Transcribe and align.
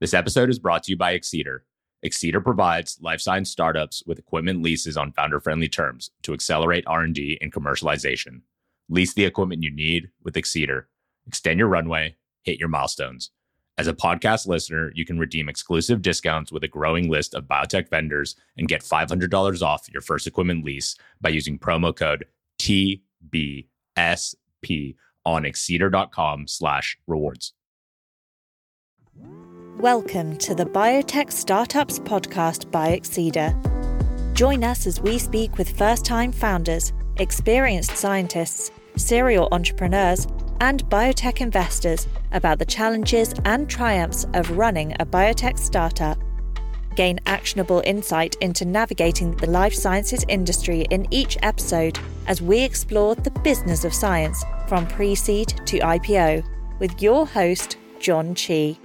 This 0.00 0.12
episode 0.12 0.50
is 0.50 0.58
brought 0.58 0.82
to 0.84 0.90
you 0.90 0.96
by 0.96 1.16
Excedr. 1.16 1.60
Excedr 2.04 2.42
provides 2.42 2.98
life 3.00 3.20
science 3.20 3.48
startups 3.48 4.02
with 4.06 4.18
equipment 4.18 4.60
leases 4.60 4.96
on 4.96 5.12
founder-friendly 5.12 5.68
terms 5.68 6.10
to 6.22 6.32
accelerate 6.32 6.84
R&D 6.86 7.38
and 7.40 7.52
commercialization. 7.52 8.40
Lease 8.88 9.14
the 9.14 9.24
equipment 9.24 9.62
you 9.62 9.70
need 9.70 10.10
with 10.24 10.34
Excedr. 10.34 10.86
Extend 11.28 11.60
your 11.60 11.68
runway, 11.68 12.16
hit 12.42 12.58
your 12.58 12.68
milestones. 12.68 13.30
As 13.78 13.86
a 13.86 13.94
podcast 13.94 14.48
listener, 14.48 14.90
you 14.94 15.04
can 15.04 15.18
redeem 15.18 15.48
exclusive 15.48 16.02
discounts 16.02 16.50
with 16.50 16.64
a 16.64 16.68
growing 16.68 17.08
list 17.08 17.34
of 17.34 17.44
biotech 17.44 17.88
vendors 17.88 18.34
and 18.56 18.68
get 18.68 18.82
$500 18.82 19.62
off 19.62 19.88
your 19.92 20.02
first 20.02 20.26
equipment 20.26 20.64
lease 20.64 20.96
by 21.20 21.28
using 21.28 21.58
promo 21.58 21.94
code 21.94 22.26
TBSP 22.60 22.98
on 25.24 25.44
excedr.com 25.44 26.46
slash 26.48 26.98
rewards. 27.06 27.52
Welcome 29.78 30.36
to 30.36 30.54
the 30.54 30.64
Biotech 30.64 31.32
Startups 31.32 31.98
Podcast 31.98 32.70
by 32.70 32.96
Excedr. 32.96 33.52
Join 34.32 34.62
us 34.62 34.86
as 34.86 35.00
we 35.00 35.18
speak 35.18 35.58
with 35.58 35.76
first 35.76 36.04
time 36.04 36.30
founders, 36.30 36.92
experienced 37.16 37.96
scientists, 37.96 38.70
serial 38.96 39.48
entrepreneurs, 39.50 40.28
and 40.60 40.84
biotech 40.88 41.40
investors 41.40 42.06
about 42.30 42.60
the 42.60 42.64
challenges 42.64 43.34
and 43.44 43.68
triumphs 43.68 44.26
of 44.34 44.52
running 44.52 44.94
a 45.00 45.06
biotech 45.06 45.58
startup. 45.58 46.18
Gain 46.94 47.18
actionable 47.26 47.82
insight 47.84 48.36
into 48.40 48.64
navigating 48.64 49.36
the 49.36 49.50
life 49.50 49.74
sciences 49.74 50.24
industry 50.28 50.86
in 50.90 51.08
each 51.10 51.36
episode 51.42 51.98
as 52.28 52.40
we 52.40 52.62
explore 52.62 53.16
the 53.16 53.32
business 53.42 53.84
of 53.84 53.92
science 53.92 54.44
from 54.68 54.86
pre 54.86 55.16
seed 55.16 55.48
to 55.66 55.80
IPO 55.80 56.44
with 56.78 57.02
your 57.02 57.26
host, 57.26 57.76
Jon 57.98 58.36
Chee. 58.36 58.78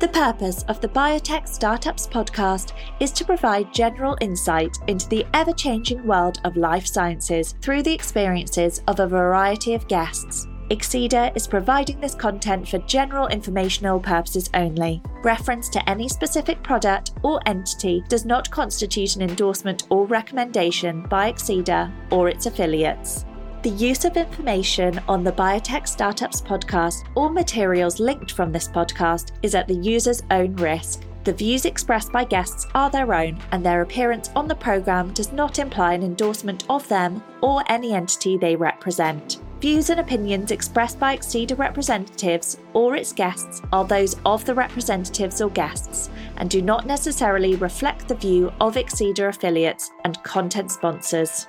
The 0.00 0.08
purpose 0.08 0.64
of 0.64 0.80
the 0.80 0.88
Biotech 0.88 1.48
Startups 1.48 2.08
podcast 2.08 2.72
is 2.98 3.12
to 3.12 3.24
provide 3.24 3.72
general 3.72 4.18
insight 4.20 4.76
into 4.88 5.08
the 5.08 5.24
ever 5.34 5.52
changing 5.52 6.04
world 6.04 6.40
of 6.44 6.56
life 6.56 6.84
sciences 6.84 7.54
through 7.62 7.84
the 7.84 7.94
experiences 7.94 8.82
of 8.88 8.98
a 8.98 9.06
variety 9.06 9.72
of 9.72 9.86
guests. 9.86 10.48
Excedr 10.70 11.34
is 11.36 11.46
providing 11.46 12.00
this 12.00 12.14
content 12.14 12.68
for 12.68 12.78
general 12.78 13.28
informational 13.28 14.00
purposes 14.00 14.50
only. 14.54 15.00
Reference 15.22 15.68
to 15.68 15.88
any 15.88 16.08
specific 16.08 16.60
product 16.62 17.12
or 17.22 17.40
entity 17.46 18.02
does 18.08 18.24
not 18.24 18.50
constitute 18.50 19.14
an 19.14 19.22
endorsement 19.22 19.84
or 19.90 20.06
recommendation 20.06 21.02
by 21.02 21.30
Excedr 21.30 21.92
or 22.10 22.28
its 22.28 22.46
affiliates. 22.46 23.24
The 23.64 23.70
use 23.70 24.04
of 24.04 24.18
information 24.18 25.00
on 25.08 25.24
the 25.24 25.32
Biotech 25.32 25.88
Startups 25.88 26.42
podcast 26.42 27.06
or 27.14 27.30
materials 27.30 27.98
linked 27.98 28.32
from 28.32 28.52
this 28.52 28.68
podcast 28.68 29.30
is 29.42 29.54
at 29.54 29.66
the 29.66 29.76
user's 29.76 30.22
own 30.30 30.54
risk. 30.56 31.04
The 31.24 31.32
views 31.32 31.64
expressed 31.64 32.12
by 32.12 32.24
guests 32.24 32.66
are 32.74 32.90
their 32.90 33.14
own, 33.14 33.40
and 33.52 33.64
their 33.64 33.80
appearance 33.80 34.28
on 34.36 34.48
the 34.48 34.54
programme 34.54 35.14
does 35.14 35.32
not 35.32 35.58
imply 35.58 35.94
an 35.94 36.02
endorsement 36.02 36.66
of 36.68 36.86
them 36.88 37.22
or 37.40 37.64
any 37.68 37.94
entity 37.94 38.36
they 38.36 38.54
represent. 38.54 39.40
Views 39.62 39.88
and 39.88 39.98
opinions 39.98 40.50
expressed 40.50 41.00
by 41.00 41.16
Excedr 41.16 41.56
representatives 41.56 42.58
or 42.74 42.96
its 42.96 43.14
guests 43.14 43.62
are 43.72 43.86
those 43.86 44.16
of 44.26 44.44
the 44.44 44.54
representatives 44.54 45.40
or 45.40 45.48
guests 45.48 46.10
and 46.36 46.50
do 46.50 46.60
not 46.60 46.84
necessarily 46.84 47.56
reflect 47.56 48.08
the 48.08 48.14
view 48.14 48.52
of 48.60 48.74
Excedr 48.74 49.30
affiliates 49.30 49.90
and 50.04 50.22
content 50.22 50.70
sponsors. 50.70 51.46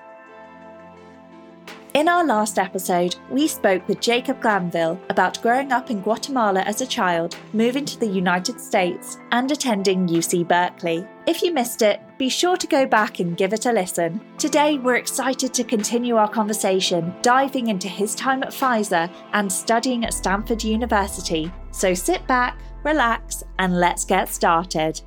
In 1.96 2.10
our 2.10 2.26
last 2.26 2.60
episode, 2.60 3.16
we 3.30 3.48
spoke 3.48 3.88
with 3.88 4.02
Jacob 4.02 4.42
Glanville 4.42 5.00
about 5.10 5.42
growing 5.42 5.72
up 5.72 5.90
in 5.90 6.02
Guatemala 6.02 6.60
as 6.64 6.82
a 6.82 6.86
child, 6.86 7.38
moving 7.54 7.86
to 7.86 7.98
the 7.98 8.06
United 8.06 8.60
States, 8.60 9.18
and 9.32 9.50
attending 9.50 10.06
UC 10.06 10.46
Berkeley. 10.46 11.08
If 11.26 11.42
you 11.42 11.54
missed 11.54 11.82
it, 11.82 12.02
be 12.18 12.28
sure 12.28 12.58
to 12.58 12.68
go 12.68 12.86
back 12.86 13.22
and 13.22 13.38
give 13.38 13.54
it 13.54 13.66
a 13.66 13.72
listen. 13.72 14.20
Today, 14.38 14.78
we're 14.78 14.98
excited 14.98 15.54
to 15.54 15.64
continue 15.64 16.18
our 16.18 16.28
conversation, 16.28 17.16
diving 17.22 17.68
into 17.68 17.88
his 17.88 18.14
time 18.14 18.44
at 18.44 18.50
Pfizer 18.50 19.10
and 19.32 19.50
studying 19.50 20.04
at 20.04 20.14
Stanford 20.14 20.66
University. 20.66 21.50
So 21.72 21.94
sit 21.94 22.28
back, 22.28 22.60
relax, 22.84 23.42
and 23.58 23.80
let's 23.80 24.04
get 24.04 24.28
started. 24.28 25.00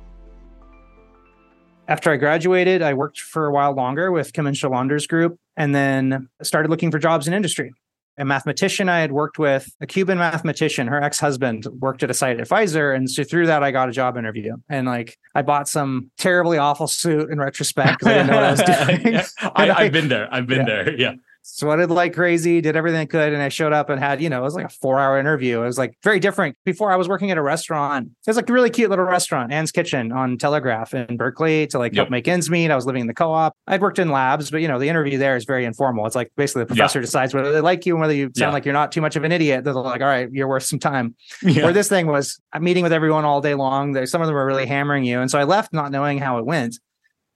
After 1.87 2.11
I 2.11 2.17
graduated, 2.17 2.81
I 2.81 2.95
worked 2.95 3.19
for 3.19 3.45
a 3.45 3.51
while 3.51 3.73
longer 3.73 4.11
with 4.11 4.33
Kimmen 4.33 4.53
Sjölander's 4.53 5.07
group 5.07 5.39
and 5.59 5.75
then 5.75 6.27
started 6.41 6.69
looking 6.69 6.89
for 6.89 6.97
jobs 6.97 7.27
in 7.27 7.33
industry. 7.35 7.71
A 8.17 8.25
mathematician 8.25 8.89
I 8.89 8.99
had 8.99 9.11
worked 9.11 9.39
with, 9.39 9.69
a 9.79 9.87
Cuban 9.87 10.17
mathematician, 10.17 10.87
her 10.87 11.01
ex 11.01 11.19
husband 11.19 11.67
worked 11.79 12.03
at 12.03 12.09
a 12.09 12.13
site 12.13 12.39
at 12.39 12.49
Pfizer. 12.49 12.93
And 12.93 13.09
so 13.09 13.23
through 13.23 13.47
that, 13.47 13.63
I 13.63 13.71
got 13.71 13.87
a 13.87 13.93
job 13.93 14.17
interview. 14.17 14.55
And 14.67 14.87
like, 14.87 15.17
I 15.35 15.41
bought 15.41 15.69
some 15.69 16.11
terribly 16.17 16.57
awful 16.57 16.87
suit 16.87 17.29
in 17.29 17.39
retrospect 17.39 17.99
because 17.99 18.07
I 18.07 18.13
didn't 18.15 18.27
know 18.27 18.35
what 18.35 18.43
I 18.43 18.51
was 18.51 18.61
doing. 19.03 19.21
I, 19.55 19.83
have 19.83 19.93
been 19.93 20.09
there. 20.09 20.27
I've 20.33 20.47
been 20.47 20.59
yeah. 20.59 20.65
there. 20.65 20.99
Yeah 20.99 21.13
sweated 21.57 21.89
like 21.89 22.13
crazy, 22.13 22.61
did 22.61 22.75
everything 22.75 22.99
I 22.99 23.05
could. 23.05 23.33
And 23.33 23.41
I 23.41 23.49
showed 23.49 23.73
up 23.73 23.89
and 23.89 23.99
had, 23.99 24.21
you 24.21 24.29
know, 24.29 24.39
it 24.39 24.43
was 24.43 24.55
like 24.55 24.65
a 24.65 24.69
four 24.69 24.99
hour 24.99 25.19
interview. 25.19 25.61
It 25.61 25.65
was 25.65 25.77
like 25.77 25.97
very 26.03 26.19
different. 26.19 26.55
Before 26.65 26.91
I 26.91 26.95
was 26.95 27.07
working 27.07 27.31
at 27.31 27.37
a 27.37 27.41
restaurant. 27.41 28.07
It 28.07 28.29
was 28.29 28.37
like 28.37 28.49
a 28.49 28.53
really 28.53 28.69
cute 28.69 28.89
little 28.89 29.05
restaurant, 29.05 29.51
Anne's 29.51 29.71
Kitchen 29.71 30.11
on 30.11 30.37
Telegraph 30.37 30.93
in 30.93 31.17
Berkeley 31.17 31.67
to 31.67 31.79
like 31.79 31.93
yep. 31.93 32.03
help 32.03 32.11
make 32.11 32.27
ends 32.27 32.49
meet. 32.49 32.71
I 32.71 32.75
was 32.75 32.85
living 32.85 33.01
in 33.01 33.07
the 33.07 33.13
co 33.13 33.31
op. 33.31 33.55
I'd 33.67 33.81
worked 33.81 33.99
in 33.99 34.09
labs, 34.09 34.51
but 34.51 34.61
you 34.61 34.67
know, 34.67 34.79
the 34.79 34.89
interview 34.89 35.17
there 35.17 35.35
is 35.35 35.45
very 35.45 35.65
informal. 35.65 36.05
It's 36.05 36.15
like 36.15 36.31
basically 36.35 36.63
the 36.63 36.67
professor 36.67 36.99
yeah. 36.99 37.05
decides 37.05 37.33
whether 37.33 37.51
they 37.51 37.61
like 37.61 37.85
you 37.85 37.93
and 37.93 38.01
whether 38.01 38.13
you 38.13 38.25
sound 38.25 38.35
yeah. 38.37 38.49
like 38.51 38.65
you're 38.65 38.73
not 38.73 38.91
too 38.91 39.01
much 39.01 39.15
of 39.15 39.23
an 39.23 39.31
idiot. 39.31 39.63
They're 39.63 39.73
like, 39.73 40.01
all 40.01 40.07
right, 40.07 40.29
you're 40.31 40.47
worth 40.47 40.63
some 40.63 40.79
time. 40.79 41.15
Yeah. 41.41 41.63
Where 41.63 41.73
this 41.73 41.89
thing 41.89 42.07
was, 42.07 42.39
I'm 42.53 42.63
meeting 42.63 42.83
with 42.83 42.93
everyone 42.93 43.25
all 43.25 43.41
day 43.41 43.55
long. 43.55 44.05
Some 44.05 44.21
of 44.21 44.27
them 44.27 44.35
were 44.35 44.45
really 44.45 44.65
hammering 44.65 45.03
you. 45.03 45.19
And 45.19 45.31
so 45.31 45.39
I 45.39 45.43
left 45.45 45.73
not 45.73 45.91
knowing 45.91 46.19
how 46.19 46.37
it 46.37 46.45
went 46.45 46.77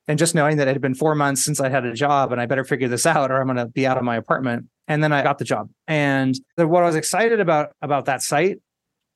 and 0.08 0.20
just 0.20 0.36
knowing 0.36 0.58
that 0.58 0.68
it 0.68 0.74
had 0.74 0.82
been 0.82 0.96
four 0.96 1.16
months 1.16 1.44
since 1.44 1.60
I 1.60 1.70
had 1.70 1.86
a 1.86 1.94
job 1.94 2.32
and 2.32 2.42
I 2.42 2.46
better 2.46 2.64
figure 2.64 2.88
this 2.88 3.06
out 3.06 3.32
or 3.32 3.40
I'm 3.40 3.48
going 3.48 3.58
to 3.58 3.68
be 3.68 3.88
out 3.88 3.98
of 3.98 4.04
my 4.04 4.18
apartment. 4.18 4.68
And 4.88 5.04
then 5.04 5.14
I 5.14 5.24
got 5.24 5.38
the 5.38 5.46
job. 5.46 5.70
And 5.88 6.36
the, 6.58 6.68
what 6.68 6.84
I 6.84 6.88
was 6.88 6.96
excited 6.96 7.40
about 7.40 7.72
about 7.82 8.06
that 8.06 8.22
site 8.22 8.60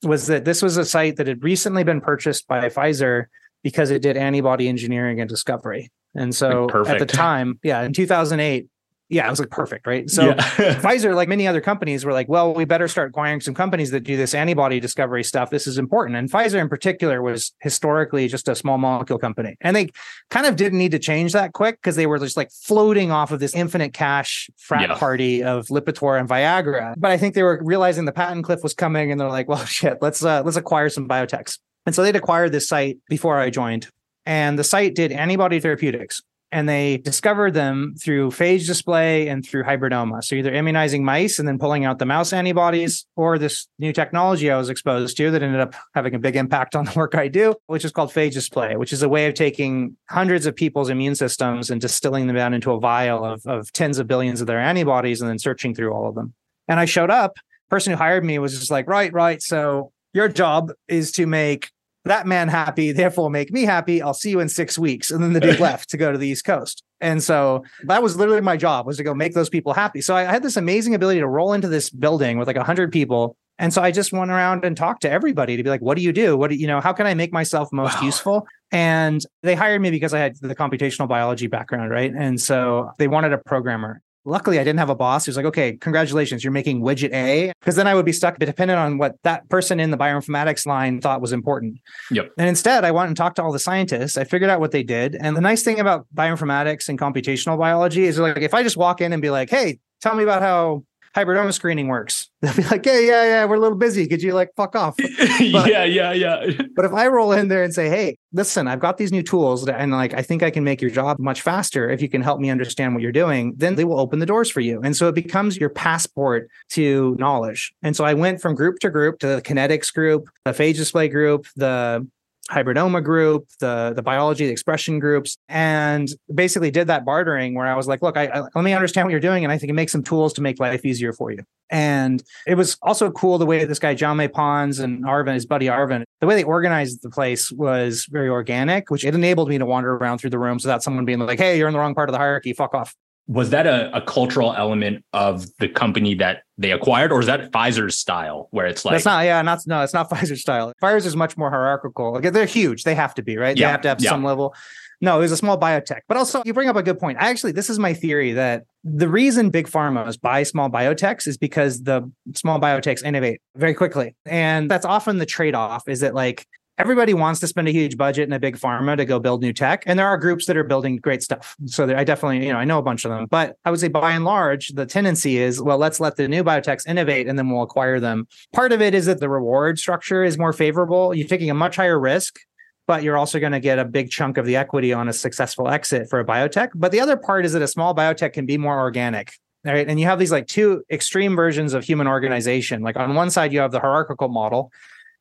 was 0.03 0.28
that 0.28 0.46
this 0.46 0.62
was 0.62 0.78
a 0.78 0.86
site 0.86 1.18
that 1.18 1.28
had 1.28 1.44
recently 1.44 1.84
been 1.84 2.00
purchased 2.00 2.47
by 2.47 2.70
Pfizer 2.70 3.26
because 3.64 3.92
it 3.92 4.02
did 4.02 4.16
antibody 4.16 4.70
engineering 4.70 5.20
and 5.20 5.30
discovery. 5.30 5.92
And 6.16 6.34
so 6.34 6.66
like 6.74 6.88
at 6.88 7.00
the 7.00 7.06
time, 7.06 7.59
yeah, 7.64 7.81
in 7.81 7.94
2008, 7.94 8.68
yeah, 9.09 9.25
it 9.25 9.29
was 9.29 9.40
like 9.40 9.50
perfect, 9.50 9.88
right? 9.88 10.09
So 10.09 10.28
yeah. 10.28 10.35
Pfizer, 10.35 11.16
like 11.16 11.29
many 11.29 11.47
other 11.47 11.62
companies, 11.62 12.03
were 12.03 12.12
like, 12.12 12.28
well, 12.28 12.53
we 12.53 12.66
better 12.66 12.90
start 12.90 13.09
acquiring 13.09 13.40
some 13.40 13.53
companies 13.53 13.91
that 13.91 14.01
do 14.01 14.18
this 14.18 14.34
antibody 14.34 14.81
discovery 14.81 15.23
stuff. 15.23 15.50
This 15.50 15.66
is 15.66 15.78
important. 15.78 16.18
And 16.18 16.29
Pfizer 16.29 16.59
in 16.59 16.68
particular 16.68 17.22
was 17.22 17.53
historically 17.59 18.28
just 18.28 18.50
a 18.50 18.56
small 18.56 18.78
molecule 18.78 19.17
company. 19.17 19.56
And 19.62 19.75
they 19.75 19.91
kind 20.29 20.46
of 20.46 20.57
didn't 20.57 20.78
need 20.78 20.91
to 20.91 21.00
change 21.00 21.31
that 21.34 21.53
quick 21.53 21.78
because 21.81 21.96
they 21.96 22.06
were 22.06 22.19
just 22.19 22.35
like 22.35 22.51
floating 22.51 23.12
off 23.12 23.31
of 23.31 23.40
this 23.40 23.56
infinite 23.56 23.94
cash 23.94 24.50
frat 24.57 24.90
yeah. 24.90 24.96
party 24.97 25.41
of 25.41 25.67
Lipitor 25.67 26.19
and 26.19 26.28
Viagra. 26.28 26.94
But 26.97 27.12
I 27.12 27.17
think 27.17 27.34
they 27.34 27.44
were 27.44 27.62
realizing 27.63 28.03
the 28.03 28.12
patent 28.12 28.44
cliff 28.44 28.62
was 28.62 28.73
coming 28.73 29.12
and 29.12 29.22
they're 29.22 29.29
like, 29.29 29.47
well, 29.47 29.66
shit, 29.66 30.00
let's 30.01 30.23
uh, 30.23 30.44
let's 30.44 30.57
acquire 30.57 30.90
some 30.90 31.07
biotechs. 31.07 31.59
And 31.85 31.96
so 31.96 32.03
they'd 32.03 32.17
acquired 32.17 32.51
this 32.51 32.67
site 32.67 32.97
before 33.07 33.40
I 33.40 33.50
joined. 33.50 33.88
And 34.25 34.59
the 34.59 34.66
site 34.66 34.94
did 34.94 35.13
antibody 35.13 35.62
therapeutics 35.62 36.22
and 36.52 36.68
they 36.68 36.97
discovered 36.97 37.53
them 37.53 37.96
through 38.02 38.30
phage 38.31 38.66
display 38.66 39.28
and 39.28 39.46
through 39.46 39.63
hybridoma. 39.63 40.24
So 40.24 40.35
either 40.35 40.53
immunizing 40.53 41.03
mice 41.03 41.40
and 41.40 41.47
then 41.47 41.59
pulling 41.59 41.84
out 41.84 42.00
the 42.00 42.06
mouse 42.06 42.31
antibodies, 42.31 43.06
or 43.16 43.38
this 43.38 43.68
new 43.80 43.91
technology 43.91 44.50
I 44.50 44.58
was 44.58 44.69
exposed 44.69 45.18
to 45.18 45.31
that 45.31 45.44
ended 45.44 45.59
up 45.59 45.75
having 45.94 46.16
a 46.16 46.19
big 46.19 46.35
impact 46.35 46.75
on 46.75 46.85
the 46.85 46.94
work 46.96 47.16
I 47.16 47.28
do, 47.28 47.56
which 47.66 47.84
is 47.84 47.91
called 47.91 48.12
phage 48.12 48.34
display, 48.34 48.75
which 48.78 48.94
is 48.94 49.03
a 49.03 49.09
way 49.09 49.28
of 49.28 49.34
taking 49.34 49.97
hundreds 50.09 50.46
of 50.46 50.56
people's 50.56 50.90
immune 50.90 51.16
systems 51.16 51.69
and 51.69 51.81
distilling 51.81 52.28
them 52.28 52.35
down 52.35 52.53
into 52.53 52.72
a 52.72 52.79
vial 52.79 53.25
of, 53.25 53.46
of 53.46 53.72
tens 53.74 53.97
of 54.00 54.08
billions 54.08 54.40
of 54.40 54.47
their 54.47 54.59
antibodies 54.59 55.22
and 55.22 55.29
then 55.29 55.40
searching 55.40 55.75
through 55.75 55.91
all 55.91 56.08
of 56.08 56.16
them. 56.16 56.34
And 56.68 56.79
I 56.79 56.85
showed 56.85 57.09
up. 57.09 57.34
Person 57.69 57.91
who 57.91 57.97
hired 57.97 58.24
me 58.24 58.40
was 58.40 58.58
just 58.58 58.72
like, 58.72 58.88
right, 58.88 59.12
right. 59.12 59.41
So 59.41 59.91
your 60.14 60.29
job 60.29 60.72
is 60.88 61.12
to 61.14 61.28
make 61.28 61.70
that 62.08 62.28
man 62.28 62.48
happy, 62.48 62.92
therefore 62.92 63.30
make 63.30 63.52
me 63.52 63.64
happy. 63.64 64.02
I'll 64.02 64.14
see 64.14 64.30
you 64.30 64.40
in 64.40 64.50
six 64.50 64.78
weeks. 64.78 65.12
And 65.12 65.24
then 65.24 65.34
the 65.34 65.40
dude 65.40 65.59
left 65.62 65.90
to 65.90 65.98
go 65.98 66.12
to 66.12 66.18
the 66.18 66.28
East 66.28 66.46
Coast. 66.46 66.84
And 67.00 67.22
so 67.22 67.64
that 67.84 68.02
was 68.02 68.16
literally 68.16 68.42
my 68.42 68.58
job 68.58 68.86
was 68.86 68.98
to 68.98 69.04
go 69.04 69.14
make 69.14 69.34
those 69.34 69.50
people 69.50 69.74
happy. 69.74 70.02
So 70.02 70.16
I 70.16 70.24
had 70.24 70.44
this 70.44 70.58
amazing 70.58 70.96
ability 70.96 71.20
to 71.20 71.28
roll 71.28 71.54
into 71.54 71.68
this 71.68 71.90
building 71.90 72.38
with 72.38 72.48
like 72.48 72.56
a 72.56 72.64
hundred 72.64 72.92
people. 72.92 73.36
And 73.59 73.74
so 73.74 73.82
I 73.82 73.92
just 73.92 74.12
went 74.12 74.30
around 74.30 74.66
and 74.66 74.78
talked 74.78 75.02
to 75.02 75.09
everybody 75.09 75.58
to 75.58 75.64
be 75.64 75.70
like, 75.70 75.82
what 75.82 75.98
do 75.98 76.04
you 76.04 76.14
do? 76.14 76.38
What 76.38 76.50
do 76.50 76.56
you 76.56 76.68
know? 76.68 76.80
How 76.80 76.94
can 76.94 77.08
I 77.08 77.14
make 77.14 77.34
myself 77.34 77.70
most 77.72 78.00
wow. 78.00 78.06
useful? 78.06 78.48
And 78.72 79.24
they 79.44 79.56
hired 79.56 79.82
me 79.82 79.90
because 79.90 80.14
I 80.14 80.20
had 80.20 80.36
the 80.38 80.56
computational 80.56 81.08
biology 81.08 81.48
background, 81.48 81.92
right? 81.92 82.12
And 82.16 82.40
so 82.40 82.92
they 82.98 83.08
wanted 83.08 83.34
a 83.34 83.38
programmer. 83.38 84.02
Luckily, 84.28 84.59
I 84.59 84.64
didn't 84.64 84.79
have 84.79 84.90
a 84.90 84.96
boss 84.96 85.26
who's 85.26 85.38
like, 85.38 85.46
okay, 85.46 85.78
congratulations, 85.78 86.44
you're 86.44 86.52
making 86.52 86.82
widget 86.82 87.14
A. 87.14 87.53
Because 87.59 87.76
then 87.76 87.88
I 87.88 87.96
would 87.96 88.06
be 88.06 88.12
stuck 88.12 88.38
dependent 88.38 88.78
on 88.78 88.97
what 88.97 89.16
that 89.24 89.47
person 89.50 89.79
in 89.79 89.90
the 89.90 89.97
bioinformatics 89.97 90.66
line 90.66 91.00
thought 91.00 91.22
was 91.22 91.32
important. 91.32 91.79
Yep. 92.12 92.32
And 92.38 92.50
instead, 92.50 92.84
I 92.84 92.91
went 92.91 93.08
and 93.08 93.16
talked 93.16 93.38
to 93.38 93.44
all 93.44 93.53
the 93.53 93.59
scientists. 93.59 94.18
I 94.18 94.26
figured 94.26 94.50
out 94.50 94.59
what 94.59 94.72
they 94.72 94.84
did. 94.84 95.16
And 95.16 95.35
the 95.35 95.41
nice 95.41 95.64
thing 95.64 95.79
about 95.79 96.06
bioinformatics 96.14 96.90
and 96.90 97.00
computational 97.00 97.58
biology 97.58 98.03
is 98.03 98.20
like, 98.20 98.38
if 98.38 98.53
I 98.53 98.64
just 98.64 98.78
walk 98.78 99.00
in 99.00 99.14
and 99.14 99.22
be 99.22 99.29
like, 99.29 99.50
hey, 99.50 99.79
tell 100.02 100.14
me 100.14 100.24
about 100.24 100.41
how 100.41 100.84
hybridoma 101.16 101.54
screening 101.54 101.88
works. 101.88 102.30
They'll 102.42 102.56
be 102.56 102.64
like, 102.64 102.86
"Hey, 102.86 103.08
yeah, 103.08 103.24
yeah, 103.24 103.46
we're 103.46 103.56
a 103.56 103.59
little 103.59 103.78
busy. 103.78 104.08
Could 104.08 104.22
you 104.22 104.34
like 104.34 104.52
fuck 104.56 104.76
off?" 104.76 104.96
But, 105.52 105.70
yeah, 105.70 105.84
yeah, 105.84 106.14
yeah. 106.14 106.46
but 106.76 106.86
if 106.86 106.94
I 106.94 107.08
roll 107.08 107.32
in 107.32 107.48
there 107.48 107.64
and 107.64 107.74
say, 107.74 107.90
"Hey, 107.90 108.18
listen, 108.34 108.68
I've 108.68 108.80
got 108.80 108.98
these 108.98 109.12
new 109.12 109.24
tools, 109.24 109.68
and 109.68 109.92
like 109.92 110.14
I 110.14 110.22
think 110.22 110.44
I 110.44 110.52
can 110.52 110.64
make 110.64 110.82
your 110.82 110.92
job 110.92 111.18
much 111.20 111.42
faster 111.42 111.90
if 111.90 112.02
you 112.02 112.09
can 112.09 112.22
help 112.22 112.40
me 112.40 112.50
understand 112.50 112.94
what 112.94 113.02
you're 113.02 113.12
doing," 113.12 113.54
then 113.58 113.76
they 113.76 113.86
will 113.86 114.00
open 114.00 114.20
the 114.20 114.26
doors 114.26 114.50
for 114.50 114.62
you, 114.62 114.82
and 114.84 114.96
so 114.96 115.08
it 115.08 115.16
becomes 115.16 115.58
your 115.58 115.70
passport 115.70 116.50
to 116.70 117.16
knowledge. 117.20 117.74
And 117.82 117.96
so 117.96 118.04
I 118.06 118.14
went 118.14 118.42
from 118.42 118.56
group 118.56 118.80
to 118.80 118.90
group 118.90 119.20
to 119.20 119.28
the 119.28 119.42
kinetics 119.42 119.94
group, 119.94 120.30
the 120.46 120.52
phage 120.52 120.76
display 120.76 121.08
group, 121.08 121.48
the 121.56 122.08
hybridoma 122.49 123.03
group, 123.03 123.47
the 123.59 123.94
the 123.96 124.02
biology, 124.02 124.46
the 124.46 124.52
expression 124.52 124.99
groups, 124.99 125.38
and 125.49 126.09
basically 126.34 126.72
did 126.72 126.88
that 126.88 127.05
bartering 127.05 127.55
where 127.55 127.67
I 127.67 127.76
was 127.76 127.88
like, 127.88 128.02
look, 128.02 128.17
I, 128.17 128.28
I, 128.28 128.40
let 128.55 128.64
me 128.64 128.73
understand 128.73 129.05
what 129.05 129.11
you're 129.11 129.20
doing, 129.20 129.44
and 129.44 129.52
I 129.52 129.58
think 129.58 129.70
it 129.70 129.73
makes 129.73 129.91
some 129.91 130.03
tools 130.03 130.34
to 130.34 130.41
make 130.41 130.59
life 130.59 130.85
easier 130.85 131.14
for 131.14 131.32
you. 131.32 131.44
And 131.70 132.23
it 132.46 132.55
was 132.55 132.78
also 132.82 133.11
cool 133.11 133.38
the 133.38 133.46
way 133.46 133.66
this 133.66 133.79
guy 133.79 133.94
Jaume 133.94 134.32
Pons 134.32 134.79
and 134.79 135.03
Arvind, 135.03 135.34
his 135.34 135.46
buddy 135.46 135.66
Arvind, 135.66 136.03
the 136.22 136.28
way 136.28 136.35
they 136.35 136.44
organized 136.44 137.02
the 137.02 137.09
place 137.09 137.52
was 137.52 138.05
very 138.09 138.29
organic, 138.29 138.90
which 138.90 139.03
it 139.03 139.14
enabled 139.14 139.49
me 139.49 139.58
to 139.58 139.66
wander 139.66 139.96
around 139.96 140.20
through 140.20 140.29
the 140.29 140.40
rooms 140.40 140.64
without 140.64 140.82
someone 140.82 141.05
being 141.05 141.20
like, 141.20 141.40
hey, 141.40 141.58
you're 141.58 141.67
in 141.67 141.73
the 141.73 141.79
wrong 141.79 141.96
part 141.96 142.09
of 142.09 142.14
the 142.14 142.20
hierarchy, 142.20 142.53
fuck 142.53 142.73
off 142.73 142.96
was 143.28 143.50
that 143.50 143.68
a, 143.68 143.96
a, 143.96 144.02
cultural 144.02 144.53
element 144.53 145.03
of 145.12 145.46
the 145.59 145.68
company 145.68 146.16
that 146.16 146.44
they 146.58 146.72
acquired, 146.72 147.12
or 147.12 147.20
is 147.20 147.26
that 147.26 147.52
Pfizer's 147.52 147.97
style, 147.97 148.47
where 148.52 148.66
it's 148.66 148.85
like 148.85 148.94
that's 148.94 149.06
not 149.06 149.26
yeah, 149.26 149.41
not 149.41 149.59
no, 149.68 149.82
it's 149.82 149.94
not 149.94 150.09
Pfizer's 150.09 150.41
style. 150.41 150.72
Pfizer's 150.82 151.06
is 151.06 151.16
much 151.16 151.38
more 151.38 151.50
hierarchical. 151.50 152.14
Like 152.14 152.32
they're 152.32 152.46
huge, 152.46 152.84
they 152.84 152.96
have 152.96 153.14
to 153.16 153.22
be 153.22 153.38
right. 153.38 153.58
Yeah, 153.58 153.68
they 153.68 153.72
have 153.72 153.82
to 153.82 153.88
have 153.90 154.02
yeah. 154.02 154.09
some 154.09 154.24
level. 154.24 154.56
No, 155.00 155.18
it 155.18 155.22
was 155.22 155.32
a 155.32 155.38
small 155.38 155.59
biotech, 155.59 156.00
but 156.08 156.18
also 156.18 156.41
you 156.44 156.53
bring 156.53 156.70
up 156.70 156.76
a 156.76 156.82
good 156.82 156.97
point. 156.97 157.20
I 157.22 157.29
actually, 157.29 157.52
this 157.52 157.70
is 157.70 157.78
my 157.78 157.94
theory 157.94 158.32
that 158.34 158.64
the 158.84 159.08
reason 159.08 159.52
big 159.52 159.68
pharmas 159.68 160.20
buy 160.20 160.41
small 160.41 160.72
biotechs 160.72 161.28
is 161.28 161.38
because 161.38 161.84
the 161.84 162.09
small 162.34 162.59
biotechs 162.59 163.03
innovate 163.03 163.40
very 163.56 163.76
quickly, 163.76 164.16
and 164.26 164.72
that's 164.72 164.85
often 164.85 165.18
the 165.20 165.26
trade 165.26 165.53
off. 165.53 165.88
Is 165.88 166.00
that 166.00 166.16
like 166.16 166.47
everybody 166.78 167.14
wants 167.14 167.40
to 167.40 167.47
spend 167.47 167.68
a 167.68 167.72
huge 167.72 167.97
budget 167.97 168.28
in 168.28 168.34
a 168.34 168.40
big 168.40 168.58
pharma 168.58 168.96
to 168.96 169.06
go 169.06 169.20
build 169.20 169.41
new 169.41 169.53
tech 169.53 169.84
and 169.85 169.97
there 169.97 170.08
are 170.08 170.18
groups 170.18 170.46
that 170.46 170.56
are 170.56 170.64
building 170.64 170.97
great 170.97 171.24
stuff. 171.24 171.56
So 171.66 171.84
i 171.96 172.03
definitely 172.03 172.46
you 172.46 172.53
know 172.53 172.59
i 172.59 172.66
know 172.66 172.78
a 172.78 172.84
bunch 172.84 173.06
of 173.06 173.12
them. 173.12 173.28
But 173.29 173.58
i 173.66 173.72
would 173.72 173.79
say 173.79 173.88
by 173.88 174.12
and 174.12 174.26
large 174.26 174.70
the 174.70 174.85
tendency 174.85 175.38
is 175.38 175.62
well 175.62 175.78
let's 175.78 176.00
let 176.00 176.16
the 176.16 176.28
new 176.28 176.44
biotechs 176.44 176.88
innovate 176.88 177.28
and 177.28 177.38
then 177.38 177.50
we'll 177.50 177.64
acquire 177.64 178.00
them. 178.00 178.28
Part 178.53 178.72
of 178.72 178.82
it 178.82 178.94
is 178.94 179.06
that 179.08 179.20
the 179.20 179.29
reward 179.29 179.79
structure 179.79 180.24
is 180.24 180.38
more 180.38 180.53
favorable. 180.53 181.14
You're 181.14 181.28
taking 181.28 181.50
a 181.50 181.56
much 181.56 181.76
higher 181.76 182.00
risk 182.00 182.40
but 182.88 183.03
you're 183.03 183.18
also 183.18 183.38
going 183.38 183.52
to 183.52 183.59
get 183.59 183.80
a 183.80 183.84
big 183.84 184.09
chunk 184.09 184.38
of 184.38 184.46
the 184.46 184.56
equity 184.56 184.94
on 184.94 185.09
a 185.09 185.14
successful 185.14 185.68
exit 185.68 186.09
for 186.09 186.22
a 186.22 186.26
biotech. 186.26 186.70
But 186.73 186.94
the 186.94 187.02
other 187.02 187.18
part 187.18 187.46
is 187.46 187.52
that 187.52 187.62
a 187.62 187.68
small 187.68 187.94
biotech 187.94 188.32
can 188.32 188.46
be 188.46 188.58
more 188.58 188.80
organic 188.80 189.34
right? 189.66 189.90
And 189.90 190.00
you 190.00 190.06
have 190.06 190.20
these 190.20 190.32
like 190.32 190.47
two 190.47 190.84
extreme 190.90 191.35
versions 191.35 191.73
of 191.73 191.84
human 191.84 192.08
organization. 192.08 192.82
Like 192.84 192.96
on 192.96 193.16
one 193.16 193.30
side 193.30 193.52
you 193.52 193.59
have 193.59 193.72
the 193.72 193.82
hierarchical 193.82 194.30
model 194.30 194.72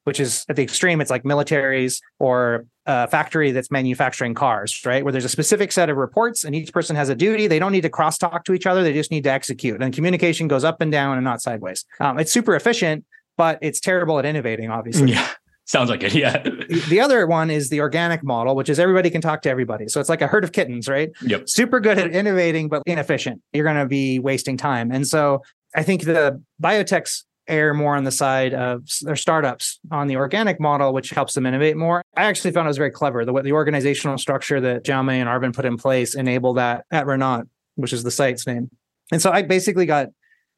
which 0.07 0.21
is 0.21 0.47
at 0.49 0.55
the 0.55 0.63
extreme, 0.63 1.01
it's 1.01 1.11
like 1.11 1.25
militaries 1.25 2.01
or 2.21 2.65
a 2.87 3.09
factory 3.09 3.51
that's 3.51 3.73
manufacturing 3.73 4.35
cars, 4.35 4.81
right? 4.87 5.03
Where 5.03 5.11
there's 5.11 5.25
a 5.25 5.29
specific 5.29 5.73
set 5.73 5.91
of 5.91 5.97
reports 5.97 6.45
and 6.45 6.55
each 6.55 6.73
person 6.73 6.95
has 6.95 7.09
a 7.09 7.17
duty. 7.17 7.49
They 7.49 7.59
don't 7.59 7.73
need 7.73 7.81
to 7.81 7.91
crosstalk 7.91 8.45
to 8.45 8.55
each 8.55 8.67
other. 8.67 8.85
They 8.85 8.93
just 8.93 9.11
need 9.11 9.25
to 9.25 9.33
execute. 9.33 9.83
And 9.83 9.93
communication 9.93 10.47
goes 10.47 10.63
up 10.63 10.81
and 10.81 10.93
down 10.93 11.17
and 11.19 11.25
not 11.25 11.43
sideways. 11.43 11.85
Um, 11.99 12.21
it's 12.21 12.31
super 12.31 12.55
efficient, 12.55 13.05
but 13.37 13.59
it's 13.63 13.81
terrible 13.81 14.21
at 14.21 14.25
innovating, 14.25 14.71
obviously. 14.71 15.11
Yeah. 15.11 15.29
Sounds 15.65 15.91
like 15.91 16.05
it. 16.05 16.15
Yeah. 16.15 16.41
the 16.89 17.01
other 17.01 17.27
one 17.27 17.51
is 17.51 17.69
the 17.71 17.81
organic 17.81 18.23
model, 18.23 18.55
which 18.55 18.69
is 18.69 18.79
everybody 18.79 19.11
can 19.11 19.21
talk 19.21 19.43
to 19.43 19.51
everybody. 19.51 19.89
So 19.89 19.99
it's 19.99 20.09
like 20.09 20.23
a 20.23 20.29
herd 20.29 20.45
of 20.45 20.53
kittens, 20.53 20.89
right? 20.89 21.11
Yep. 21.23 21.49
Super 21.49 21.81
good 21.81 21.99
at 21.99 22.13
innovating, 22.13 22.69
but 22.69 22.85
inefficient. 22.87 23.43
You're 23.53 23.65
going 23.65 23.75
to 23.75 23.87
be 23.87 24.21
wasting 24.21 24.57
time. 24.57 24.93
And 24.93 25.05
so 25.05 25.43
I 25.75 25.83
think 25.83 26.05
the 26.05 26.41
biotechs 26.63 27.25
err 27.49 27.75
more 27.75 27.97
on 27.97 28.05
the 28.05 28.11
side 28.11 28.55
of 28.55 28.83
their 29.03 29.17
startups 29.17 29.79
on 29.91 30.07
the 30.07 30.17
organic 30.17 30.61
model, 30.61 30.93
which 30.93 31.11
helps 31.11 31.35
them 31.35 31.47
innovate 31.47 31.77
more. 31.77 32.03
I 32.17 32.25
actually 32.25 32.53
found 32.53 32.67
it 32.67 32.71
was 32.71 32.77
very 32.77 32.91
clever. 32.91 33.25
The, 33.25 33.33
the 33.43 33.53
organizational 33.53 34.19
structure 34.19 34.61
that 34.61 34.85
Jaume 34.85 35.13
and 35.13 35.29
Arvind 35.29 35.55
put 35.55 35.65
in 35.65 35.77
place 35.77 36.15
enabled 36.15 36.57
that 36.57 36.85
at 36.91 37.07
Rinat, 37.07 37.49
which 37.77 37.93
is 37.93 38.03
the 38.03 38.11
site's 38.11 38.47
name. 38.47 38.71
And 39.13 39.23
so 39.23 39.31
I 39.31 39.43
basically 39.43 39.87
got 39.87 40.09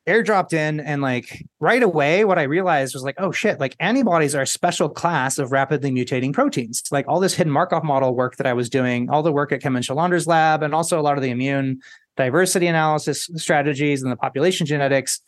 airdropped 0.08 0.54
in 0.54 0.80
and 0.80 1.02
like 1.02 1.44
right 1.60 1.82
away 1.82 2.24
what 2.24 2.38
i 2.38 2.42
realized 2.42 2.94
was 2.94 3.02
like 3.02 3.16
oh 3.18 3.30
shit 3.30 3.60
like 3.60 3.76
antibodies 3.78 4.34
are 4.34 4.40
a 4.40 4.46
special 4.46 4.88
class 4.88 5.38
of 5.38 5.52
rapidly 5.52 5.90
mutating 5.90 6.32
proteins 6.32 6.82
like 6.90 7.06
all 7.06 7.20
this 7.20 7.34
hidden 7.34 7.52
markov 7.52 7.84
model 7.84 8.14
work 8.14 8.36
that 8.36 8.46
i 8.46 8.52
was 8.54 8.70
doing 8.70 9.10
all 9.10 9.22
the 9.22 9.32
work 9.32 9.52
at 9.52 9.60
Kimmen 9.60 9.82
Sjölander's 9.82 10.26
lab 10.26 10.62
and 10.62 10.74
also 10.74 10.98
a 10.98 11.02
lot 11.02 11.18
of 11.18 11.22
the 11.22 11.28
immune 11.28 11.78
diversity 12.16 12.66
analysis 12.66 13.28
strategies 13.36 14.02
and 14.02 14.10
the 14.10 14.16
population 14.16 14.66
genetics 14.66 15.20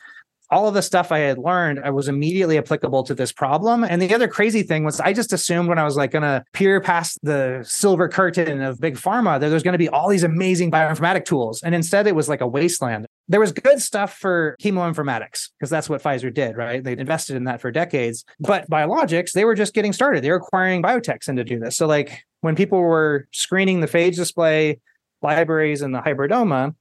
all 0.51 0.67
of 0.67 0.75
the 0.75 0.83
stuff 0.83 1.13
I 1.13 1.21
had 1.21 1.39
learned, 1.39 1.81
I 1.85 1.91
was 1.91 2.09
immediately 2.09 2.59
applicable 2.59 3.05
to 3.05 3.15
this 3.15 3.33
problem. 3.33 3.85
And 3.85 4.03
the 4.03 4.15
other 4.15 4.29
crazy 4.29 4.63
thing 4.63 4.85
was 4.85 5.01
I 5.01 5.13
just 5.13 5.33
assumed 5.33 5.69
when 5.69 5.79
I 5.79 5.85
was 5.85 5.97
like 5.97 6.11
going 6.11 6.23
to 6.23 6.45
peer 6.53 6.81
past 6.81 7.19
the 7.23 7.63
silver 7.65 8.09
curtain 8.09 8.61
of 8.61 8.81
big 8.81 8.97
pharma 8.97 9.39
that 9.39 9.49
there's 9.49 9.63
going 9.63 9.73
to 9.73 9.79
be 9.79 9.89
all 9.89 10.09
these 10.09 10.25
amazing 10.25 10.71
bioinformatic 10.71 11.25
tools. 11.25 11.63
And 11.63 11.75
instead 11.75 12.07
it 12.07 12.17
was 12.17 12.29
like 12.29 12.41
a 12.41 12.47
wasteland. 12.47 13.07
There 13.29 13.41
was 13.41 13.53
good 13.53 13.81
stuff 13.81 14.17
for 14.17 14.57
chemoinformatics 14.61 15.51
because 15.59 15.71
that's 15.71 15.89
what 15.89 16.03
Pfizer 16.03 16.35
did, 16.35 16.57
right? 16.57 16.83
They 16.83 16.93
invested 16.93 17.37
in 17.37 17.45
that 17.45 17.61
for 17.61 17.71
decades. 17.71 18.25
But 18.41 18.69
biologics, 18.69 19.33
they 19.33 19.45
were 19.45 19.55
just 19.55 19.73
getting 19.73 19.93
started. 19.93 20.25
They 20.25 20.31
were 20.31 20.37
acquiring 20.37 20.83
biotechs 20.83 21.29
in 21.29 21.37
to 21.37 21.45
do 21.45 21.61
this. 21.61 21.77
So 21.77 21.87
like 21.87 22.25
when 22.41 22.57
people 22.57 22.81
were 22.81 23.29
screening 23.31 23.81
the 23.81 23.87
phage 23.87 24.17
display 24.17 24.81
libraries 25.23 25.83
and 25.83 25.95
the 25.95 26.01
hybridoma, 26.01 26.75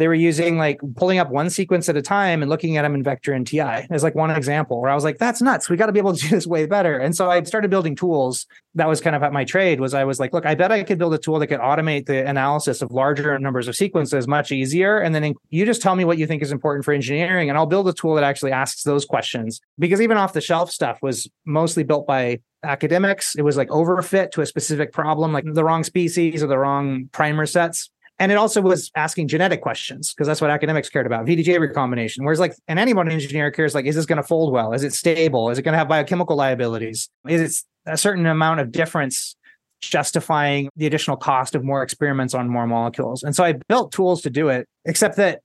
they 0.00 0.08
were 0.08 0.14
using 0.14 0.56
like 0.56 0.80
pulling 0.96 1.18
up 1.18 1.28
one 1.28 1.50
sequence 1.50 1.86
at 1.90 1.96
a 1.96 2.00
time 2.00 2.40
and 2.40 2.48
looking 2.48 2.78
at 2.78 2.82
them 2.82 2.94
in 2.94 3.02
Vector 3.02 3.32
NTI 3.32 3.86
as 3.90 4.02
like 4.02 4.14
one 4.14 4.30
example 4.30 4.80
where 4.80 4.90
i 4.90 4.94
was 4.94 5.04
like 5.04 5.18
that's 5.18 5.42
nuts. 5.42 5.68
We 5.68 5.76
got 5.76 5.86
to 5.86 5.92
be 5.92 5.98
able 5.98 6.14
to 6.14 6.20
do 6.20 6.28
this 6.28 6.46
way 6.46 6.64
better. 6.64 6.98
And 6.98 7.14
so 7.14 7.30
i 7.30 7.42
started 7.42 7.70
building 7.70 7.94
tools. 7.94 8.46
That 8.76 8.88
was 8.88 9.02
kind 9.02 9.14
of 9.14 9.22
at 9.22 9.32
my 9.32 9.44
trade 9.44 9.78
was 9.78 9.92
i 9.92 10.04
was 10.04 10.18
like 10.18 10.32
look 10.32 10.46
i 10.46 10.54
bet 10.54 10.72
i 10.72 10.82
could 10.82 10.98
build 10.98 11.12
a 11.12 11.18
tool 11.18 11.38
that 11.38 11.48
could 11.48 11.60
automate 11.60 12.06
the 12.06 12.26
analysis 12.26 12.80
of 12.80 12.90
larger 12.90 13.38
numbers 13.38 13.68
of 13.68 13.76
sequences 13.76 14.26
much 14.26 14.50
easier. 14.52 14.98
And 14.98 15.14
then 15.14 15.34
you 15.50 15.66
just 15.66 15.82
tell 15.82 15.94
me 15.94 16.06
what 16.06 16.16
you 16.16 16.26
think 16.26 16.40
is 16.42 16.50
important 16.50 16.86
for 16.86 16.94
engineering 16.94 17.50
and 17.50 17.58
i'll 17.58 17.66
build 17.66 17.86
a 17.86 17.92
tool 17.92 18.14
that 18.14 18.24
actually 18.24 18.52
asks 18.52 18.84
those 18.84 19.04
questions. 19.04 19.60
Because 19.78 20.00
even 20.00 20.16
off 20.16 20.32
the 20.32 20.40
shelf 20.40 20.70
stuff 20.70 20.98
was 21.02 21.28
mostly 21.44 21.82
built 21.84 22.06
by 22.06 22.40
academics. 22.62 23.34
It 23.36 23.42
was 23.42 23.56
like 23.58 23.68
overfit 23.68 24.30
to 24.32 24.40
a 24.40 24.46
specific 24.46 24.92
problem 24.92 25.32
like 25.32 25.44
the 25.46 25.64
wrong 25.64 25.84
species 25.84 26.42
or 26.42 26.46
the 26.46 26.58
wrong 26.58 27.08
primer 27.12 27.46
sets 27.46 27.90
and 28.20 28.30
it 28.30 28.36
also 28.36 28.60
was 28.60 28.90
asking 28.94 29.28
genetic 29.28 29.62
questions 29.62 30.12
because 30.12 30.26
that's 30.26 30.42
what 30.42 30.50
academics 30.50 30.90
cared 30.90 31.06
about 31.06 31.24
VDJ 31.24 31.58
recombination. 31.58 32.22
Whereas 32.22 32.38
like 32.38 32.54
an 32.68 32.78
antibody 32.78 33.14
engineer 33.14 33.50
cares 33.50 33.74
like, 33.74 33.86
is 33.86 33.96
this 33.96 34.04
going 34.04 34.18
to 34.18 34.22
fold 34.22 34.52
well? 34.52 34.74
Is 34.74 34.84
it 34.84 34.92
stable? 34.92 35.48
Is 35.48 35.58
it 35.58 35.62
going 35.62 35.72
to 35.72 35.78
have 35.78 35.88
biochemical 35.88 36.36
liabilities? 36.36 37.08
Is 37.26 37.40
it 37.40 37.90
a 37.90 37.96
certain 37.96 38.26
amount 38.26 38.60
of 38.60 38.70
difference 38.70 39.36
justifying 39.80 40.68
the 40.76 40.86
additional 40.86 41.16
cost 41.16 41.54
of 41.54 41.64
more 41.64 41.82
experiments 41.82 42.34
on 42.34 42.46
more 42.46 42.66
molecules? 42.66 43.22
And 43.22 43.34
so 43.34 43.42
I 43.42 43.54
built 43.68 43.90
tools 43.90 44.20
to 44.22 44.30
do 44.30 44.50
it, 44.50 44.68
except 44.84 45.16
that 45.16 45.40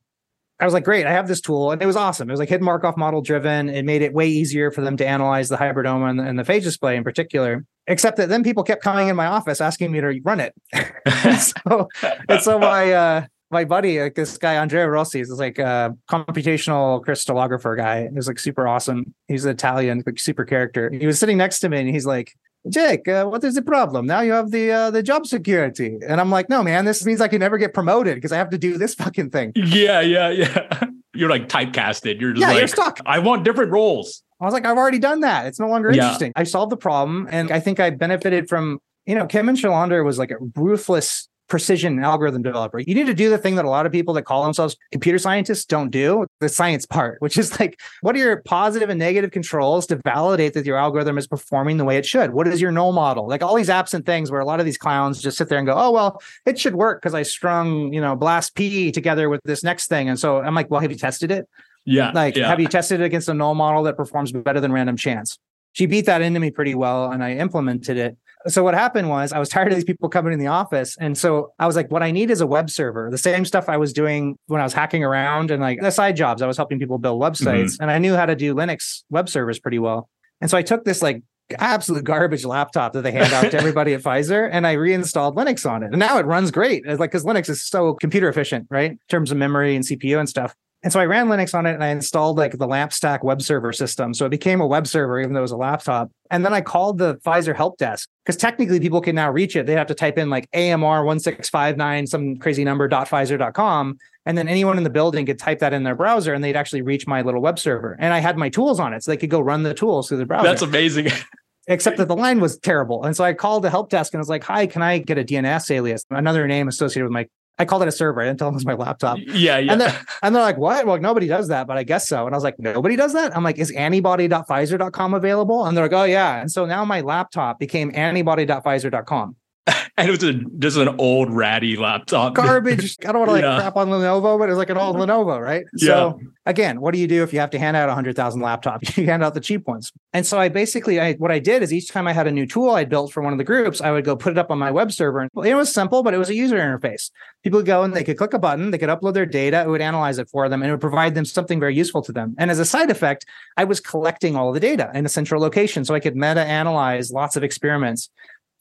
I 0.59 0.65
was 0.65 0.73
like, 0.73 0.85
great, 0.85 1.05
I 1.05 1.11
have 1.11 1.27
this 1.27 1.41
tool. 1.41 1.71
And 1.71 1.81
it 1.81 1.85
was 1.85 1.97
awesome. 1.97 2.29
It 2.29 2.33
was 2.33 2.39
like 2.39 2.49
hidden 2.49 2.65
Markov 2.65 2.95
model 2.95 3.21
driven. 3.21 3.67
It 3.67 3.83
made 3.83 4.01
it 4.01 4.13
way 4.13 4.27
easier 4.27 4.71
for 4.71 4.81
them 4.81 4.95
to 4.97 5.05
analyze 5.05 5.49
the 5.49 5.57
hybridoma 5.57 6.09
and 6.09 6.19
the, 6.19 6.23
and 6.23 6.39
the 6.39 6.43
phage 6.43 6.63
display 6.63 6.95
in 6.95 7.03
particular. 7.03 7.65
Except 7.87 8.17
that 8.17 8.29
then 8.29 8.43
people 8.43 8.63
kept 8.63 8.81
coming 8.81 9.09
in 9.09 9.15
my 9.15 9.27
office 9.27 9.61
asking 9.61 9.91
me 9.91 10.01
to 10.01 10.19
run 10.23 10.39
it. 10.39 10.53
so, 11.39 11.89
and 12.29 12.41
so 12.41 12.57
my 12.57 12.91
uh, 12.93 13.25
my 13.51 13.63
buddy, 13.63 14.01
like 14.01 14.15
this 14.15 14.37
guy 14.37 14.55
Andrea 14.55 14.89
Rossi, 14.89 15.19
is 15.19 15.29
like 15.29 15.59
a 15.59 15.95
computational 16.09 17.03
crystallographer 17.05 17.77
guy. 17.77 18.09
He's 18.13 18.27
like 18.27 18.39
super 18.39 18.67
awesome. 18.67 19.13
He's 19.27 19.45
an 19.45 19.51
Italian, 19.51 20.03
like 20.05 20.19
super 20.19 20.45
character. 20.45 20.89
He 20.89 21.05
was 21.05 21.19
sitting 21.19 21.37
next 21.37 21.59
to 21.59 21.69
me 21.69 21.79
and 21.79 21.89
he's 21.89 22.05
like, 22.05 22.33
Jake, 22.69 23.07
uh, 23.07 23.25
what 23.25 23.43
is 23.43 23.55
the 23.55 23.61
problem? 23.61 24.05
Now 24.05 24.21
you 24.21 24.31
have 24.33 24.51
the 24.51 24.71
uh, 24.71 24.91
the 24.91 25.03
job 25.03 25.27
security, 25.27 25.97
and 26.07 26.19
I'm 26.19 26.31
like, 26.31 26.49
no, 26.49 26.63
man, 26.63 26.85
this 26.85 27.05
means 27.05 27.21
I 27.21 27.27
can 27.27 27.39
never 27.39 27.57
get 27.57 27.73
promoted 27.73 28.15
because 28.15 28.31
I 28.31 28.37
have 28.37 28.49
to 28.49 28.57
do 28.57 28.77
this 28.77 28.95
fucking 29.03 29.29
thing. 29.29 29.51
Yeah, 29.55 30.01
yeah, 30.01 30.29
yeah. 30.29 30.85
You're 31.13 31.29
like 31.29 31.47
typecasted. 31.47 32.19
You're 32.19 32.33
just 32.33 32.41
yeah, 32.41 32.49
like, 32.49 32.57
you're 32.57 32.67
stuck. 32.67 32.99
I 33.05 33.19
want 33.19 33.45
different 33.45 33.71
roles. 33.71 34.21
I 34.41 34.43
was 34.43 34.53
like, 34.53 34.65
I've 34.65 34.77
already 34.77 34.99
done 34.99 35.21
that. 35.21 35.45
It's 35.45 35.61
no 35.61 35.69
longer 35.69 35.89
yeah. 35.89 36.03
interesting. 36.03 36.33
I 36.35 36.43
solved 36.43 36.73
the 36.73 36.77
problem, 36.77 37.29
and 37.31 37.51
I 37.51 37.59
think 37.59 37.79
I 37.79 37.89
benefited 37.89 38.49
from. 38.49 38.79
You 39.05 39.13
know, 39.13 39.27
Kimmen 39.27 39.55
Sjölander 39.55 40.03
was 40.03 40.17
like 40.17 40.31
a 40.31 40.37
ruthless 40.55 41.29
precision 41.47 42.03
algorithm 42.03 42.41
developer. 42.41 42.79
You 42.79 42.95
need 42.95 43.07
to 43.07 43.13
do 43.13 43.29
the 43.29 43.37
thing 43.37 43.55
that 43.55 43.65
a 43.65 43.69
lot 43.69 43.85
of 43.85 43.91
people 43.91 44.13
that 44.15 44.23
call 44.23 44.43
themselves 44.43 44.75
computer 44.91 45.19
scientists 45.19 45.65
don't 45.65 45.89
do, 45.89 46.25
the 46.39 46.49
science 46.49 46.85
part, 46.85 47.21
which 47.21 47.37
is 47.37 47.59
like, 47.59 47.79
what 48.01 48.15
are 48.15 48.19
your 48.19 48.41
positive 48.43 48.89
and 48.89 48.99
negative 48.99 49.31
controls 49.31 49.85
to 49.87 49.97
validate 49.97 50.53
that 50.53 50.65
your 50.65 50.77
algorithm 50.77 51.17
is 51.17 51.27
performing 51.27 51.77
the 51.77 51.85
way 51.85 51.97
it 51.97 52.05
should? 52.05 52.31
What 52.31 52.47
is 52.47 52.61
your 52.61 52.71
null 52.71 52.93
model? 52.93 53.27
Like 53.27 53.43
all 53.43 53.55
these 53.55 53.69
absent 53.69 54.05
things 54.05 54.31
where 54.31 54.41
a 54.41 54.45
lot 54.45 54.59
of 54.59 54.65
these 54.65 54.77
clowns 54.77 55.21
just 55.21 55.37
sit 55.37 55.49
there 55.49 55.59
and 55.59 55.67
go, 55.67 55.73
oh, 55.75 55.91
well, 55.91 56.21
it 56.45 56.57
should 56.57 56.75
work 56.75 57.01
because 57.01 57.13
I 57.13 57.23
strung, 57.23 57.93
you 57.93 58.01
know, 58.01 58.15
blast 58.15 58.55
P 58.55 58.91
together 58.91 59.29
with 59.29 59.41
this 59.45 59.63
next 59.63 59.87
thing. 59.87 60.09
And 60.09 60.19
so 60.19 60.41
I'm 60.41 60.55
like, 60.55 60.71
well, 60.71 60.81
have 60.81 60.91
you 60.91 60.97
tested 60.97 61.31
it? 61.31 61.47
Yeah. 61.85 62.11
Like, 62.11 62.35
yeah. 62.35 62.47
have 62.47 62.59
you 62.59 62.67
tested 62.67 63.01
it 63.01 63.03
against 63.03 63.29
a 63.29 63.33
null 63.33 63.53
model 63.53 63.83
that 63.83 63.95
performs 63.95 64.31
better 64.31 64.59
than 64.59 64.71
random 64.71 64.97
chance? 64.97 65.37
She 65.73 65.85
beat 65.85 66.05
that 66.07 66.21
into 66.21 66.39
me 66.39 66.51
pretty 66.51 66.73
well 66.73 67.11
and 67.11 67.23
I 67.23 67.33
implemented 67.33 67.97
it 67.97 68.17
So 68.47 68.63
what 68.63 68.73
happened 68.73 69.09
was 69.09 69.33
I 69.33 69.39
was 69.39 69.49
tired 69.49 69.69
of 69.69 69.75
these 69.75 69.83
people 69.83 70.09
coming 70.09 70.33
in 70.33 70.39
the 70.39 70.47
office. 70.47 70.95
And 70.99 71.17
so 71.17 71.53
I 71.57 71.65
was 71.65 71.75
like, 71.75 71.89
what 71.89 72.03
I 72.03 72.11
need 72.11 72.29
is 72.29 72.41
a 72.41 72.47
web 72.47 72.69
server. 72.69 73.09
The 73.09 73.17
same 73.17 73.45
stuff 73.45 73.69
I 73.69 73.77
was 73.77 73.91
doing 73.91 74.37
when 74.47 74.61
I 74.61 74.63
was 74.63 74.73
hacking 74.73 75.03
around 75.03 75.51
and 75.51 75.61
like 75.61 75.79
the 75.81 75.91
side 75.91 76.15
jobs, 76.15 76.41
I 76.41 76.47
was 76.47 76.57
helping 76.57 76.79
people 76.79 76.97
build 76.97 77.21
websites 77.21 77.63
mm-hmm. 77.63 77.83
and 77.83 77.91
I 77.91 77.97
knew 77.97 78.15
how 78.15 78.25
to 78.25 78.35
do 78.35 78.53
Linux 78.53 79.03
web 79.09 79.29
servers 79.29 79.59
pretty 79.59 79.79
well. 79.79 80.09
And 80.41 80.49
so 80.49 80.57
I 80.57 80.61
took 80.61 80.85
this 80.85 81.01
like 81.01 81.23
absolute 81.57 82.03
garbage 82.03 82.45
laptop 82.45 82.93
that 82.93 83.01
they 83.01 83.11
hand 83.11 83.33
out 83.33 83.51
to 83.51 83.57
everybody 83.57 83.93
at 83.93 84.01
Pfizer 84.03 84.49
and 84.51 84.65
I 84.65 84.73
reinstalled 84.73 85.35
Linux 85.35 85.69
on 85.69 85.83
it. 85.83 85.87
And 85.87 85.99
now 85.99 86.17
it 86.17 86.25
runs 86.25 86.51
great. 86.51 86.83
It's 86.85 86.99
like, 86.99 87.11
cause 87.11 87.23
Linux 87.23 87.49
is 87.49 87.63
so 87.63 87.93
computer 87.93 88.29
efficient, 88.29 88.67
right? 88.69 88.91
In 88.91 88.99
terms 89.09 89.31
of 89.31 89.37
memory 89.37 89.75
and 89.75 89.83
CPU 89.83 90.19
and 90.19 90.29
stuff. 90.29 90.55
And 90.85 90.93
so 90.93 90.99
I 90.99 91.05
ran 91.05 91.29
Linux 91.29 91.55
on 91.55 91.65
it 91.65 91.73
and 91.73 91.83
I 91.83 91.87
installed 91.87 92.37
like 92.37 92.59
the 92.59 92.67
LAMP 92.67 92.93
stack 92.93 93.23
web 93.23 93.41
server 93.41 93.73
system. 93.73 94.13
So 94.13 94.27
it 94.27 94.29
became 94.29 94.61
a 94.61 94.67
web 94.67 94.85
server, 94.85 95.19
even 95.19 95.33
though 95.33 95.39
it 95.39 95.41
was 95.41 95.51
a 95.51 95.57
laptop. 95.57 96.11
And 96.29 96.45
then 96.45 96.53
I 96.53 96.61
called 96.61 96.99
the 96.99 97.15
Pfizer 97.25 97.55
help 97.55 97.79
desk 97.79 98.07
because 98.23 98.37
technically 98.37 98.79
people 98.79 99.01
can 99.01 99.15
now 99.15 99.31
reach 99.31 99.55
it. 99.55 99.65
They 99.65 99.73
have 99.73 99.87
to 99.87 99.95
type 99.95 100.19
in 100.19 100.29
like 100.29 100.47
AMR 100.53 101.03
1659, 101.03 102.05
some 102.05 102.37
crazy 102.37 102.63
number, 102.63 102.87
dot 102.87 103.09
.pfizer.com. 103.09 103.97
And 104.27 104.37
then 104.37 104.47
anyone 104.47 104.77
in 104.77 104.83
the 104.83 104.91
building 104.91 105.25
could 105.25 105.39
type 105.39 105.57
that 105.57 105.73
in 105.73 105.81
their 105.81 105.95
browser 105.95 106.35
and 106.35 106.43
they'd 106.43 106.55
actually 106.55 106.83
reach 106.83 107.07
my 107.07 107.23
little 107.23 107.41
web 107.41 107.57
server. 107.57 107.97
And 107.99 108.13
I 108.13 108.19
had 108.19 108.37
my 108.37 108.49
tools 108.49 108.79
on 108.79 108.93
it. 108.93 109.03
So 109.03 109.09
they 109.09 109.17
could 109.17 109.31
go 109.31 109.39
run 109.39 109.63
the 109.63 109.73
tools 109.73 110.07
through 110.07 110.19
the 110.19 110.27
browser. 110.27 110.47
That's 110.47 110.61
amazing. 110.61 111.07
Except 111.67 111.97
that 111.97 112.07
the 112.07 112.15
line 112.15 112.39
was 112.39 112.59
terrible. 112.59 113.05
And 113.05 113.17
so 113.17 113.23
I 113.23 113.33
called 113.33 113.63
the 113.63 113.71
help 113.71 113.89
desk 113.89 114.13
and 114.13 114.19
I 114.19 114.21
was 114.21 114.29
like, 114.29 114.43
hi, 114.43 114.67
can 114.67 114.83
I 114.83 114.99
get 114.99 115.17
a 115.17 115.23
DNS 115.23 115.71
alias? 115.71 116.05
Another 116.11 116.47
name 116.47 116.67
associated 116.67 117.05
with 117.05 117.13
my 117.13 117.25
I 117.57 117.65
called 117.65 117.81
it 117.83 117.87
a 117.87 117.91
server. 117.91 118.21
I 118.21 118.25
didn't 118.25 118.39
tell 118.39 118.47
them 118.47 118.55
it 118.55 118.57
was 118.57 118.65
my 118.65 118.73
laptop. 118.73 119.17
Yeah, 119.19 119.57
yeah. 119.57 119.71
And 119.71 119.81
they're, 119.81 120.01
and 120.23 120.35
they're 120.35 120.41
like, 120.41 120.57
what? 120.57 120.85
Well, 120.85 120.97
nobody 120.99 121.27
does 121.27 121.47
that, 121.47 121.67
but 121.67 121.77
I 121.77 121.83
guess 121.83 122.07
so. 122.07 122.25
And 122.25 122.35
I 122.35 122.37
was 122.37 122.43
like, 122.43 122.59
nobody 122.59 122.95
does 122.95 123.13
that? 123.13 123.35
I'm 123.35 123.43
like, 123.43 123.57
is 123.57 123.71
antibody.pfizer.com 123.71 125.13
available? 125.13 125.65
And 125.65 125.77
they're 125.77 125.85
like, 125.85 125.93
oh, 125.93 126.03
yeah. 126.03 126.41
And 126.41 126.51
so 126.51 126.65
now 126.65 126.83
my 126.83 127.01
laptop 127.01 127.59
became 127.59 127.91
antibody.pfizer.com. 127.95 129.35
and 129.97 130.07
it 130.07 130.11
was 130.11 130.23
a, 130.23 130.33
just 130.59 130.77
an 130.77 130.95
old 130.99 131.31
ratty 131.31 131.75
laptop. 131.75 132.33
Garbage. 132.35 132.97
I 133.05 133.11
don't 133.11 133.19
want 133.19 133.29
to 133.29 133.33
like 133.33 133.43
yeah. 133.43 133.57
crap 133.57 133.75
on 133.77 133.89
Lenovo, 133.89 134.37
but 134.37 134.49
it's 134.49 134.57
like 134.57 134.69
an 134.69 134.77
old 134.77 134.95
Lenovo, 134.95 135.41
right? 135.41 135.65
Yeah. 135.75 135.87
So 135.87 136.19
again, 136.45 136.81
what 136.81 136.93
do 136.93 136.99
you 136.99 137.07
do 137.07 137.23
if 137.23 137.33
you 137.33 137.39
have 137.39 137.49
to 137.51 137.59
hand 137.59 137.75
out 137.75 137.89
a 137.89 137.95
hundred 137.95 138.15
thousand 138.15 138.41
laptops? 138.41 138.95
You 139.05 139.07
hand 139.07 139.23
out 139.23 139.33
the 139.33 139.41
cheap 139.41 139.67
ones. 139.67 139.91
And 140.13 140.25
so 140.25 140.39
I 140.39 140.47
basically, 140.47 141.01
I, 141.01 141.13
what 141.13 141.31
I 141.31 141.39
did 141.39 141.63
is 141.63 141.73
each 141.73 141.89
time 141.89 142.07
I 142.07 142.13
had 142.13 142.27
a 142.27 142.31
new 142.31 142.45
tool 142.45 142.71
I 142.71 142.85
built 142.85 143.11
for 143.11 143.21
one 143.21 143.33
of 143.33 143.37
the 143.37 143.43
groups, 143.43 143.81
I 143.81 143.91
would 143.91 144.05
go 144.05 144.15
put 144.15 144.31
it 144.31 144.37
up 144.37 144.51
on 144.51 144.57
my 144.57 144.71
web 144.71 144.91
server. 144.91 145.19
And 145.19 145.29
it 145.43 145.55
was 145.55 145.73
simple, 145.73 146.01
but 146.01 146.13
it 146.13 146.17
was 146.17 146.29
a 146.29 146.35
user 146.35 146.57
interface. 146.57 147.11
People 147.43 147.59
would 147.59 147.65
go 147.65 147.83
and 147.83 147.93
they 147.93 148.03
could 148.03 148.17
click 148.17 148.33
a 148.33 148.39
button, 148.39 148.71
they 148.71 148.77
could 148.77 148.89
upload 148.89 149.13
their 149.13 149.25
data, 149.25 149.61
it 149.61 149.67
would 149.67 149.81
analyze 149.81 150.17
it 150.17 150.29
for 150.29 150.47
them, 150.47 150.61
and 150.61 150.69
it 150.69 150.73
would 150.73 150.81
provide 150.81 151.15
them 151.15 151.25
something 151.25 151.59
very 151.59 151.75
useful 151.75 152.01
to 152.03 152.11
them. 152.11 152.35
And 152.37 152.49
as 152.49 152.59
a 152.59 152.65
side 152.65 152.89
effect, 152.89 153.25
I 153.57 153.65
was 153.65 153.79
collecting 153.79 154.35
all 154.35 154.51
the 154.53 154.59
data 154.59 154.91
in 154.93 155.05
a 155.05 155.09
central 155.09 155.41
location, 155.41 155.83
so 155.83 155.93
I 155.93 155.99
could 155.99 156.15
meta 156.15 156.45
analyze 156.45 157.11
lots 157.11 157.35
of 157.35 157.43
experiments. 157.43 158.09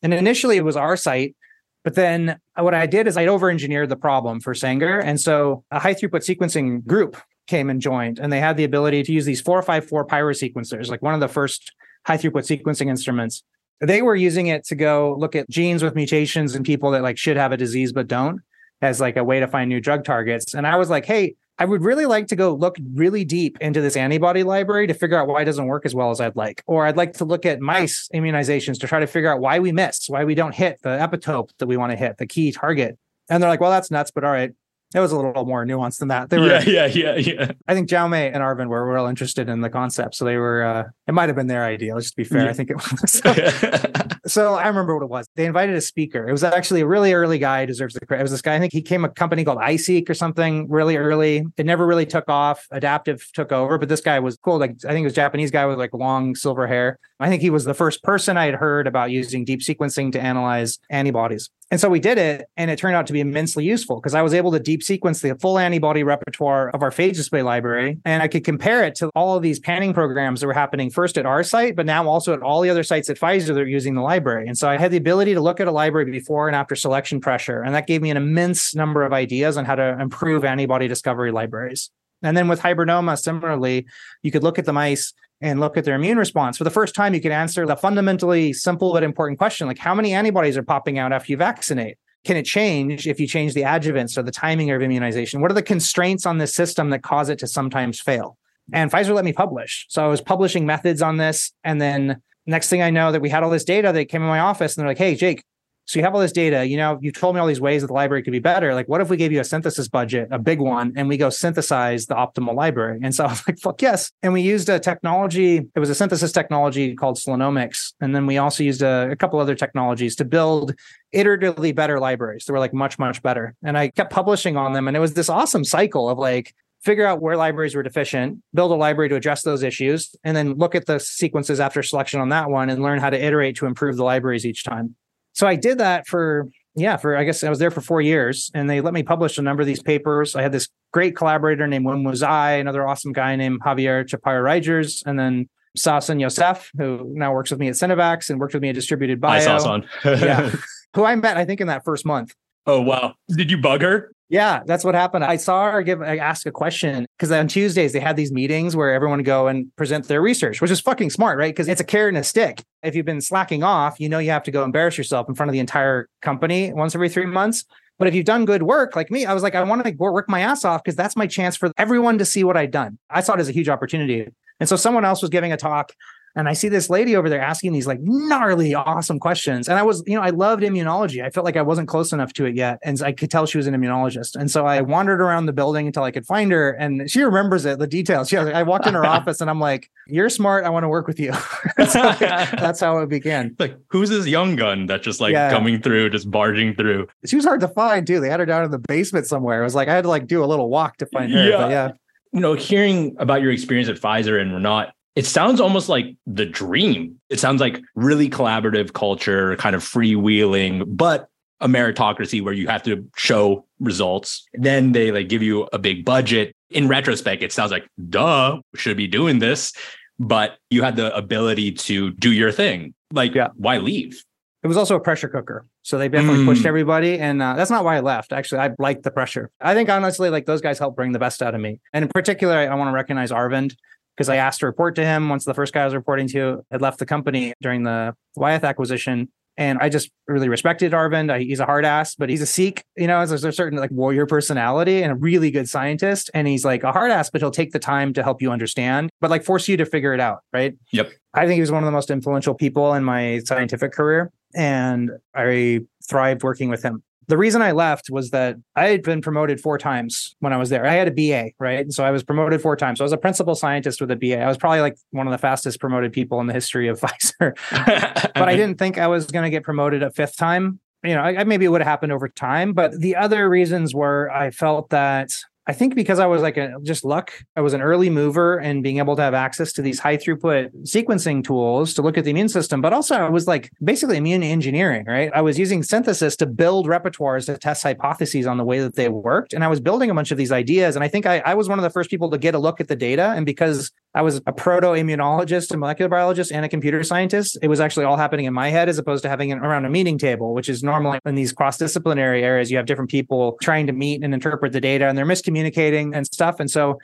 And 0.05 0.15
initially 0.15 0.57
it 0.57 0.65
was 0.65 0.77
our 0.77 0.97
site, 0.97 1.35
but 1.83 1.95
then 1.95 2.39
what 2.57 2.75
I 2.75 2.87
did 2.87 3.09
is 3.09 3.17
I'd 3.17 3.27
over 3.27 3.51
engineered 3.51 3.89
the 3.89 3.97
problem 3.97 4.39
for 4.39 4.55
Sanger. 4.55 5.01
And 5.01 5.21
so 5.21 5.65
a 5.73 5.81
high 5.81 5.95
throughput 5.95 6.23
sequencing 6.25 6.87
group 6.87 7.17
came 7.47 7.69
and 7.69 7.81
joined, 7.81 8.19
and 8.19 8.33
they 8.33 8.41
had 8.41 8.57
the 8.57 8.65
ability 8.65 9.03
to 9.03 9.13
use 9.13 9.25
these 9.25 9.41
454 9.41 10.05
Pyro 10.05 10.33
sequencers, 10.33 10.89
like 10.89 11.03
one 11.03 11.15
of 11.15 11.21
the 11.21 11.29
first 11.29 11.73
high 12.07 12.17
throughput 12.17 12.45
sequencing 12.45 12.89
instruments. 12.89 13.43
They 13.81 14.03
were 14.03 14.15
using 14.15 14.47
it 14.47 14.65
to 14.67 14.75
go 14.75 15.17
look 15.19 15.35
at 15.35 15.51
genes 15.51 15.83
with 15.83 15.95
mutations 15.95 16.55
in 16.55 16.63
people 16.63 16.93
that 16.93 17.03
like 17.03 17.19
should 17.19 17.37
have 17.37 17.53
a 17.53 17.57
disease 17.57 17.93
but 17.93 18.07
don't 18.07 18.41
as 18.81 19.01
like 19.01 19.17
a 19.17 19.25
way 19.25 19.41
to 19.41 19.49
find 19.49 19.69
new 19.69 19.81
drug 19.81 20.05
targets. 20.05 20.55
And 20.55 20.67
I 20.67 20.77
was 20.77 20.91
like, 20.91 21.07
hey, 21.07 21.35
I 21.59 21.65
would 21.65 21.83
really 21.83 22.07
like 22.07 22.27
to 22.29 22.37
go 22.37 22.55
look 22.55 22.77
really 22.95 23.25
deep 23.25 23.59
into 23.61 23.81
this 23.81 23.97
antibody 23.97 24.43
library 24.43 24.87
to 24.89 24.95
figure 24.95 25.17
out 25.17 25.29
why 25.29 25.43
it 25.43 25.45
doesn't 25.45 25.67
work 25.67 25.87
as 25.87 25.95
well 25.95 26.11
as 26.11 26.21
I'd 26.21 26.35
like. 26.35 26.63
Or 26.67 26.87
I'd 26.87 26.97
like 26.97 27.13
to 27.15 27.25
look 27.25 27.47
at 27.47 27.61
mice 27.61 28.09
immunizations 28.13 28.81
to 28.81 28.89
try 28.89 28.99
to 28.99 29.07
figure 29.07 29.33
out 29.33 29.41
why 29.41 29.61
we 29.61 29.71
miss, 29.71 30.09
why 30.09 30.25
we 30.25 30.35
don't 30.35 30.55
hit 30.55 30.81
the 30.83 30.91
epitope 30.91 31.51
that 31.59 31.67
we 31.67 31.77
want 31.77 31.93
to 31.93 31.97
hit, 31.97 32.19
the 32.19 32.27
key 32.27 32.51
target. 32.51 32.99
And 33.31 33.43
they're 33.43 33.51
like, 33.51 33.61
well, 33.61 33.71
that's 33.71 33.91
nuts, 33.91 34.11
but 34.11 34.25
all 34.25 34.33
right. 34.33 34.53
It 34.95 35.01
was 35.01 35.11
a 35.11 35.17
little 35.17 35.45
more 35.45 35.65
nuanced 35.67 35.99
than 35.99 36.09
that. 36.09 36.31
They 36.31 36.39
were, 36.39 36.47
yeah, 36.47 36.63
yeah, 36.63 36.87
yeah, 36.87 37.17
yeah. 37.17 37.51
I 37.67 37.75
think 37.75 37.89
Jaume 37.89 38.15
and 38.15 38.37
Arvind 38.37 38.69
were 38.69 38.93
real 38.93 39.07
interested 39.07 39.49
in 39.49 39.61
the 39.61 39.69
concept, 39.69 40.15
so 40.15 40.25
they 40.25 40.37
were. 40.37 40.63
Uh, 40.63 40.85
it 41.09 41.15
might 41.15 41.29
have 41.29 41.35
been 41.35 41.49
their 41.49 41.65
idea. 41.65 41.95
Let's 41.95 42.07
just 42.07 42.17
be 42.17 42.23
fair. 42.23 42.45
Yeah. 42.45 42.51
I 42.51 42.53
think 42.53 42.71
it 42.71 42.77
was. 42.77 43.21
so 44.27 44.55
I 44.55 44.67
remember 44.69 44.95
what 44.95 45.05
it 45.05 45.11
was. 45.11 45.27
They 45.37 45.47
invited 45.47 45.75
a 45.75 45.81
speaker. 45.81 46.29
It 46.29 46.33
was 46.33 46.45
actually 46.45 46.81
a 46.81 46.87
really 46.87 47.13
early 47.13 47.39
guy. 47.39 47.67
Deserves 47.67 47.95
the 47.95 48.07
credit. 48.07 48.21
It 48.21 48.25
was 48.25 48.31
this 48.31 48.43
guy. 48.43 48.55
I 48.55 48.59
think 48.59 48.73
he 48.73 48.83
came 48.83 49.05
a 49.05 49.09
company 49.09 49.45
called 49.45 49.59
iSeq 49.59 50.09
or 50.09 50.15
something. 50.15 50.69
Really 50.69 50.97
early. 50.97 51.45
It 51.57 51.67
never 51.67 51.87
really 51.87 52.07
took 52.07 52.29
off. 52.29 52.67
Adaptive 52.71 53.27
took 53.33 53.53
over, 53.53 53.79
but 53.79 53.89
this 53.89 54.01
guy 54.01 54.19
was 54.21 54.37
cool. 54.37 54.59
Like 54.59 54.77
I 54.85 54.93
think 54.93 55.03
it 55.03 55.07
was 55.07 55.15
Japanese 55.15 55.51
guy 55.51 55.67
with 55.67 55.79
like 55.79 55.93
long 55.93 56.35
silver 56.35 56.67
hair. 56.67 56.99
I 57.21 57.29
think 57.29 57.43
he 57.43 57.51
was 57.51 57.65
the 57.65 57.75
first 57.75 58.03
person 58.03 58.37
I 58.37 58.47
had 58.47 58.55
heard 58.55 58.87
about 58.87 59.11
using 59.11 59.45
deep 59.45 59.61
sequencing 59.61 60.13
to 60.13 60.21
analyze 60.21 60.79
antibodies. 60.91 61.49
And 61.71 61.81
so 61.81 61.89
we 61.89 61.99
did 61.99 62.19
it, 62.19 62.47
and 62.57 62.71
it 62.71 62.79
turned 62.79 62.95
out 62.95 63.07
to 63.07 63.13
be 63.13 63.21
immensely 63.21 63.65
useful 63.65 63.97
because 63.97 64.15
I 64.15 64.23
was 64.23 64.35
able 64.35 64.53
to 64.53 64.61
deep 64.61 64.83
sequence 64.83 65.23
the 65.23 65.35
full 65.37 65.59
antibody 65.59 66.05
repertoire 66.05 66.69
of 66.71 66.83
our 66.83 66.91
phage 66.91 67.15
display 67.15 67.43
library. 67.43 67.99
And 68.05 68.23
I 68.23 68.29
could 68.29 68.45
compare 68.45 68.85
it 68.85 68.95
to 68.97 69.11
all 69.15 69.37
of 69.37 69.43
these 69.43 69.59
panning 69.59 69.95
programs 69.95 70.41
that 70.41 70.47
were 70.47 70.53
happening 70.53 70.91
first 70.91 71.17
at 71.17 71.27
our 71.27 71.43
site, 71.43 71.75
but 71.75 71.87
now 71.87 72.07
also 72.07 72.35
at 72.35 72.43
all 72.43 72.61
the 72.61 72.71
other 72.71 72.83
sites 72.83 73.09
at 73.09 73.19
Pfizer 73.19 73.49
that 73.49 73.59
are 73.59 73.67
using 73.67 73.95
the 73.95 74.03
library. 74.03 74.14
And 74.47 74.57
so 74.57 74.69
I 74.69 74.77
had 74.77 74.91
the 74.91 74.97
ability 74.97 75.35
to 75.35 75.41
look 75.41 75.61
at 75.61 75.67
a 75.67 75.73
library 75.73 76.11
before 76.11 76.47
and 76.49 76.57
after 76.57 76.75
selection 76.75 77.21
pressure. 77.21 77.63
And 77.63 77.75
that 77.75 77.87
gave 77.87 78.03
me 78.03 78.11
an 78.11 78.17
immense 78.17 78.75
number 78.75 79.03
of 79.03 79.13
ideas 79.13 79.57
on 79.57 79.65
how 79.65 79.75
to 79.75 79.99
improve 80.01 80.45
antibody 80.45 80.89
discovery 80.89 81.33
libraries. 81.33 81.91
And 82.23 82.37
then 82.37 82.49
with 82.49 82.61
hybridoma, 82.61 83.21
similarly, 83.21 83.87
you 84.23 84.31
could 84.31 84.43
look 84.43 84.59
at 84.59 84.65
the 84.65 84.73
mice 84.73 85.13
and 85.41 85.61
look 85.61 85.77
at 85.77 85.85
their 85.85 85.95
immune 85.95 86.17
response. 86.17 86.57
For 86.57 86.65
the 86.65 86.71
first 86.71 86.95
time, 86.95 87.13
you 87.13 87.21
could 87.21 87.33
answer 87.33 87.67
the 87.67 87.77
fundamentally 87.77 88.53
simple 88.53 88.93
but 88.93 89.03
important 89.03 89.39
question 89.39 89.67
like, 89.67 89.79
how 89.79 89.95
many 89.95 90.15
antibodies 90.15 90.57
are 90.57 90.63
popping 90.63 90.99
out 90.99 91.13
after 91.13 91.33
you 91.33 91.37
vaccinate? 91.37 91.99
Can 92.25 92.39
it 92.39 92.47
change 92.47 93.07
if 93.07 93.21
you 93.21 93.27
change 93.27 93.53
the 93.53 93.63
adjuvants 93.63 94.17
or 94.17 94.23
the 94.23 94.33
timing 94.33 94.71
of 94.71 94.81
immunization? 94.81 95.43
What 95.43 95.51
are 95.51 95.55
the 95.55 95.63
constraints 95.63 96.25
on 96.25 96.39
this 96.39 96.55
system 96.55 96.89
that 96.91 97.03
cause 97.03 97.29
it 97.29 97.39
to 97.41 97.47
sometimes 97.47 98.01
fail? 98.01 98.39
And 98.73 98.91
Pfizer 98.91 99.15
let 99.15 99.27
me 99.27 99.35
publish. 99.35 99.85
So 99.91 100.03
I 100.03 100.09
was 100.09 100.23
publishing 100.23 100.65
methods 100.65 101.03
on 101.03 101.19
this. 101.19 101.53
And 101.65 101.83
then 101.83 102.23
next 102.47 102.69
thing 102.69 102.83
I 102.83 102.91
know 102.91 103.13
that 103.13 103.21
we 103.21 103.29
had 103.29 103.43
all 103.43 103.51
this 103.51 103.65
data, 103.65 103.93
they 103.93 104.05
came 104.05 104.23
in 104.23 104.29
my 104.29 104.41
office 104.41 104.77
and 104.77 104.83
they're 104.83 104.91
like, 104.91 104.99
hey, 104.99 105.15
Jake, 105.15 105.43
so 105.87 105.99
you 105.99 106.05
have 106.05 106.15
all 106.15 106.21
this 106.21 106.33
data, 106.33 106.65
you 106.65 106.79
know, 106.79 106.99
you've 107.03 107.15
told 107.15 107.35
me 107.35 107.41
all 107.41 107.47
these 107.47 107.61
ways 107.61 107.83
that 107.83 107.89
the 107.89 107.93
library 107.93 108.23
could 108.23 108.33
be 108.33 108.39
better. 108.39 108.73
Like, 108.73 108.89
what 108.89 109.03
if 109.03 109.11
we 109.11 109.19
gave 109.19 109.33
you 109.33 109.41
a 109.41 109.45
synthesis 109.45 109.87
budget, 109.87 110.29
a 110.31 110.39
big 110.39 110.59
one, 110.59 110.95
and 110.97 111.11
we 111.11 111.19
go 111.19 111.29
synthesize 111.29 112.07
the 112.07 112.15
optimal 112.15 112.55
library? 112.55 113.01
And 113.03 113.15
so 113.15 113.25
I 113.27 113.29
was 113.29 113.47
like, 113.47 113.59
fuck 113.59 113.83
yes. 113.83 114.11
And 114.23 114.33
we 114.33 114.41
used 114.41 114.71
a 114.71 114.79
technology, 114.79 115.59
it 115.59 115.79
was 115.79 115.91
a 115.91 115.95
synthesis 115.95 116.33
technology 116.33 116.95
called 116.95 117.19
Slonomics. 117.19 117.93
And 118.01 118.17
then 118.17 118.25
we 118.25 118.39
also 118.39 118.63
used 118.63 118.81
a, 118.81 119.11
a 119.11 119.17
couple 119.17 119.39
other 119.41 119.55
technologies 119.55 120.17
to 120.17 120.25
build 120.25 120.75
iteratively 121.15 121.75
better 121.75 122.01
libraries 122.01 122.47
that 122.47 122.55
were 122.55 122.61
like 122.61 122.73
much, 122.73 122.99
much 122.99 123.23
better. 123.23 123.55
And 123.63 123.77
I 123.77 123.89
kept 123.89 124.11
publishing 124.11 124.57
on 124.57 124.73
them. 124.73 124.89
And 124.89 124.97
it 124.97 125.01
was 125.01 125.13
this 125.13 125.29
awesome 125.29 125.65
cycle 125.65 126.09
of 126.09 126.19
like, 126.19 126.55
figure 126.85 127.07
out 127.07 127.21
where 127.21 127.37
libraries 127.37 127.75
were 127.75 127.83
deficient, 127.83 128.41
build 128.53 128.71
a 128.71 128.75
library 128.75 129.09
to 129.09 129.17
address 129.17 129.43
those 129.43 129.63
issues, 129.63 130.15
and 130.23 130.37
then 130.37 130.55
look 130.55 130.75
at 130.75 130.87
the 130.87 131.01
sequences 131.01 131.61
after 131.61 131.83
selection 131.83 132.21
on 132.21 132.29
that 132.29 132.51
one 132.51 132.71
and 132.71 132.83
learn 132.83 132.99
how 132.99 133.11
to 133.11 133.23
iterate 133.23 133.57
to 133.57 133.67
improve 133.67 133.97
the 133.97 134.05
libraries 134.05 134.45
each 134.45 134.65
time 134.65 134.95
so 135.35 135.47
I 135.47 135.57
did 135.57 135.79
that 135.79 136.07
for 136.07 136.49
yeah, 136.77 136.97
for 136.97 137.17
I 137.17 137.23
guess 137.25 137.45
I 137.45 137.51
was 137.51 137.59
there 137.59 137.71
for 137.71 137.81
four 137.81 138.01
years, 138.01 138.51
and 138.55 138.69
they 138.69 138.81
let 138.81 138.95
me 138.95 139.03
publish 139.03 139.39
a 139.39 139.43
number 139.43 139.61
of 139.61 139.67
these 139.67 139.83
papers. 139.83 140.35
I 140.35 140.43
had 140.43 140.51
this 140.51 140.69
great 140.93 141.15
collaborator 141.15 141.69
named 141.69 141.87
Wenwu 141.87 142.13
Zhai, 142.13 142.61
another 142.61 142.87
awesome 142.87 143.13
guy 143.13 143.37
named 143.37 143.61
Javier 143.61 144.05
Chaparro 144.05 144.43
Riggers, 144.43 145.03
and 145.07 145.19
then 145.19 145.49
Sawsan 145.79 146.21
Youssef, 146.21 146.71
who 146.77 147.13
now 147.15 147.33
works 147.33 147.51
with 147.51 147.61
me 147.61 147.69
at 147.69 147.75
Centivax 147.75 148.31
and 148.31 148.41
worked 148.41 148.55
with 148.55 148.63
me 148.63 148.71
at 148.71 148.75
Distributed 148.75 149.21
Bio. 149.21 149.41
Hi, 149.41 149.47
Sawsan. 149.47 149.87
yeah, 150.05 150.53
who 150.95 151.05
I 151.05 151.15
met 151.17 151.37
I 151.37 151.45
think 151.45 151.61
in 151.61 151.67
that 151.67 151.85
first 151.85 152.07
month. 152.07 152.35
Oh 152.67 152.81
wow! 152.81 153.15
Did 153.29 153.51
you 153.51 153.59
bug 153.59 153.83
her? 153.83 154.14
Yeah, 154.31 154.63
that's 154.65 154.85
what 154.85 154.95
happened. 154.95 155.25
I 155.25 155.37
saw 155.37 155.71
her 155.71 155.83
give 155.83 156.01
I 156.01 156.17
ask 156.17 156.47
a 156.47 156.51
question 156.51 157.07
because 157.17 157.31
on 157.31 157.47
Tuesdays 157.47 157.93
they 157.93 158.01
had 158.01 158.17
these 158.17 158.33
meetings 158.33 158.75
where 158.75 158.93
everyone 158.93 159.19
would 159.19 159.27
go 159.27 159.49
and 159.49 159.75
present 159.77 160.09
their 160.09 160.23
research, 160.23 160.61
which 160.63 160.71
is 160.71 160.81
fucking 160.81 161.11
smart, 161.11 161.39
right? 161.39 161.55
Because 161.55 161.69
it's 161.69 161.81
a 161.81 161.85
carrot 161.85 162.15
and 162.15 162.19
a 162.19 162.25
stick. 162.25 162.63
If 162.83 162.95
you've 162.95 163.05
been 163.05 163.21
slacking 163.21 163.63
off, 163.63 164.01
you 164.01 164.09
know 164.09 164.19
you 164.19 164.31
have 164.31 164.43
to 164.45 164.51
go 164.51 164.65
embarrass 164.65 164.97
yourself 164.97 165.29
in 165.29 165.35
front 165.35 165.51
of 165.51 165.53
the 165.53 165.59
entire 165.59 166.09
company 166.23 166.73
once 166.73 166.95
every 166.95 167.11
three 167.11 167.27
months. 167.27 167.65
But 167.99 168.09
if 168.09 168.15
you've 168.15 168.25
done 168.25 168.45
good 168.45 168.63
work 168.63 168.97
like 168.97 169.11
me, 169.11 169.25
I 169.27 169.35
was 169.35 169.43
like, 169.43 169.55
I 169.55 169.63
want 169.63 169.85
to 169.85 169.93
work 169.93 170.29
my 170.29 170.41
ass 170.41 170.65
off 170.65 170.83
because 170.83 170.97
that's 170.97 171.17
my 171.17 171.27
chance 171.27 171.57
for 171.57 171.71
everyone 171.77 172.19
to 172.19 172.25
see 172.25 172.45
what 172.45 172.57
I'd 172.57 172.71
done. 172.71 172.99
I 173.11 173.21
saw 173.21 173.35
it 173.35 173.41
as 173.41 173.49
a 173.49 173.53
huge 173.53 173.69
opportunity. 173.69 174.27
And 174.59 174.69
so 174.69 174.77
someone 174.77 175.05
else 175.05 175.21
was 175.21 175.31
giving 175.31 175.53
a 175.53 175.57
talk 175.57 175.93
and 176.37 176.49
I 176.49 176.53
see 176.53 176.69
this 176.69 176.91
lady 176.91 177.15
over 177.15 177.29
there 177.29 177.41
asking 177.41 177.73
these 177.73 177.87
like 177.87 178.01
gnarly, 178.01 178.75
awesome 178.75 179.21
questions. 179.21 179.69
And 179.69 179.79
I 179.79 179.83
was, 179.83 180.03
you 180.07 180.17
know, 180.17 180.23
I 180.23 180.31
loved 180.31 180.63
immunology. 180.63 181.23
I 181.25 181.31
felt 181.31 181.45
like 181.45 181.57
I 181.57 181.63
wasn't 181.63 181.89
close 181.89 182.13
enough 182.13 182.33
to 182.35 182.45
it 182.45 182.57
yet. 182.57 182.81
And 182.83 183.01
I 183.03 183.13
could 183.13 183.31
tell 183.31 183.47
she 183.47 183.57
was 183.57 183.67
an 183.67 183.75
immunologist. 183.75 184.35
And 184.35 184.51
so 184.51 184.67
I 184.67 184.81
wandered 184.81 185.21
around 185.21 185.47
the 185.47 185.53
building 185.53 185.87
until 185.87 186.03
I 186.03 186.11
could 186.11 186.27
find 186.27 186.51
her. 186.51 186.73
And 186.73 187.09
she 187.09 187.23
remembers 187.23 187.65
it, 187.65 187.79
the 187.79 187.87
details. 187.87 188.29
She, 188.29 188.37
I 188.37 188.65
walked 188.65 188.87
in 188.87 188.95
her 188.95 189.07
office 189.07 189.41
and 189.41 189.49
I'm 189.49 189.61
like, 189.61 189.91
you're 190.09 190.29
smart. 190.29 190.65
I 190.65 190.71
want 190.71 190.83
to 190.85 190.89
work 190.89 191.07
with 191.07 191.21
you. 191.21 191.33
so 191.89 192.13
that's 192.19 192.81
how 192.81 192.99
it 192.99 193.09
began. 193.09 193.55
Like, 193.59 193.77
who's 193.89 194.11
this 194.11 194.27
young 194.27 194.57
gun 194.57 194.87
that's 194.87 195.05
just 195.05 195.21
like 195.21 195.33
yeah. 195.33 195.51
coming 195.51 195.81
through, 195.81 196.11
just 196.11 196.31
barging 196.31 196.75
through? 196.75 197.07
She 197.27 197.37
was 197.37 197.45
hard 197.45 197.61
to 197.61 197.69
find 197.69 198.07
too. 198.07 198.19
They 198.19 198.29
had 198.29 198.41
her 198.41 198.47
down 198.47 198.65
in 198.65 198.71
the 198.73 198.79
basement 198.79 199.27
somewhere. 199.27 199.61
It 199.61 199.65
was 199.65 199.77
like, 199.77 199.89
I 199.89 199.95
had 199.95 200.03
to 200.03 200.11
like 200.11 200.27
do 200.27 200.43
a 200.43 200.47
little 200.47 200.69
walk 200.69 200.97
to 200.99 201.07
find 201.07 201.33
her. 201.33 201.49
Yeah. 201.49 201.57
But 201.57 201.71
yeah 201.71 201.93
you 202.33 202.41
know, 202.41 202.55
hearing 202.55 203.15
about 203.21 203.43
your 203.43 203.53
experience 203.53 203.89
at 203.89 203.95
Pfizer 203.95 204.41
and 204.41 204.51
Rinat, 204.51 204.91
it 205.17 205.27
sounds 205.27 205.61
almost 205.61 205.89
like 205.89 206.17
the 206.27 206.47
dream. 206.47 207.21
It 207.31 207.39
sounds 207.39 207.61
like 207.61 207.81
really 207.95 208.29
collaborative 208.29 208.93
culture, 208.93 209.57
kind 209.57 209.77
of 209.77 209.83
freewheeling, 209.83 210.85
but 210.87 211.29
a 211.61 211.69
meritocracy 211.69 212.43
where 212.43 212.53
you 212.53 212.67
have 212.67 212.83
to 212.83 213.09
show 213.17 213.65
results. 213.79 214.47
Then 214.55 214.93
they 214.93 215.13
like 215.13 215.29
give 215.29 215.43
you 215.43 215.69
a 215.73 215.79
big 215.79 216.05
budget. 216.05 216.55
In 216.71 216.89
retrospect, 216.89 217.43
it 217.43 217.53
sounds 217.53 217.71
like, 217.71 217.87
duh, 218.09 218.59
should 218.75 218.97
be 218.97 219.07
doing 219.07 219.39
this. 219.39 219.73
But 220.19 220.59
you 220.71 220.83
had 220.83 220.97
the 220.97 221.15
ability 221.17 221.73
to 221.73 222.13
do 222.13 222.33
your 222.33 222.53
thing. 222.53 222.95
Like, 223.13 223.35
yeah. 223.35 223.49
why 223.57 223.79
leave? 223.79 224.23
It 224.63 224.67
was 224.67 224.77
also 224.77 224.97
a 224.97 225.01
pressure 225.01 225.29
cooker. 225.29 225.67
So 225.83 225.99
they 225.99 226.09
definitely 226.09 226.43
mm. 226.43 226.47
pushed 226.47 226.65
everybody. 226.65 227.19
And 227.19 227.43
uh, 227.43 227.55
that's 227.55 227.71
not 227.71 227.85
why 227.85 227.97
I 227.97 228.01
left. 228.01 228.33
Actually, 228.33 228.61
I 228.61 228.71
liked 228.79 229.03
the 229.03 229.11
pressure. 229.11 229.51
I 229.61 229.75
think 229.75 229.91
honestly, 229.91 230.31
like 230.31 230.47
those 230.47 230.61
guys 230.61 230.79
helped 230.79 230.97
bring 230.97 231.13
the 231.13 231.19
best 231.19 231.43
out 231.43 231.55
of 231.55 231.61
me. 231.61 231.81
And 231.93 232.05
in 232.05 232.09
particular, 232.09 232.55
I, 232.55 232.67
I 232.67 232.75
want 232.75 232.89
to 232.89 232.93
recognize 232.93 233.31
Arvind 233.31 233.77
because 234.17 234.29
I 234.29 234.37
asked 234.37 234.61
to 234.61 234.67
report 234.67 234.95
to 234.97 235.05
him 235.05 235.29
once 235.29 235.45
the 235.45 235.55
first 235.55 235.73
guy 235.73 235.83
I 235.83 235.85
was 235.85 235.95
reporting 235.95 236.29
to 236.29 236.65
had 236.71 236.81
left 236.81 236.99
the 236.99 237.07
company 237.07 237.53
during 237.61 237.83
the 237.83 238.15
Wyeth 238.37 238.65
acquisition. 238.65 239.29
And 239.57 239.79
I 239.81 239.89
just 239.89 240.11
really 240.27 240.49
respected 240.49 240.93
Arvind. 240.93 241.31
I, 241.31 241.41
he's 241.41 241.61
a 241.61 241.65
hard 241.65 241.85
ass, 241.85 242.17
but 242.17 242.29
he's 242.29 242.41
a 242.41 242.47
Sikh, 242.47 242.85
you 242.97 243.07
know, 243.07 243.25
there's 243.25 243.45
a 243.45 243.53
certain 243.53 243.79
like 243.79 243.91
warrior 243.93 244.27
personality 244.27 245.03
and 245.03 245.13
a 245.13 245.15
really 245.15 245.53
good 245.53 245.69
scientist. 245.69 246.29
And 246.35 246.49
he's 246.49 246.65
like 246.65 246.83
a 246.83 246.91
hard 246.91 247.13
ass, 247.13 247.31
but 247.31 247.41
he'll 247.41 247.53
take 247.53 247.71
the 247.71 247.79
time 247.79 248.13
to 248.15 248.23
help 248.25 248.43
you 248.43 248.51
understand, 248.51 249.11
but 249.21 249.31
like 249.31 249.45
force 249.45 249.69
you 249.69 249.77
to 249.77 249.87
figure 249.87 250.13
it 250.13 250.21
out. 250.21 250.41
Right. 250.53 250.75
Yep. 250.91 251.13
I 251.35 251.47
think 251.47 251.55
he 251.55 251.61
was 251.61 251.71
one 251.71 251.85
of 251.85 251.87
the 251.87 251.93
most 251.93 252.11
influential 252.11 252.55
people 252.55 252.95
in 252.95 253.05
my 253.05 253.41
scientific 253.45 253.93
career. 253.93 254.33
And 254.57 255.13
I 255.35 255.81
thrived 256.09 256.43
working 256.43 256.69
with 256.69 256.83
him 256.83 257.03
the 257.29 257.39
reason 257.39 257.63
I 257.63 257.73
left 257.73 258.11
was 258.11 258.31
that 258.31 258.57
I 258.77 258.87
had 258.87 259.03
been 259.03 259.21
promoted 259.21 259.61
four 259.61 259.79
times 259.79 260.35
when 260.41 260.53
I 260.53 260.57
was 260.57 260.71
there. 260.71 260.87
I 260.87 260.95
had 260.95 261.09
a 261.09 261.11
BA, 261.11 261.51
right? 261.59 261.81
And 261.81 261.93
So 261.93 262.05
I 262.05 262.11
was 262.11 262.23
promoted 262.23 262.61
four 262.61 262.77
times. 262.77 262.99
So 262.99 263.05
I 263.05 263.07
was 263.07 263.13
a 263.13 263.19
principal 263.19 263.55
scientist 263.55 264.01
with 264.01 264.11
a 264.11 264.17
BA. 264.17 264.41
I 264.41 264.49
was 264.49 264.57
probably 264.57 264.81
like 264.81 264.97
one 265.11 265.27
of 265.27 265.33
the 265.33 265.39
fastest 265.39 265.81
promoted 265.81 266.13
people 266.13 266.41
in 266.41 266.47
the 266.47 266.53
history 266.53 266.89
of 266.89 267.01
Pfizer. 267.05 267.57
but 268.35 268.49
I 268.49 268.57
didn't 268.57 268.79
think 268.79 268.99
I 268.99 269.07
was 269.07 269.27
going 269.27 269.45
to 269.45 269.51
get 269.51 269.63
promoted 269.63 270.03
a 270.03 270.11
fifth 270.11 270.37
time. 270.37 270.81
You 271.03 271.15
know, 271.15 271.21
I, 271.21 271.45
maybe 271.45 271.65
it 271.67 271.69
would 271.69 271.83
have 271.83 271.89
happened 271.89 272.13
over 272.13 272.29
time. 272.29 272.73
But 272.73 272.99
the 272.99 273.17
other 273.17 273.49
reasons 273.49 273.95
were 273.95 274.31
I 274.31 274.51
felt 274.51 274.91
that 274.91 275.29
I 275.67 275.73
think 275.73 275.95
because 275.95 276.19
I 276.19 276.27
was 276.27 276.43
like 276.43 276.59
a 276.59 276.75
just 276.83 277.05
luck, 277.05 277.33
I 277.57 277.63
was 277.63 277.73
an 277.73 277.81
early 277.81 278.11
mover 278.11 278.59
and 278.59 278.83
being 278.83 278.99
able 278.99 279.17
to 279.17 279.23
have 279.23 279.33
access 279.33 279.73
to 279.75 279.83
these 279.83 279.99
high 279.99 280.19
throughput 280.19 280.71
sequencing 280.85 281.43
tools 281.43 281.95
to 281.95 282.03
look 282.03 282.19
at 282.19 282.25
the 282.25 282.31
immune 282.31 282.51
system, 282.51 282.83
but 282.83 282.93
also 282.93 283.15
I 283.15 283.29
was 283.31 283.47
like 283.47 283.71
basically 283.83 284.19
immune 284.19 284.43
engineering, 284.43 285.07
right? 285.07 285.31
I 285.35 285.41
was 285.41 285.59
using 285.59 285.83
synthesis 285.83 286.37
to 286.37 286.47
build 286.47 286.87
repertoires 286.87 287.47
to 287.47 287.57
test 287.57 287.83
hypotheses 287.83 288.47
on 288.47 288.59
the 288.59 288.65
way 288.65 288.81
that 288.81 288.95
they 288.95 289.09
worked. 289.09 289.55
And 289.55 289.65
I 289.65 289.69
was 289.69 289.81
building 289.81 290.11
a 290.11 290.15
bunch 290.15 290.31
of 290.31 290.37
these 290.37 290.53
ideas. 290.53 290.97
And 290.97 291.05
I 291.05 291.09
think 291.09 291.25
I, 291.25 291.39
I 291.41 291.55
was 291.55 291.69
one 291.69 291.79
of 291.79 291.83
the 291.83 291.91
first 291.91 292.11
people 292.11 292.31
to 292.31 292.39
get 292.39 292.55
a 292.55 292.59
look 292.59 292.81
at 292.81 292.89
the 292.89 292.97
data. 292.97 293.33
And 293.35 293.47
because 293.47 293.91
I 294.17 294.23
was 294.23 294.41
a 294.47 294.53
proto 294.53 294.89
immunologist, 294.89 295.75
a 295.75 295.77
molecular 295.77 296.09
biologist, 296.09 296.53
and 296.53 296.65
a 296.65 296.69
computer 296.69 297.03
scientist, 297.03 297.59
it 297.63 297.69
was 297.69 297.81
actually 297.81 298.05
all 298.05 298.17
happening 298.17 298.45
in 298.47 298.55
my 298.55 298.71
head 298.71 298.89
as 298.89 298.97
opposed 298.97 299.25
to 299.25 299.29
having 299.29 299.51
it 299.51 299.59
around 299.59 299.87
a 299.87 299.91
meeting 299.91 300.19
table, 300.19 300.55
which 300.55 300.69
is 300.69 300.85
normally 300.85 301.19
in 301.25 301.35
these 301.35 301.53
cross 301.53 301.79
disciplinary 301.79 302.45
areas, 302.45 302.71
you 302.71 302.77
have 302.77 302.87
different 302.87 303.11
people 303.11 303.59
trying 303.61 303.89
to 303.89 303.93
meet 303.93 304.23
and 304.23 304.33
interpret 304.33 304.73
the 304.73 304.81
data 304.81 305.09
and 305.09 305.19
they're 305.19 305.27
miscommunicating 305.27 306.15
and 306.15 306.27
stuff. 306.27 306.61
And 306.61 306.71
so 306.71 306.99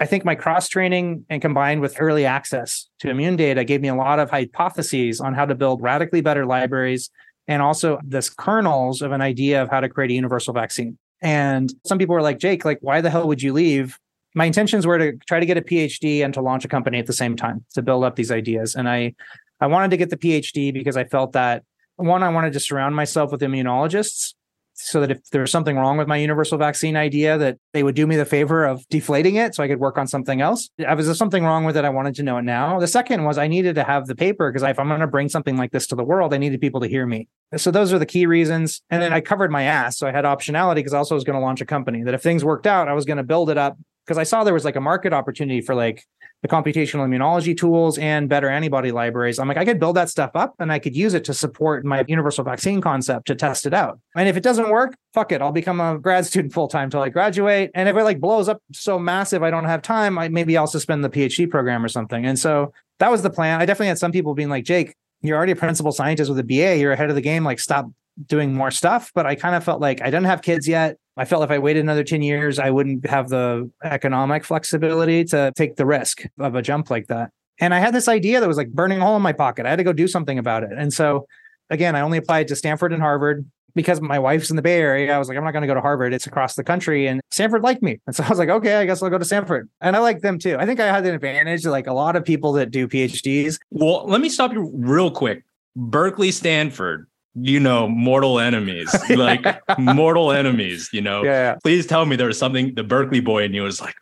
I 0.00 0.06
think 0.06 0.24
my 0.24 0.34
cross 0.34 0.68
training 0.68 1.26
and 1.28 1.42
combined 1.42 1.82
with 1.82 1.96
early 2.00 2.24
access 2.24 2.88
to 3.00 3.10
immune 3.10 3.36
data 3.36 3.62
gave 3.64 3.82
me 3.82 3.88
a 3.88 3.94
lot 3.94 4.18
of 4.18 4.30
hypotheses 4.30 5.20
on 5.20 5.34
how 5.34 5.44
to 5.44 5.54
build 5.54 5.82
radically 5.82 6.22
better 6.22 6.46
libraries 6.46 7.10
and 7.46 7.60
also 7.60 7.98
this 8.04 8.30
kernels 8.30 9.02
of 9.02 9.12
an 9.12 9.20
idea 9.20 9.62
of 9.62 9.68
how 9.70 9.80
to 9.80 9.88
create 9.88 10.10
a 10.10 10.14
universal 10.14 10.54
vaccine. 10.54 10.96
And 11.20 11.72
some 11.84 11.98
people 11.98 12.14
were 12.14 12.22
like, 12.22 12.38
Jake, 12.38 12.64
like, 12.64 12.78
why 12.80 13.00
the 13.00 13.10
hell 13.10 13.26
would 13.26 13.42
you 13.42 13.52
leave? 13.52 13.98
My 14.34 14.44
intentions 14.44 14.86
were 14.86 14.98
to 14.98 15.12
try 15.26 15.40
to 15.40 15.46
get 15.46 15.56
a 15.56 15.62
PhD 15.62 16.24
and 16.24 16.32
to 16.34 16.40
launch 16.40 16.64
a 16.64 16.68
company 16.68 16.98
at 16.98 17.06
the 17.06 17.12
same 17.12 17.36
time 17.36 17.64
to 17.74 17.82
build 17.82 18.04
up 18.04 18.16
these 18.16 18.30
ideas. 18.30 18.74
And 18.74 18.88
I, 18.88 19.14
I 19.60 19.66
wanted 19.66 19.90
to 19.90 19.96
get 19.96 20.10
the 20.10 20.16
PhD 20.16 20.72
because 20.72 20.96
I 20.96 21.04
felt 21.04 21.32
that 21.32 21.64
one, 21.96 22.22
I 22.22 22.28
wanted 22.28 22.52
to 22.52 22.60
surround 22.60 22.94
myself 22.94 23.32
with 23.32 23.40
immunologists 23.40 24.34
so 24.80 25.00
that 25.00 25.10
if 25.10 25.30
there 25.30 25.40
was 25.40 25.50
something 25.50 25.76
wrong 25.76 25.98
with 25.98 26.06
my 26.06 26.16
universal 26.16 26.56
vaccine 26.56 26.96
idea 26.96 27.36
that 27.36 27.58
they 27.72 27.82
would 27.82 27.96
do 27.96 28.06
me 28.06 28.14
the 28.14 28.24
favor 28.24 28.64
of 28.64 28.88
deflating 28.88 29.34
it 29.34 29.54
so 29.54 29.62
I 29.62 29.68
could 29.68 29.80
work 29.80 29.98
on 29.98 30.06
something 30.06 30.40
else. 30.40 30.70
If 30.78 31.04
there's 31.04 31.18
something 31.18 31.44
wrong 31.44 31.64
with 31.64 31.76
it, 31.76 31.84
I 31.84 31.88
wanted 31.88 32.14
to 32.16 32.22
know 32.22 32.38
it 32.38 32.42
now. 32.42 32.78
The 32.78 32.86
second 32.86 33.24
was 33.24 33.38
I 33.38 33.48
needed 33.48 33.74
to 33.74 33.82
have 33.82 34.06
the 34.06 34.14
paper 34.14 34.50
because 34.50 34.62
if 34.62 34.78
I'm 34.78 34.86
going 34.86 35.00
to 35.00 35.08
bring 35.08 35.28
something 35.28 35.56
like 35.56 35.72
this 35.72 35.88
to 35.88 35.96
the 35.96 36.04
world, 36.04 36.32
I 36.32 36.38
needed 36.38 36.60
people 36.60 36.80
to 36.80 36.88
hear 36.88 37.06
me. 37.06 37.26
So 37.56 37.72
those 37.72 37.92
are 37.92 37.98
the 37.98 38.06
key 38.06 38.26
reasons. 38.26 38.80
And 38.88 39.02
then 39.02 39.12
I 39.12 39.20
covered 39.20 39.50
my 39.50 39.64
ass. 39.64 39.98
So 39.98 40.06
I 40.06 40.12
had 40.12 40.24
optionality 40.24 40.76
because 40.76 40.94
I 40.94 40.98
also 40.98 41.16
was 41.16 41.24
going 41.24 41.38
to 41.38 41.44
launch 41.44 41.60
a 41.60 41.66
company 41.66 42.04
that 42.04 42.14
if 42.14 42.22
things 42.22 42.44
worked 42.44 42.66
out, 42.66 42.88
I 42.88 42.92
was 42.92 43.04
going 43.04 43.16
to 43.16 43.24
build 43.24 43.50
it 43.50 43.58
up 43.58 43.76
because 44.08 44.16
I 44.16 44.22
saw 44.22 44.42
there 44.42 44.54
was 44.54 44.64
like 44.64 44.76
a 44.76 44.80
market 44.80 45.12
opportunity 45.12 45.60
for 45.60 45.74
like 45.74 46.06
the 46.40 46.48
computational 46.48 47.06
immunology 47.06 47.54
tools 47.54 47.98
and 47.98 48.26
better 48.26 48.48
antibody 48.48 48.90
libraries. 48.90 49.38
I'm 49.38 49.48
like, 49.48 49.58
I 49.58 49.66
could 49.66 49.78
build 49.78 49.96
that 49.96 50.08
stuff 50.08 50.30
up 50.34 50.54
and 50.58 50.72
I 50.72 50.78
could 50.78 50.96
use 50.96 51.12
it 51.12 51.24
to 51.24 51.34
support 51.34 51.84
my 51.84 52.06
universal 52.08 52.42
vaccine 52.42 52.80
concept 52.80 53.26
to 53.26 53.34
test 53.34 53.66
it 53.66 53.74
out. 53.74 54.00
And 54.16 54.26
if 54.26 54.36
it 54.36 54.42
doesn't 54.42 54.70
work, 54.70 54.96
fuck 55.12 55.30
it. 55.30 55.42
I'll 55.42 55.52
become 55.52 55.78
a 55.78 55.98
grad 55.98 56.24
student 56.24 56.54
full 56.54 56.68
time 56.68 56.88
till 56.88 57.02
I 57.02 57.10
graduate. 57.10 57.70
And 57.74 57.86
if 57.86 57.96
it 57.96 58.02
like 58.02 58.18
blows 58.18 58.48
up 58.48 58.62
so 58.72 58.98
massive, 58.98 59.42
I 59.42 59.50
don't 59.50 59.66
have 59.66 59.82
time, 59.82 60.18
I 60.18 60.28
maybe 60.28 60.56
I'll 60.56 60.66
suspend 60.66 61.04
the 61.04 61.10
PhD 61.10 61.50
program 61.50 61.84
or 61.84 61.88
something. 61.88 62.24
And 62.24 62.38
so 62.38 62.72
that 63.00 63.10
was 63.10 63.20
the 63.20 63.30
plan. 63.30 63.60
I 63.60 63.66
definitely 63.66 63.88
had 63.88 63.98
some 63.98 64.12
people 64.12 64.32
being 64.34 64.48
like, 64.48 64.64
Jake, 64.64 64.94
you're 65.20 65.36
already 65.36 65.52
a 65.52 65.56
principal 65.56 65.92
scientist 65.92 66.30
with 66.30 66.38
a 66.38 66.44
BA. 66.44 66.78
You're 66.78 66.92
ahead 66.92 67.10
of 67.10 67.14
the 67.14 67.20
game. 67.20 67.44
Like, 67.44 67.60
stop 67.60 67.90
doing 68.26 68.54
more 68.54 68.70
stuff. 68.70 69.10
But 69.14 69.26
I 69.26 69.34
kind 69.34 69.54
of 69.54 69.64
felt 69.64 69.80
like 69.80 70.00
I 70.00 70.06
didn't 70.06 70.24
have 70.24 70.42
kids 70.42 70.66
yet. 70.66 70.96
I 71.18 71.24
felt 71.24 71.42
if 71.42 71.50
I 71.50 71.58
waited 71.58 71.80
another 71.80 72.04
10 72.04 72.22
years, 72.22 72.58
I 72.58 72.70
wouldn't 72.70 73.04
have 73.06 73.28
the 73.28 73.68
economic 73.82 74.44
flexibility 74.44 75.24
to 75.24 75.52
take 75.56 75.76
the 75.76 75.84
risk 75.84 76.22
of 76.38 76.54
a 76.54 76.62
jump 76.62 76.90
like 76.90 77.08
that. 77.08 77.32
And 77.60 77.74
I 77.74 77.80
had 77.80 77.92
this 77.92 78.06
idea 78.06 78.38
that 78.38 78.46
was 78.46 78.56
like 78.56 78.70
burning 78.70 79.00
a 79.00 79.04
hole 79.04 79.16
in 79.16 79.22
my 79.22 79.32
pocket. 79.32 79.66
I 79.66 79.70
had 79.70 79.76
to 79.76 79.84
go 79.84 79.92
do 79.92 80.06
something 80.06 80.38
about 80.38 80.62
it. 80.62 80.70
And 80.76 80.92
so, 80.92 81.26
again, 81.70 81.96
I 81.96 82.02
only 82.02 82.18
applied 82.18 82.46
to 82.48 82.56
Stanford 82.56 82.92
and 82.92 83.02
Harvard 83.02 83.44
because 83.74 84.00
my 84.00 84.18
wife's 84.18 84.48
in 84.50 84.56
the 84.56 84.62
Bay 84.62 84.80
Area. 84.80 85.12
I 85.12 85.18
was 85.18 85.28
like, 85.28 85.36
I'm 85.36 85.44
not 85.44 85.50
going 85.50 85.62
to 85.62 85.66
go 85.66 85.74
to 85.74 85.80
Harvard. 85.80 86.14
It's 86.14 86.26
across 86.26 86.54
the 86.54 86.62
country. 86.62 87.08
And 87.08 87.20
Stanford 87.32 87.62
liked 87.62 87.82
me. 87.82 88.00
And 88.06 88.14
so 88.14 88.22
I 88.22 88.28
was 88.28 88.38
like, 88.38 88.48
okay, 88.48 88.76
I 88.76 88.86
guess 88.86 89.02
I'll 89.02 89.10
go 89.10 89.18
to 89.18 89.24
Stanford. 89.24 89.68
And 89.80 89.96
I 89.96 89.98
like 89.98 90.20
them 90.20 90.38
too. 90.38 90.56
I 90.58 90.66
think 90.66 90.78
I 90.78 90.86
had 90.86 91.04
an 91.04 91.14
advantage, 91.14 91.66
like 91.66 91.88
a 91.88 91.92
lot 91.92 92.14
of 92.14 92.24
people 92.24 92.52
that 92.52 92.70
do 92.70 92.86
PhDs. 92.86 93.58
Well, 93.70 94.06
let 94.06 94.20
me 94.20 94.28
stop 94.28 94.52
you 94.52 94.70
real 94.72 95.10
quick. 95.10 95.42
Berkeley, 95.74 96.30
Stanford, 96.30 97.08
you 97.42 97.60
know, 97.60 97.88
mortal 97.88 98.38
enemies, 98.38 98.94
like 99.10 99.44
mortal 99.78 100.32
enemies, 100.32 100.90
you 100.92 101.00
know. 101.00 101.22
Yeah, 101.22 101.30
yeah. 101.30 101.56
Please 101.62 101.86
tell 101.86 102.06
me 102.06 102.16
there 102.16 102.26
was 102.26 102.38
something 102.38 102.74
the 102.74 102.84
Berkeley 102.84 103.20
boy 103.20 103.44
in 103.44 103.54
you 103.54 103.62
was 103.62 103.80
like, 103.80 103.96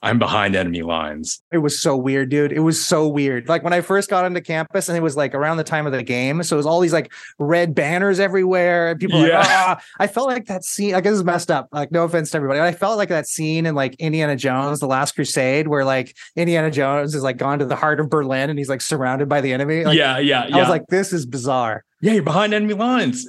I'm 0.00 0.18
behind 0.18 0.54
enemy 0.54 0.82
lines. 0.82 1.42
It 1.50 1.58
was 1.58 1.80
so 1.80 1.96
weird, 1.96 2.28
dude. 2.28 2.52
It 2.52 2.60
was 2.60 2.84
so 2.84 3.08
weird. 3.08 3.48
Like 3.48 3.64
when 3.64 3.72
I 3.72 3.80
first 3.80 4.08
got 4.08 4.24
into 4.24 4.40
campus 4.40 4.88
and 4.88 4.96
it 4.96 5.00
was 5.00 5.16
like 5.16 5.34
around 5.34 5.56
the 5.56 5.64
time 5.64 5.86
of 5.86 5.92
the 5.92 6.04
game. 6.04 6.42
So 6.44 6.54
it 6.54 6.58
was 6.58 6.66
all 6.66 6.78
these 6.78 6.92
like 6.92 7.12
red 7.38 7.74
banners 7.74 8.20
everywhere. 8.20 8.90
And 8.90 9.00
people 9.00 9.26
yeah. 9.26 9.38
like, 9.38 9.48
ah. 9.48 9.82
I 9.98 10.06
felt 10.06 10.28
like 10.28 10.46
that 10.46 10.64
scene. 10.64 10.94
I 10.94 11.00
guess 11.00 11.14
it's 11.14 11.24
messed 11.24 11.50
up. 11.50 11.68
Like, 11.72 11.90
no 11.90 12.04
offense 12.04 12.30
to 12.30 12.36
everybody. 12.36 12.60
I 12.60 12.72
felt 12.72 12.96
like 12.96 13.08
that 13.08 13.26
scene 13.26 13.66
in 13.66 13.74
like 13.74 13.96
Indiana 13.96 14.36
Jones, 14.36 14.78
The 14.78 14.86
Last 14.86 15.16
Crusade, 15.16 15.66
where 15.66 15.84
like 15.84 16.16
Indiana 16.36 16.70
Jones 16.70 17.14
is 17.14 17.24
like 17.24 17.36
gone 17.36 17.58
to 17.58 17.64
the 17.64 17.76
heart 17.76 17.98
of 17.98 18.08
Berlin 18.08 18.50
and 18.50 18.58
he's 18.58 18.68
like 18.68 18.80
surrounded 18.80 19.28
by 19.28 19.40
the 19.40 19.52
enemy. 19.52 19.84
Like, 19.84 19.96
yeah, 19.96 20.18
yeah, 20.18 20.46
yeah. 20.46 20.56
I 20.56 20.60
was 20.60 20.68
like, 20.68 20.86
this 20.88 21.12
is 21.12 21.26
bizarre 21.26 21.84
yeah, 22.00 22.12
you're 22.12 22.22
behind 22.22 22.54
enemy 22.54 22.74
lines. 22.74 23.26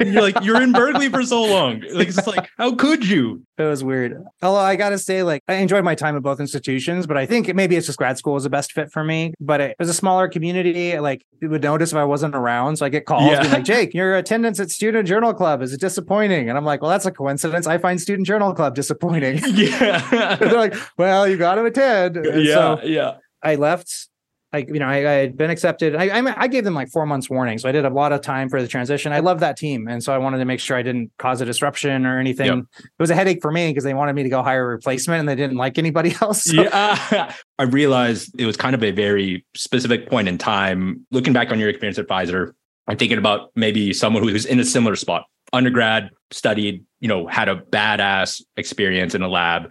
you're 0.00 0.20
like, 0.20 0.42
you're 0.42 0.60
in 0.60 0.72
Berkeley 0.72 1.08
for 1.08 1.22
so 1.22 1.42
long. 1.42 1.82
Like, 1.92 2.08
it's 2.08 2.26
like, 2.26 2.50
how 2.58 2.74
could 2.74 3.08
you? 3.08 3.46
It 3.56 3.62
was 3.62 3.82
weird. 3.82 4.22
Although 4.42 4.60
I 4.60 4.76
gotta 4.76 4.98
say, 4.98 5.22
like, 5.22 5.42
I 5.48 5.54
enjoyed 5.54 5.84
my 5.84 5.94
time 5.94 6.16
at 6.16 6.22
both 6.22 6.38
institutions, 6.38 7.06
but 7.06 7.16
I 7.16 7.24
think 7.24 7.54
maybe 7.54 7.76
it's 7.76 7.86
just 7.86 7.98
grad 7.98 8.18
school 8.18 8.34
was 8.34 8.44
the 8.44 8.50
best 8.50 8.72
fit 8.72 8.92
for 8.92 9.02
me. 9.02 9.32
But 9.40 9.60
it 9.62 9.76
was 9.78 9.88
a 9.88 9.94
smaller 9.94 10.28
community. 10.28 10.98
Like, 10.98 11.24
you 11.40 11.48
would 11.48 11.62
notice 11.62 11.92
if 11.92 11.96
I 11.96 12.04
wasn't 12.04 12.34
around. 12.34 12.76
So 12.76 12.84
I 12.84 12.90
get 12.90 13.06
calls 13.06 13.30
yeah. 13.30 13.42
like, 13.42 13.64
Jake, 13.64 13.94
your 13.94 14.16
attendance 14.16 14.60
at 14.60 14.70
Student 14.70 15.08
Journal 15.08 15.32
Club 15.32 15.62
is 15.62 15.76
disappointing. 15.78 16.50
And 16.50 16.58
I'm 16.58 16.64
like, 16.64 16.82
well, 16.82 16.90
that's 16.90 17.06
a 17.06 17.10
coincidence. 17.12 17.66
I 17.66 17.78
find 17.78 17.98
Student 18.00 18.26
Journal 18.26 18.54
Club 18.54 18.74
disappointing. 18.74 19.40
Yeah. 19.50 20.36
they're 20.36 20.52
like, 20.52 20.74
well, 20.96 21.28
you 21.28 21.36
got 21.36 21.56
to 21.56 21.64
attend. 21.64 22.16
And 22.16 22.44
yeah. 22.44 22.54
So 22.54 22.80
yeah. 22.82 23.16
I 23.42 23.56
left 23.56 24.08
I, 24.52 24.58
you 24.58 24.80
know, 24.80 24.86
I, 24.86 24.96
I, 24.96 25.12
had 25.12 25.36
been 25.36 25.50
accepted. 25.50 25.94
I, 25.94 26.08
I, 26.08 26.34
I 26.36 26.48
gave 26.48 26.64
them 26.64 26.74
like 26.74 26.88
four 26.88 27.06
months 27.06 27.30
warning, 27.30 27.58
so 27.58 27.68
I 27.68 27.72
did 27.72 27.84
a 27.84 27.90
lot 27.90 28.12
of 28.12 28.20
time 28.20 28.48
for 28.48 28.60
the 28.60 28.66
transition. 28.66 29.12
I 29.12 29.20
love 29.20 29.40
that 29.40 29.56
team, 29.56 29.86
and 29.86 30.02
so 30.02 30.12
I 30.12 30.18
wanted 30.18 30.38
to 30.38 30.44
make 30.44 30.58
sure 30.58 30.76
I 30.76 30.82
didn't 30.82 31.12
cause 31.18 31.40
a 31.40 31.44
disruption 31.44 32.04
or 32.04 32.18
anything. 32.18 32.46
Yep. 32.46 32.64
It 32.78 32.90
was 32.98 33.10
a 33.10 33.14
headache 33.14 33.42
for 33.42 33.52
me 33.52 33.68
because 33.68 33.84
they 33.84 33.94
wanted 33.94 34.14
me 34.14 34.24
to 34.24 34.28
go 34.28 34.42
hire 34.42 34.64
a 34.64 34.68
replacement, 34.68 35.20
and 35.20 35.28
they 35.28 35.36
didn't 35.36 35.56
like 35.56 35.78
anybody 35.78 36.16
else. 36.20 36.44
So. 36.44 36.62
Yeah, 36.62 37.32
I 37.58 37.62
realized 37.62 38.32
it 38.40 38.46
was 38.46 38.56
kind 38.56 38.74
of 38.74 38.82
a 38.82 38.90
very 38.90 39.44
specific 39.54 40.08
point 40.08 40.28
in 40.28 40.36
time. 40.36 41.06
Looking 41.12 41.32
back 41.32 41.52
on 41.52 41.60
your 41.60 41.68
experience 41.68 41.98
at 41.98 42.08
Pfizer, 42.08 42.52
I'm 42.88 42.96
thinking 42.96 43.18
about 43.18 43.50
maybe 43.54 43.92
someone 43.92 44.24
who's 44.24 44.46
in 44.46 44.58
a 44.58 44.64
similar 44.64 44.96
spot, 44.96 45.26
undergrad, 45.52 46.10
studied, 46.32 46.84
you 46.98 47.06
know, 47.06 47.28
had 47.28 47.48
a 47.48 47.56
badass 47.56 48.42
experience 48.56 49.14
in 49.14 49.22
a 49.22 49.28
lab 49.28 49.70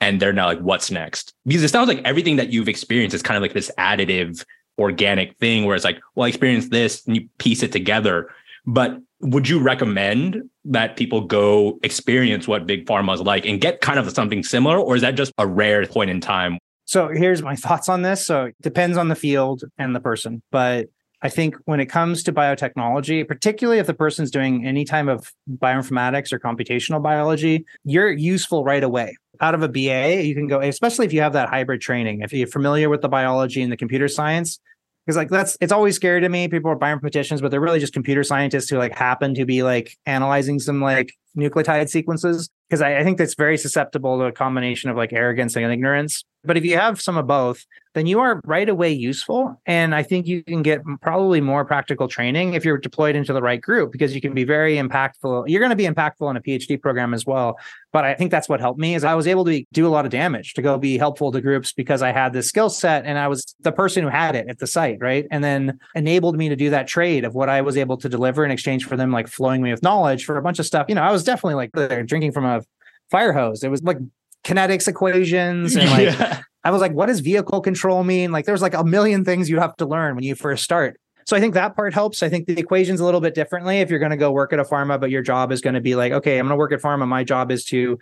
and 0.00 0.20
they're 0.20 0.32
now 0.32 0.46
like, 0.46 0.60
what's 0.60 0.90
next? 0.90 1.32
Because 1.46 1.62
it 1.62 1.68
sounds 1.68 1.88
like 1.88 2.02
everything 2.04 2.36
that 2.36 2.50
you've 2.50 2.68
experienced 2.68 3.14
is 3.14 3.22
kind 3.22 3.36
of 3.36 3.42
like 3.42 3.54
this 3.54 3.70
additive, 3.78 4.44
organic 4.78 5.36
thing 5.38 5.64
where 5.64 5.74
it's 5.74 5.84
like, 5.84 6.00
well, 6.14 6.26
I 6.26 6.28
experienced 6.28 6.70
this 6.70 7.06
and 7.06 7.16
you 7.16 7.28
piece 7.38 7.62
it 7.62 7.72
together. 7.72 8.28
But 8.66 8.98
would 9.20 9.48
you 9.48 9.58
recommend 9.58 10.42
that 10.66 10.96
people 10.96 11.22
go 11.22 11.78
experience 11.82 12.46
what 12.46 12.66
big 12.66 12.84
pharma 12.86 13.14
is 13.14 13.20
like 13.20 13.46
and 13.46 13.60
get 13.60 13.80
kind 13.80 13.98
of 13.98 14.10
something 14.10 14.42
similar? 14.42 14.78
Or 14.78 14.96
is 14.96 15.02
that 15.02 15.14
just 15.14 15.32
a 15.38 15.46
rare 15.46 15.86
point 15.86 16.10
in 16.10 16.20
time? 16.20 16.58
So 16.84 17.08
here's 17.08 17.42
my 17.42 17.56
thoughts 17.56 17.88
on 17.88 18.02
this. 18.02 18.26
So 18.26 18.46
it 18.46 18.56
depends 18.60 18.96
on 18.96 19.08
the 19.08 19.14
field 19.14 19.64
and 19.78 19.94
the 19.94 20.00
person, 20.00 20.42
but 20.52 20.88
I 21.22 21.28
think 21.30 21.56
when 21.64 21.80
it 21.80 21.86
comes 21.86 22.22
to 22.24 22.32
biotechnology, 22.32 23.26
particularly 23.26 23.80
if 23.80 23.86
the 23.86 23.94
person's 23.94 24.30
doing 24.30 24.66
any 24.66 24.84
type 24.84 25.08
of 25.08 25.32
bioinformatics 25.50 26.32
or 26.32 26.38
computational 26.38 27.02
biology, 27.02 27.64
you're 27.84 28.12
useful 28.12 28.62
right 28.62 28.84
away. 28.84 29.16
Out 29.40 29.54
of 29.54 29.62
a 29.62 29.68
BA, 29.68 30.22
you 30.24 30.34
can 30.34 30.46
go, 30.46 30.60
especially 30.60 31.06
if 31.06 31.12
you 31.12 31.20
have 31.20 31.32
that 31.34 31.48
hybrid 31.48 31.80
training. 31.80 32.22
If 32.22 32.32
you're 32.32 32.46
familiar 32.46 32.88
with 32.88 33.02
the 33.02 33.08
biology 33.08 33.62
and 33.62 33.70
the 33.70 33.76
computer 33.76 34.08
science, 34.08 34.60
because 35.06 35.16
like 35.16 35.28
that's 35.28 35.56
it's 35.60 35.72
always 35.72 35.94
scary 35.94 36.20
to 36.20 36.28
me. 36.28 36.48
People 36.48 36.70
are 36.70 36.76
bioinformaticians, 36.76 37.40
but 37.40 37.50
they're 37.50 37.60
really 37.60 37.78
just 37.78 37.92
computer 37.92 38.24
scientists 38.24 38.68
who 38.68 38.76
like 38.76 38.94
happen 38.94 39.34
to 39.34 39.44
be 39.44 39.62
like 39.62 39.96
analyzing 40.04 40.58
some 40.58 40.80
like 40.80 41.12
nucleotide 41.36 41.88
sequences. 41.88 42.50
Because 42.68 42.82
I, 42.82 42.98
I 42.98 43.04
think 43.04 43.18
that's 43.18 43.34
very 43.34 43.56
susceptible 43.56 44.18
to 44.18 44.24
a 44.24 44.32
combination 44.32 44.90
of 44.90 44.96
like 44.96 45.12
arrogance 45.12 45.54
and 45.54 45.70
ignorance. 45.72 46.24
But 46.46 46.56
if 46.56 46.64
you 46.64 46.76
have 46.76 47.00
some 47.00 47.16
of 47.16 47.26
both, 47.26 47.64
then 47.94 48.06
you 48.06 48.20
are 48.20 48.42
right 48.44 48.68
away 48.68 48.92
useful. 48.92 49.58
And 49.64 49.94
I 49.94 50.02
think 50.02 50.26
you 50.26 50.44
can 50.44 50.62
get 50.62 50.82
probably 51.00 51.40
more 51.40 51.64
practical 51.64 52.08
training 52.08 52.52
if 52.52 52.62
you're 52.62 52.76
deployed 52.76 53.16
into 53.16 53.32
the 53.32 53.40
right 53.40 53.60
group 53.60 53.90
because 53.90 54.14
you 54.14 54.20
can 54.20 54.34
be 54.34 54.44
very 54.44 54.76
impactful. 54.76 55.48
You're 55.48 55.60
going 55.60 55.70
to 55.70 55.76
be 55.76 55.86
impactful 55.86 56.28
in 56.28 56.36
a 56.36 56.40
PhD 56.42 56.80
program 56.80 57.14
as 57.14 57.24
well. 57.24 57.58
But 57.92 58.04
I 58.04 58.12
think 58.12 58.30
that's 58.30 58.50
what 58.50 58.60
helped 58.60 58.78
me 58.78 58.94
is 58.94 59.02
I 59.02 59.14
was 59.14 59.26
able 59.26 59.46
to 59.46 59.64
do 59.72 59.86
a 59.86 59.88
lot 59.88 60.04
of 60.04 60.10
damage 60.10 60.52
to 60.54 60.62
go 60.62 60.76
be 60.76 60.98
helpful 60.98 61.32
to 61.32 61.40
groups 61.40 61.72
because 61.72 62.02
I 62.02 62.12
had 62.12 62.34
this 62.34 62.48
skill 62.48 62.68
set 62.68 63.06
and 63.06 63.18
I 63.18 63.28
was 63.28 63.54
the 63.60 63.72
person 63.72 64.02
who 64.02 64.10
had 64.10 64.36
it 64.36 64.46
at 64.48 64.58
the 64.58 64.66
site, 64.66 64.98
right? 65.00 65.26
And 65.30 65.42
then 65.42 65.78
enabled 65.94 66.36
me 66.36 66.50
to 66.50 66.56
do 66.56 66.68
that 66.70 66.86
trade 66.86 67.24
of 67.24 67.34
what 67.34 67.48
I 67.48 67.62
was 67.62 67.78
able 67.78 67.96
to 67.96 68.10
deliver 68.10 68.44
in 68.44 68.50
exchange 68.50 68.84
for 68.84 68.98
them 68.98 69.10
like 69.10 69.26
flowing 69.26 69.62
me 69.62 69.70
with 69.70 69.82
knowledge 69.82 70.26
for 70.26 70.36
a 70.36 70.42
bunch 70.42 70.58
of 70.58 70.66
stuff. 70.66 70.86
You 70.90 70.96
know, 70.96 71.02
I 71.02 71.12
was 71.12 71.24
definitely 71.24 71.54
like 71.54 71.72
drinking 72.06 72.32
from 72.32 72.44
a 72.44 72.62
fire 73.10 73.32
hose. 73.32 73.62
It 73.62 73.70
was 73.70 73.82
like 73.82 73.98
kinetics 74.46 74.88
equations 74.88 75.76
and 75.76 75.90
like 75.90 76.18
yeah. 76.18 76.40
I 76.64 76.70
was 76.70 76.80
like, 76.80 76.92
what 76.92 77.06
does 77.06 77.20
vehicle 77.20 77.60
control 77.60 78.04
mean? 78.04 78.32
Like 78.32 78.46
there's 78.46 78.62
like 78.62 78.74
a 78.74 78.84
million 78.84 79.24
things 79.24 79.50
you 79.50 79.60
have 79.60 79.76
to 79.76 79.86
learn 79.86 80.14
when 80.14 80.24
you 80.24 80.34
first 80.34 80.64
start. 80.64 80.98
So 81.26 81.36
I 81.36 81.40
think 81.40 81.54
that 81.54 81.74
part 81.74 81.92
helps. 81.92 82.22
I 82.22 82.28
think 82.28 82.46
the 82.46 82.58
equation's 82.58 83.00
a 83.00 83.04
little 83.04 83.20
bit 83.20 83.34
differently 83.34 83.80
if 83.80 83.90
you're 83.90 83.98
going 83.98 84.12
to 84.12 84.16
go 84.16 84.30
work 84.30 84.52
at 84.52 84.60
a 84.60 84.64
pharma, 84.64 85.00
but 85.00 85.10
your 85.10 85.22
job 85.22 85.50
is 85.50 85.60
going 85.60 85.74
to 85.74 85.80
be 85.80 85.96
like, 85.96 86.12
okay, 86.12 86.38
I'm 86.38 86.46
going 86.46 86.50
to 86.50 86.56
work 86.56 86.72
at 86.72 86.80
pharma. 86.80 87.06
My 87.06 87.24
job 87.24 87.50
is 87.50 87.64
to 87.66 87.98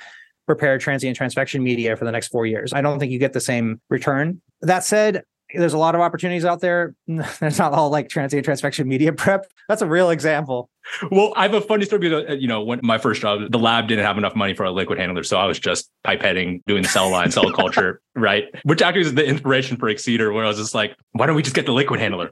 prepare 0.46 0.76
transient 0.76 1.18
transfection 1.18 1.62
media 1.62 1.96
for 1.96 2.04
the 2.04 2.12
next 2.12 2.28
four 2.28 2.44
years. 2.44 2.74
I 2.74 2.82
don't 2.82 2.98
think 2.98 3.12
you 3.12 3.18
get 3.18 3.32
the 3.32 3.40
same 3.40 3.80
return. 3.88 4.42
That 4.60 4.84
said, 4.84 5.24
there's 5.56 5.72
a 5.72 5.78
lot 5.78 5.94
of 5.94 6.00
opportunities 6.00 6.44
out 6.44 6.60
there. 6.60 6.94
There's 7.06 7.58
not 7.58 7.72
all 7.72 7.90
like 7.90 8.08
transient 8.08 8.46
transfection 8.46 8.86
media 8.86 9.12
prep. 9.24 9.46
That's 9.68 9.82
a 9.82 9.86
real 9.86 10.10
example. 10.10 10.70
Well, 11.10 11.32
I 11.36 11.42
have 11.42 11.54
a 11.54 11.60
funny 11.60 11.84
story 11.84 12.00
because, 12.00 12.24
uh, 12.28 12.32
you 12.34 12.46
know, 12.46 12.62
when 12.62 12.80
my 12.82 12.98
first 12.98 13.22
job, 13.22 13.50
the 13.50 13.58
lab 13.58 13.88
didn't 13.88 14.04
have 14.04 14.18
enough 14.18 14.36
money 14.36 14.54
for 14.54 14.64
a 14.64 14.70
liquid 14.70 14.98
handler. 14.98 15.22
So 15.22 15.38
I 15.38 15.46
was 15.46 15.58
just 15.58 15.90
pipetting, 16.06 16.62
doing 16.66 16.84
cell 16.84 17.10
line, 17.10 17.30
cell 17.30 17.50
culture, 17.56 18.00
right? 18.14 18.44
Which 18.64 18.82
actually 18.82 19.02
is 19.02 19.14
the 19.14 19.24
inspiration 19.24 19.76
for 19.76 19.88
Excedr, 19.88 20.32
where 20.34 20.44
I 20.44 20.48
was 20.48 20.58
just 20.58 20.74
like, 20.74 20.94
why 21.12 21.26
don't 21.26 21.36
we 21.36 21.42
just 21.42 21.54
get 21.54 21.66
the 21.66 21.72
liquid 21.72 22.00
handler? 22.00 22.30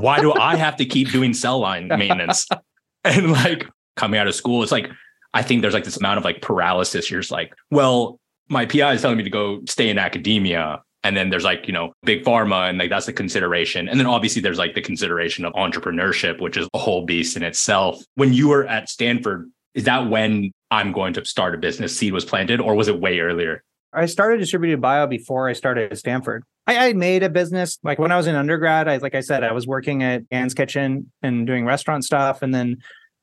why 0.00 0.20
do 0.20 0.32
I 0.32 0.56
have 0.56 0.76
to 0.76 0.84
keep 0.84 1.10
doing 1.10 1.34
cell 1.34 1.60
line 1.60 1.88
maintenance? 1.88 2.48
and 3.04 3.30
like 3.30 3.68
coming 3.96 4.18
out 4.18 4.26
of 4.26 4.34
school, 4.34 4.62
it's 4.62 4.72
like, 4.72 4.90
I 5.32 5.42
think 5.42 5.62
there's 5.62 5.74
like 5.74 5.84
this 5.84 5.96
amount 5.96 6.18
of 6.18 6.24
like 6.24 6.42
paralysis. 6.42 7.10
You're 7.10 7.20
just 7.20 7.32
like, 7.32 7.54
well, 7.70 8.18
my 8.48 8.66
PI 8.66 8.94
is 8.94 9.02
telling 9.02 9.16
me 9.16 9.24
to 9.24 9.30
go 9.30 9.62
stay 9.66 9.88
in 9.88 9.98
academia 9.98 10.82
and 11.04 11.14
then 11.16 11.28
there's 11.28 11.44
like, 11.44 11.66
you 11.66 11.72
know, 11.72 11.92
big 12.02 12.24
pharma 12.24 12.68
and 12.68 12.78
like 12.78 12.88
that's 12.88 13.06
the 13.06 13.12
consideration. 13.12 13.88
And 13.88 14.00
then 14.00 14.06
obviously 14.06 14.40
there's 14.40 14.58
like 14.58 14.74
the 14.74 14.80
consideration 14.80 15.44
of 15.44 15.52
entrepreneurship, 15.52 16.40
which 16.40 16.56
is 16.56 16.66
a 16.72 16.78
whole 16.78 17.04
beast 17.04 17.36
in 17.36 17.42
itself. 17.42 18.02
When 18.14 18.32
you 18.32 18.48
were 18.48 18.66
at 18.66 18.88
Stanford, 18.88 19.50
is 19.74 19.84
that 19.84 20.08
when 20.08 20.50
I'm 20.70 20.92
going 20.92 21.12
to 21.14 21.24
start 21.24 21.54
a 21.54 21.58
business 21.58 21.96
seed 21.96 22.14
was 22.14 22.24
planted 22.24 22.60
or 22.60 22.74
was 22.74 22.88
it 22.88 22.98
way 22.98 23.20
earlier? 23.20 23.62
I 23.92 24.06
started 24.06 24.38
distributed 24.38 24.80
bio 24.80 25.06
before 25.06 25.48
I 25.48 25.52
started 25.52 25.92
at 25.92 25.98
Stanford. 25.98 26.42
I, 26.66 26.88
I, 26.88 26.92
made 26.94 27.22
a 27.22 27.28
business 27.28 27.78
like 27.84 27.98
when 27.98 28.10
I 28.10 28.16
was 28.16 28.26
in 28.26 28.34
undergrad. 28.34 28.88
I 28.88 28.96
like 28.96 29.14
I 29.14 29.20
said, 29.20 29.44
I 29.44 29.52
was 29.52 29.66
working 29.66 30.02
at 30.02 30.22
Anne's 30.30 30.54
Kitchen 30.54 31.12
and 31.22 31.46
doing 31.46 31.66
restaurant 31.66 32.04
stuff, 32.04 32.42
and 32.42 32.52
then 32.52 32.78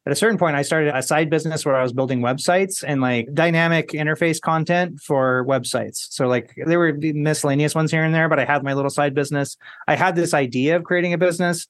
at 0.05 0.11
a 0.11 0.15
certain 0.15 0.37
point 0.37 0.55
i 0.55 0.61
started 0.61 0.95
a 0.95 1.01
side 1.01 1.29
business 1.29 1.65
where 1.65 1.75
i 1.75 1.83
was 1.83 1.93
building 1.93 2.21
websites 2.21 2.83
and 2.85 3.01
like 3.01 3.27
dynamic 3.33 3.89
interface 3.89 4.39
content 4.39 4.99
for 4.99 5.45
websites. 5.45 6.07
So 6.09 6.27
like 6.27 6.53
there 6.65 6.79
were 6.79 6.93
miscellaneous 6.93 7.75
ones 7.75 7.91
here 7.91 8.03
and 8.03 8.13
there 8.13 8.29
but 8.29 8.39
i 8.39 8.45
had 8.45 8.63
my 8.63 8.73
little 8.73 8.89
side 8.89 9.13
business. 9.13 9.57
I 9.87 9.95
had 9.95 10.15
this 10.15 10.33
idea 10.33 10.75
of 10.75 10.83
creating 10.83 11.13
a 11.13 11.17
business 11.17 11.67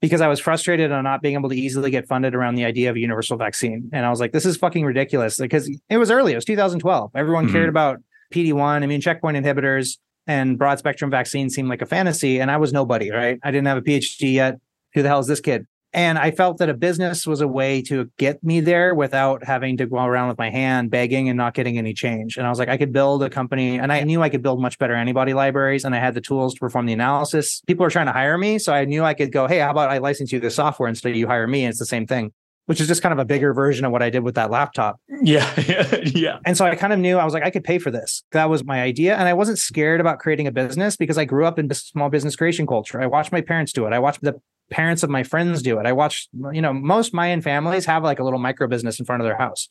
because 0.00 0.20
i 0.20 0.28
was 0.28 0.40
frustrated 0.40 0.92
on 0.92 1.04
not 1.04 1.22
being 1.22 1.34
able 1.34 1.48
to 1.48 1.56
easily 1.56 1.90
get 1.90 2.06
funded 2.06 2.34
around 2.34 2.54
the 2.54 2.64
idea 2.64 2.90
of 2.90 2.96
a 2.96 3.00
universal 3.00 3.36
vaccine. 3.36 3.90
And 3.92 4.04
i 4.04 4.10
was 4.10 4.20
like 4.20 4.32
this 4.32 4.46
is 4.46 4.56
fucking 4.56 4.84
ridiculous 4.84 5.38
because 5.38 5.70
it 5.88 5.96
was 5.96 6.10
early. 6.10 6.32
It 6.32 6.36
was 6.36 6.44
2012 6.44 7.12
everyone 7.14 7.44
mm-hmm. 7.44 7.54
cared 7.54 7.68
about 7.68 8.00
pd1 8.34 8.82
immune 8.82 9.00
checkpoint 9.00 9.36
inhibitors 9.36 9.98
and 10.26 10.58
broad 10.58 10.78
spectrum 10.78 11.10
vaccines 11.10 11.54
seemed 11.54 11.68
like 11.68 11.82
a 11.82 11.86
fantasy 11.86 12.40
and 12.40 12.50
i 12.50 12.56
was 12.56 12.72
nobody 12.72 13.10
right? 13.10 13.38
I 13.42 13.50
didn't 13.50 13.66
have 13.66 13.78
a 13.78 13.82
phd 13.82 14.32
yet. 14.32 14.56
Who 14.94 15.02
the 15.02 15.08
hell 15.08 15.20
is 15.20 15.28
this 15.28 15.40
kid 15.40 15.66
and 15.92 16.18
I 16.18 16.30
felt 16.30 16.58
that 16.58 16.68
a 16.68 16.74
business 16.74 17.26
was 17.26 17.40
a 17.40 17.48
way 17.48 17.82
to 17.82 18.10
get 18.16 18.42
me 18.44 18.60
there 18.60 18.94
without 18.94 19.44
having 19.44 19.76
to 19.78 19.86
go 19.86 19.96
around 19.98 20.28
with 20.28 20.38
my 20.38 20.50
hand 20.50 20.90
begging 20.90 21.28
and 21.28 21.36
not 21.36 21.54
getting 21.54 21.78
any 21.78 21.94
change. 21.94 22.36
And 22.36 22.46
I 22.46 22.50
was 22.50 22.58
like, 22.58 22.68
I 22.68 22.76
could 22.76 22.92
build 22.92 23.22
a 23.22 23.30
company 23.30 23.78
and 23.78 23.92
I 23.92 24.02
knew 24.04 24.22
I 24.22 24.28
could 24.28 24.42
build 24.42 24.60
much 24.60 24.78
better 24.78 24.94
antibody 24.94 25.34
libraries 25.34 25.84
and 25.84 25.94
I 25.94 25.98
had 25.98 26.14
the 26.14 26.20
tools 26.20 26.54
to 26.54 26.60
perform 26.60 26.86
the 26.86 26.92
analysis. 26.92 27.60
People 27.66 27.84
are 27.84 27.90
trying 27.90 28.06
to 28.06 28.12
hire 28.12 28.38
me. 28.38 28.58
So 28.58 28.72
I 28.72 28.84
knew 28.84 29.02
I 29.02 29.14
could 29.14 29.32
go, 29.32 29.48
hey, 29.48 29.58
how 29.58 29.70
about 29.70 29.90
I 29.90 29.98
license 29.98 30.30
you 30.30 30.38
the 30.38 30.50
software 30.50 30.88
instead 30.88 31.10
of 31.10 31.16
you 31.16 31.26
hire 31.26 31.46
me? 31.46 31.64
And 31.64 31.70
it's 31.70 31.80
the 31.80 31.86
same 31.86 32.06
thing 32.06 32.32
which 32.70 32.80
is 32.80 32.86
just 32.86 33.02
kind 33.02 33.12
of 33.12 33.18
a 33.18 33.24
bigger 33.24 33.52
version 33.52 33.84
of 33.84 33.90
what 33.90 34.00
I 34.00 34.10
did 34.10 34.20
with 34.20 34.36
that 34.36 34.48
laptop. 34.48 35.00
Yeah, 35.08 35.52
yeah, 35.66 35.96
yeah. 36.04 36.38
And 36.46 36.56
so 36.56 36.64
I 36.64 36.76
kind 36.76 36.92
of 36.92 37.00
knew 37.00 37.18
I 37.18 37.24
was 37.24 37.34
like, 37.34 37.42
I 37.42 37.50
could 37.50 37.64
pay 37.64 37.80
for 37.80 37.90
this. 37.90 38.22
That 38.30 38.48
was 38.48 38.62
my 38.62 38.80
idea. 38.80 39.16
And 39.16 39.26
I 39.26 39.32
wasn't 39.34 39.58
scared 39.58 40.00
about 40.00 40.20
creating 40.20 40.46
a 40.46 40.52
business 40.52 40.94
because 40.94 41.18
I 41.18 41.24
grew 41.24 41.46
up 41.46 41.58
in 41.58 41.68
small 41.74 42.10
business 42.10 42.36
creation 42.36 42.68
culture. 42.68 43.00
I 43.00 43.06
watched 43.06 43.32
my 43.32 43.40
parents 43.40 43.72
do 43.72 43.88
it. 43.88 43.92
I 43.92 43.98
watched 43.98 44.20
the 44.20 44.40
parents 44.70 45.02
of 45.02 45.10
my 45.10 45.24
friends 45.24 45.62
do 45.62 45.80
it. 45.80 45.86
I 45.86 45.90
watched, 45.90 46.28
you 46.52 46.62
know, 46.62 46.72
most 46.72 47.12
Mayan 47.12 47.42
families 47.42 47.86
have 47.86 48.04
like 48.04 48.20
a 48.20 48.22
little 48.22 48.38
micro 48.38 48.68
business 48.68 49.00
in 49.00 49.04
front 49.04 49.20
of 49.20 49.26
their 49.26 49.36
house. 49.36 49.68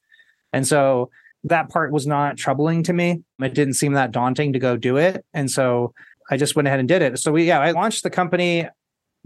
And 0.51 0.67
so 0.67 1.09
that 1.45 1.69
part 1.69 1.93
was 1.93 2.05
not 2.05 2.35
troubling 2.35 2.83
to 2.83 2.91
me. 2.91 3.23
It 3.39 3.53
didn't 3.53 3.75
seem 3.75 3.93
that 3.93 4.11
daunting 4.11 4.51
to 4.51 4.59
go 4.59 4.75
do 4.75 4.97
it. 4.97 5.23
And 5.33 5.49
so 5.49 5.93
I 6.29 6.35
just 6.35 6.57
went 6.57 6.67
ahead 6.67 6.79
and 6.79 6.87
did 6.89 7.01
it. 7.01 7.17
So 7.19 7.31
we, 7.31 7.45
yeah, 7.45 7.61
I 7.61 7.71
launched 7.71 8.03
the 8.03 8.09
company 8.09 8.67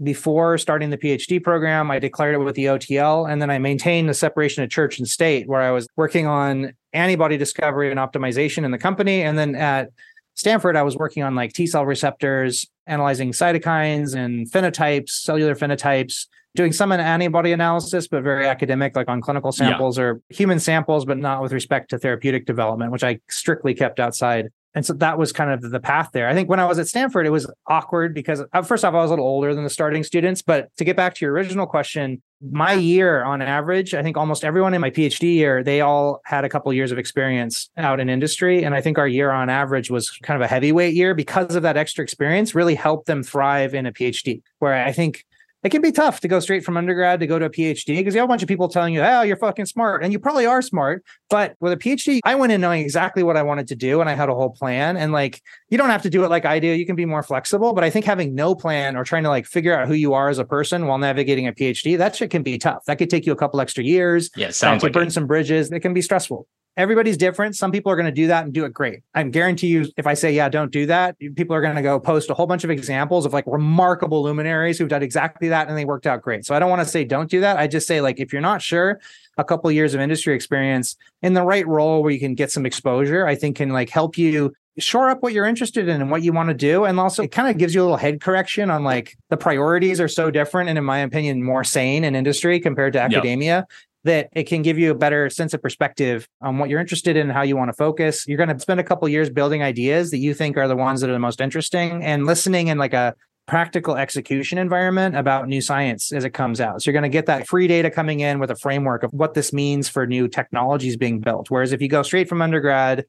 before 0.02 0.58
starting 0.58 0.90
the 0.90 0.98
PhD 0.98 1.42
program. 1.42 1.90
I 1.90 1.98
declared 1.98 2.34
it 2.34 2.38
with 2.38 2.56
the 2.56 2.66
OTL, 2.66 3.30
and 3.30 3.40
then 3.40 3.50
I 3.50 3.58
maintained 3.58 4.08
the 4.08 4.14
separation 4.14 4.64
of 4.64 4.70
church 4.70 4.98
and 4.98 5.08
state, 5.08 5.48
where 5.48 5.60
I 5.60 5.70
was 5.70 5.86
working 5.96 6.26
on 6.26 6.72
antibody 6.92 7.36
discovery 7.36 7.90
and 7.90 8.00
optimization 8.00 8.64
in 8.64 8.70
the 8.70 8.78
company. 8.78 9.22
And 9.22 9.38
then 9.38 9.54
at 9.54 9.90
Stanford, 10.34 10.76
I 10.76 10.82
was 10.82 10.96
working 10.96 11.22
on 11.22 11.34
like 11.34 11.52
T 11.52 11.66
cell 11.66 11.86
receptors, 11.86 12.66
analyzing 12.86 13.32
cytokines 13.32 14.14
and 14.16 14.50
phenotypes, 14.50 15.10
cellular 15.10 15.54
phenotypes, 15.54 16.26
doing 16.56 16.72
some 16.72 16.92
antibody 16.92 17.52
analysis, 17.52 18.08
but 18.08 18.22
very 18.22 18.46
academic, 18.46 18.96
like 18.96 19.08
on 19.08 19.20
clinical 19.20 19.52
samples 19.52 19.98
yeah. 19.98 20.04
or 20.04 20.20
human 20.28 20.60
samples, 20.60 21.04
but 21.04 21.18
not 21.18 21.42
with 21.42 21.52
respect 21.52 21.90
to 21.90 21.98
therapeutic 21.98 22.46
development, 22.46 22.92
which 22.92 23.04
I 23.04 23.20
strictly 23.28 23.74
kept 23.74 24.00
outside 24.00 24.50
and 24.74 24.84
so 24.84 24.92
that 24.94 25.18
was 25.18 25.32
kind 25.32 25.50
of 25.50 25.70
the 25.70 25.78
path 25.78 26.10
there. 26.12 26.28
I 26.28 26.34
think 26.34 26.48
when 26.48 26.58
I 26.58 26.64
was 26.64 26.78
at 26.80 26.88
Stanford, 26.88 27.26
it 27.26 27.30
was 27.30 27.48
awkward 27.68 28.12
because 28.12 28.42
uh, 28.52 28.62
first 28.62 28.84
off, 28.84 28.92
I 28.92 28.96
was 28.96 29.10
a 29.10 29.12
little 29.12 29.26
older 29.26 29.54
than 29.54 29.62
the 29.62 29.70
starting 29.70 30.02
students. 30.02 30.42
But 30.42 30.76
to 30.78 30.84
get 30.84 30.96
back 30.96 31.14
to 31.14 31.24
your 31.24 31.32
original 31.32 31.66
question, 31.66 32.20
my 32.50 32.72
year 32.72 33.22
on 33.22 33.40
average, 33.40 33.94
I 33.94 34.02
think 34.02 34.16
almost 34.16 34.44
everyone 34.44 34.74
in 34.74 34.80
my 34.80 34.90
PhD 34.90 35.34
year, 35.34 35.62
they 35.62 35.80
all 35.80 36.20
had 36.24 36.44
a 36.44 36.48
couple 36.48 36.72
years 36.72 36.90
of 36.90 36.98
experience 36.98 37.70
out 37.76 38.00
in 38.00 38.08
industry. 38.08 38.64
And 38.64 38.74
I 38.74 38.80
think 38.80 38.98
our 38.98 39.08
year 39.08 39.30
on 39.30 39.48
average 39.48 39.90
was 39.90 40.10
kind 40.22 40.36
of 40.36 40.44
a 40.44 40.48
heavyweight 40.48 40.94
year 40.94 41.14
because 41.14 41.54
of 41.54 41.62
that 41.62 41.76
extra 41.76 42.02
experience 42.02 42.54
really 42.54 42.74
helped 42.74 43.06
them 43.06 43.22
thrive 43.22 43.74
in 43.74 43.86
a 43.86 43.92
PhD. 43.92 44.42
Where 44.58 44.74
I 44.74 44.90
think 44.90 45.24
it 45.64 45.70
can 45.70 45.80
be 45.80 45.90
tough 45.90 46.20
to 46.20 46.28
go 46.28 46.40
straight 46.40 46.62
from 46.62 46.76
undergrad 46.76 47.20
to 47.20 47.26
go 47.26 47.38
to 47.38 47.46
a 47.46 47.50
PhD 47.50 47.96
because 47.96 48.14
you 48.14 48.20
have 48.20 48.28
a 48.28 48.32
bunch 48.32 48.42
of 48.42 48.48
people 48.48 48.68
telling 48.68 48.92
you, 48.92 49.00
oh, 49.00 49.22
you're 49.22 49.38
fucking 49.38 49.64
smart. 49.64 50.04
And 50.04 50.12
you 50.12 50.18
probably 50.18 50.44
are 50.44 50.60
smart. 50.60 51.02
But 51.30 51.56
with 51.58 51.72
a 51.72 51.76
PhD, 51.78 52.20
I 52.22 52.34
went 52.34 52.52
in 52.52 52.60
knowing 52.60 52.82
exactly 52.82 53.22
what 53.22 53.38
I 53.38 53.42
wanted 53.42 53.68
to 53.68 53.74
do 53.74 54.02
and 54.02 54.10
I 54.10 54.12
had 54.12 54.28
a 54.28 54.34
whole 54.34 54.50
plan. 54.50 54.98
And 54.98 55.10
like, 55.10 55.40
you 55.70 55.78
don't 55.78 55.88
have 55.88 56.02
to 56.02 56.10
do 56.10 56.22
it 56.22 56.28
like 56.28 56.44
I 56.44 56.58
do. 56.58 56.66
You 56.66 56.84
can 56.84 56.96
be 56.96 57.06
more 57.06 57.22
flexible. 57.22 57.72
But 57.72 57.82
I 57.82 57.88
think 57.88 58.04
having 58.04 58.34
no 58.34 58.54
plan 58.54 58.94
or 58.94 59.04
trying 59.04 59.22
to 59.22 59.30
like 59.30 59.46
figure 59.46 59.74
out 59.74 59.88
who 59.88 59.94
you 59.94 60.12
are 60.12 60.28
as 60.28 60.38
a 60.38 60.44
person 60.44 60.86
while 60.86 60.98
navigating 60.98 61.46
a 61.46 61.52
PhD, 61.52 61.96
that 61.96 62.14
shit 62.14 62.30
can 62.30 62.42
be 62.42 62.58
tough. 62.58 62.84
That 62.86 62.98
could 62.98 63.08
take 63.08 63.24
you 63.24 63.32
a 63.32 63.36
couple 63.36 63.58
extra 63.60 63.82
years. 63.82 64.30
Yeah, 64.36 64.50
sounds 64.50 64.82
like 64.82 64.92
burn 64.92 65.06
it. 65.06 65.12
some 65.12 65.26
bridges. 65.26 65.72
It 65.72 65.80
can 65.80 65.94
be 65.94 66.02
stressful 66.02 66.46
everybody's 66.76 67.16
different. 67.16 67.56
Some 67.56 67.70
people 67.70 67.90
are 67.92 67.96
going 67.96 68.06
to 68.06 68.12
do 68.12 68.26
that 68.28 68.44
and 68.44 68.52
do 68.52 68.64
it 68.64 68.72
great. 68.72 69.00
I 69.14 69.22
guarantee 69.24 69.68
you, 69.68 69.86
if 69.96 70.06
I 70.06 70.14
say, 70.14 70.32
yeah, 70.32 70.48
don't 70.48 70.72
do 70.72 70.86
that, 70.86 71.16
people 71.18 71.54
are 71.54 71.60
going 71.60 71.76
to 71.76 71.82
go 71.82 72.00
post 72.00 72.30
a 72.30 72.34
whole 72.34 72.46
bunch 72.46 72.64
of 72.64 72.70
examples 72.70 73.26
of 73.26 73.32
like 73.32 73.44
remarkable 73.46 74.22
luminaries 74.22 74.78
who've 74.78 74.88
done 74.88 75.02
exactly 75.02 75.48
that 75.48 75.68
and 75.68 75.76
they 75.76 75.84
worked 75.84 76.06
out 76.06 76.22
great. 76.22 76.44
So 76.44 76.54
I 76.54 76.58
don't 76.58 76.70
want 76.70 76.82
to 76.82 76.88
say 76.88 77.04
don't 77.04 77.30
do 77.30 77.40
that. 77.40 77.58
I 77.58 77.66
just 77.66 77.86
say, 77.86 78.00
like, 78.00 78.18
if 78.18 78.32
you're 78.32 78.42
not 78.42 78.62
sure, 78.62 79.00
a 79.36 79.44
couple 79.44 79.68
of 79.68 79.74
years 79.74 79.94
of 79.94 80.00
industry 80.00 80.34
experience 80.34 80.96
in 81.22 81.34
the 81.34 81.42
right 81.42 81.66
role 81.66 82.02
where 82.02 82.12
you 82.12 82.20
can 82.20 82.34
get 82.34 82.50
some 82.50 82.66
exposure, 82.66 83.26
I 83.26 83.34
think 83.34 83.56
can 83.56 83.70
like 83.70 83.90
help 83.90 84.16
you 84.16 84.52
shore 84.78 85.08
up 85.08 85.22
what 85.22 85.32
you're 85.32 85.46
interested 85.46 85.88
in 85.88 86.00
and 86.00 86.10
what 86.10 86.22
you 86.22 86.32
want 86.32 86.48
to 86.48 86.54
do. 86.54 86.84
And 86.84 86.98
also 86.98 87.22
it 87.22 87.30
kind 87.30 87.48
of 87.48 87.58
gives 87.58 87.74
you 87.74 87.82
a 87.82 87.84
little 87.84 87.96
head 87.96 88.20
correction 88.20 88.70
on 88.70 88.82
like 88.82 89.16
the 89.30 89.36
priorities 89.36 90.00
are 90.00 90.08
so 90.08 90.30
different 90.30 90.68
and 90.68 90.78
in 90.78 90.84
my 90.84 90.98
opinion, 90.98 91.42
more 91.44 91.62
sane 91.62 92.02
in 92.02 92.16
industry 92.16 92.58
compared 92.58 92.92
to 92.94 93.00
academia. 93.00 93.56
Yep 93.56 93.70
that 94.04 94.28
it 94.32 94.44
can 94.44 94.62
give 94.62 94.78
you 94.78 94.90
a 94.90 94.94
better 94.94 95.28
sense 95.30 95.54
of 95.54 95.62
perspective 95.62 96.28
on 96.40 96.58
what 96.58 96.70
you're 96.70 96.80
interested 96.80 97.16
in, 97.16 97.30
how 97.30 97.42
you 97.42 97.56
want 97.56 97.70
to 97.70 97.74
focus. 97.74 98.26
You're 98.28 98.38
going 98.38 98.50
to 98.50 98.58
spend 98.58 98.80
a 98.80 98.84
couple 98.84 99.08
years 99.08 99.30
building 99.30 99.62
ideas 99.62 100.10
that 100.10 100.18
you 100.18 100.34
think 100.34 100.56
are 100.56 100.68
the 100.68 100.76
ones 100.76 101.00
that 101.00 101.10
are 101.10 101.14
the 101.14 101.18
most 101.18 101.40
interesting 101.40 102.04
and 102.04 102.26
listening 102.26 102.68
in 102.68 102.78
like 102.78 102.92
a 102.92 103.14
practical 103.46 103.96
execution 103.96 104.56
environment 104.56 105.16
about 105.16 105.48
new 105.48 105.60
science 105.60 106.12
as 106.12 106.24
it 106.24 106.30
comes 106.30 106.60
out. 106.60 106.82
So 106.82 106.90
you're 106.90 106.98
going 106.98 107.10
to 107.10 107.14
get 107.14 107.26
that 107.26 107.46
free 107.46 107.66
data 107.66 107.90
coming 107.90 108.20
in 108.20 108.38
with 108.38 108.50
a 108.50 108.56
framework 108.56 109.02
of 109.02 109.10
what 109.12 109.34
this 109.34 109.52
means 109.52 109.88
for 109.88 110.06
new 110.06 110.28
technologies 110.28 110.96
being 110.96 111.20
built. 111.20 111.50
Whereas 111.50 111.72
if 111.72 111.82
you 111.82 111.88
go 111.88 112.02
straight 112.02 112.28
from 112.28 112.40
undergrad, 112.40 113.04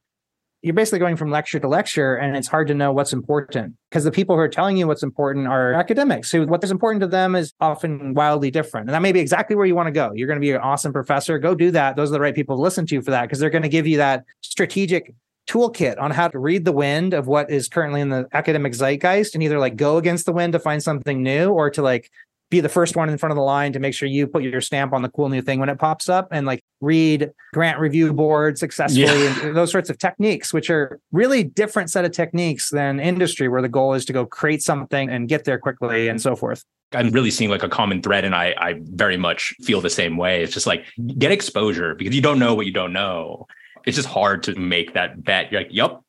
you're 0.66 0.74
basically 0.74 0.98
going 0.98 1.16
from 1.16 1.30
lecture 1.30 1.60
to 1.60 1.68
lecture 1.68 2.16
and 2.16 2.36
it's 2.36 2.48
hard 2.48 2.68
to 2.68 2.74
know 2.74 2.92
what's 2.92 3.14
important 3.14 3.76
because 3.92 4.04
the 4.04 4.12
people 4.12 4.36
who 4.36 4.42
are 4.42 4.50
telling 4.50 4.78
you 4.78 4.88
what's 4.88 5.04
important 5.04 5.46
are 5.48 5.74
academics 5.74 6.32
who 6.32 6.48
what 6.48 6.64
is 6.64 6.72
important 6.72 7.02
to 7.02 7.08
them 7.08 7.36
is 7.36 7.54
often 7.62 8.16
wildly 8.16 8.50
different 8.50 8.88
and 8.88 8.96
that 8.96 9.04
may 9.04 9.12
be 9.12 9.20
exactly 9.20 9.56
where 9.56 9.68
you 9.68 9.76
want 9.76 9.86
to 9.86 9.92
go. 9.92 10.12
You're 10.16 10.28
going 10.28 10.40
to 10.40 10.42
be 10.42 10.52
an 10.52 10.62
awesome 10.62 10.92
professor 10.92 11.38
go 11.38 11.54
do 11.54 11.70
that. 11.72 11.96
Those 11.96 12.10
are 12.10 12.14
the 12.14 12.20
right 12.20 12.34
people 12.34 12.56
to 12.56 12.62
listen 12.64 12.88
to 12.88 13.02
for 13.04 13.12
that 13.12 13.24
because 13.24 13.38
they're 13.38 13.52
going 13.52 13.62
to 13.62 13.70
give 13.70 13.86
you 13.86 13.98
that 13.98 14.24
strategic 14.42 15.14
toolkit 15.48 16.02
on 16.02 16.10
how 16.10 16.28
to 16.28 16.40
read 16.40 16.66
the 16.66 16.72
wind 16.72 17.14
of 17.14 17.28
what 17.28 17.52
is 17.52 17.68
currently 17.68 18.02
in 18.02 18.10
the 18.10 18.28
academic 18.34 18.74
zeitgeist 18.74 19.36
and 19.36 19.44
either 19.44 19.60
like 19.60 19.76
go 19.76 19.98
against 19.98 20.26
the 20.26 20.32
wind 20.32 20.54
to 20.54 20.60
find 20.60 20.82
something 20.82 21.22
new 21.22 21.50
or 21.50 21.70
to 21.70 21.84
like 21.84 22.10
be 22.50 22.60
the 22.60 22.70
first 22.70 22.96
one 22.96 23.10
in 23.10 23.18
front 23.18 23.32
of 23.32 23.36
the 23.36 23.42
line 23.42 23.74
to 23.74 23.80
make 23.80 23.94
sure 23.94 24.08
you 24.08 24.28
put 24.28 24.44
your 24.44 24.62
stamp 24.62 24.94
on 24.94 25.02
the 25.02 25.10
cool 25.10 25.30
new 25.30 25.42
thing 25.42 25.60
when 25.60 25.70
it 25.70 25.80
pops 25.80 26.08
up 26.08 26.28
and 26.32 26.46
like 26.46 26.64
read 26.82 27.32
grant 27.54 27.80
review 27.80 28.14
board 28.14 28.58
successfully 28.58 29.06
yeah. 29.06 29.46
and 29.48 29.56
those 29.56 29.72
sorts 29.72 29.90
of 29.90 29.98
techniques 29.98 30.54
which 30.54 30.70
are 30.70 31.00
really 31.12 31.44
different 31.44 31.90
set 31.90 32.06
of 32.06 32.12
techniques 32.12 32.70
than 32.70 33.00
industry 33.00 33.48
where 33.48 33.62
the 33.62 33.70
goal 33.70 33.94
is 33.94 34.06
to 34.06 34.14
go 34.14 34.26
create 34.26 34.62
something 34.62 35.10
and 35.10 35.28
get 35.28 35.44
there 35.46 35.58
quickly 35.58 36.08
and 36.08 36.22
so 36.22 36.36
forth 36.36 36.64
I'm 36.94 37.10
really 37.12 37.32
seeing 37.32 37.50
like 37.50 37.64
a 37.64 37.70
common 37.70 38.02
thread, 38.02 38.26
and 38.26 38.36
I 38.36 38.54
I 38.58 38.76
very 38.80 39.18
much 39.18 39.56
feel 39.62 39.82
the 39.82 39.90
same 39.90 40.18
way. 40.18 40.44
It's 40.44 40.54
just 40.54 40.68
like 40.68 40.86
get 41.18 41.32
exposure 41.32 41.96
because 41.96 42.16
you 42.16 42.22
don't 42.22 42.40
know 42.40 42.54
what 42.54 42.66
you 42.66 42.72
don't 42.72 42.94
know. 42.94 43.48
It's 43.86 43.96
just 43.96 44.08
hard 44.08 44.44
to 44.44 44.56
make 44.56 44.94
that 44.94 45.24
bet. 45.24 45.52
You're 45.52 45.62
like, 45.62 45.72
yep, 45.72 46.00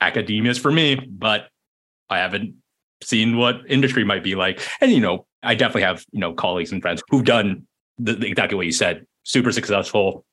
academia 0.00 0.50
is 0.50 0.58
for 0.58 0.70
me, 0.70 0.94
but 0.94 1.48
I 2.08 2.18
haven't 2.18 2.54
seen 3.02 3.36
what 3.36 3.56
industry 3.68 4.04
might 4.04 4.22
be 4.22 4.34
like. 4.34 4.66
And 4.80 4.92
you 4.92 5.00
know, 5.00 5.25
I 5.46 5.54
definitely 5.54 5.82
have, 5.82 6.04
you 6.12 6.20
know, 6.20 6.32
colleagues 6.32 6.72
and 6.72 6.82
friends 6.82 7.02
who've 7.08 7.24
done 7.24 7.66
the, 7.98 8.12
exactly 8.26 8.56
what 8.56 8.66
you 8.66 8.72
said, 8.72 9.06
super 9.22 9.52
successful 9.52 10.24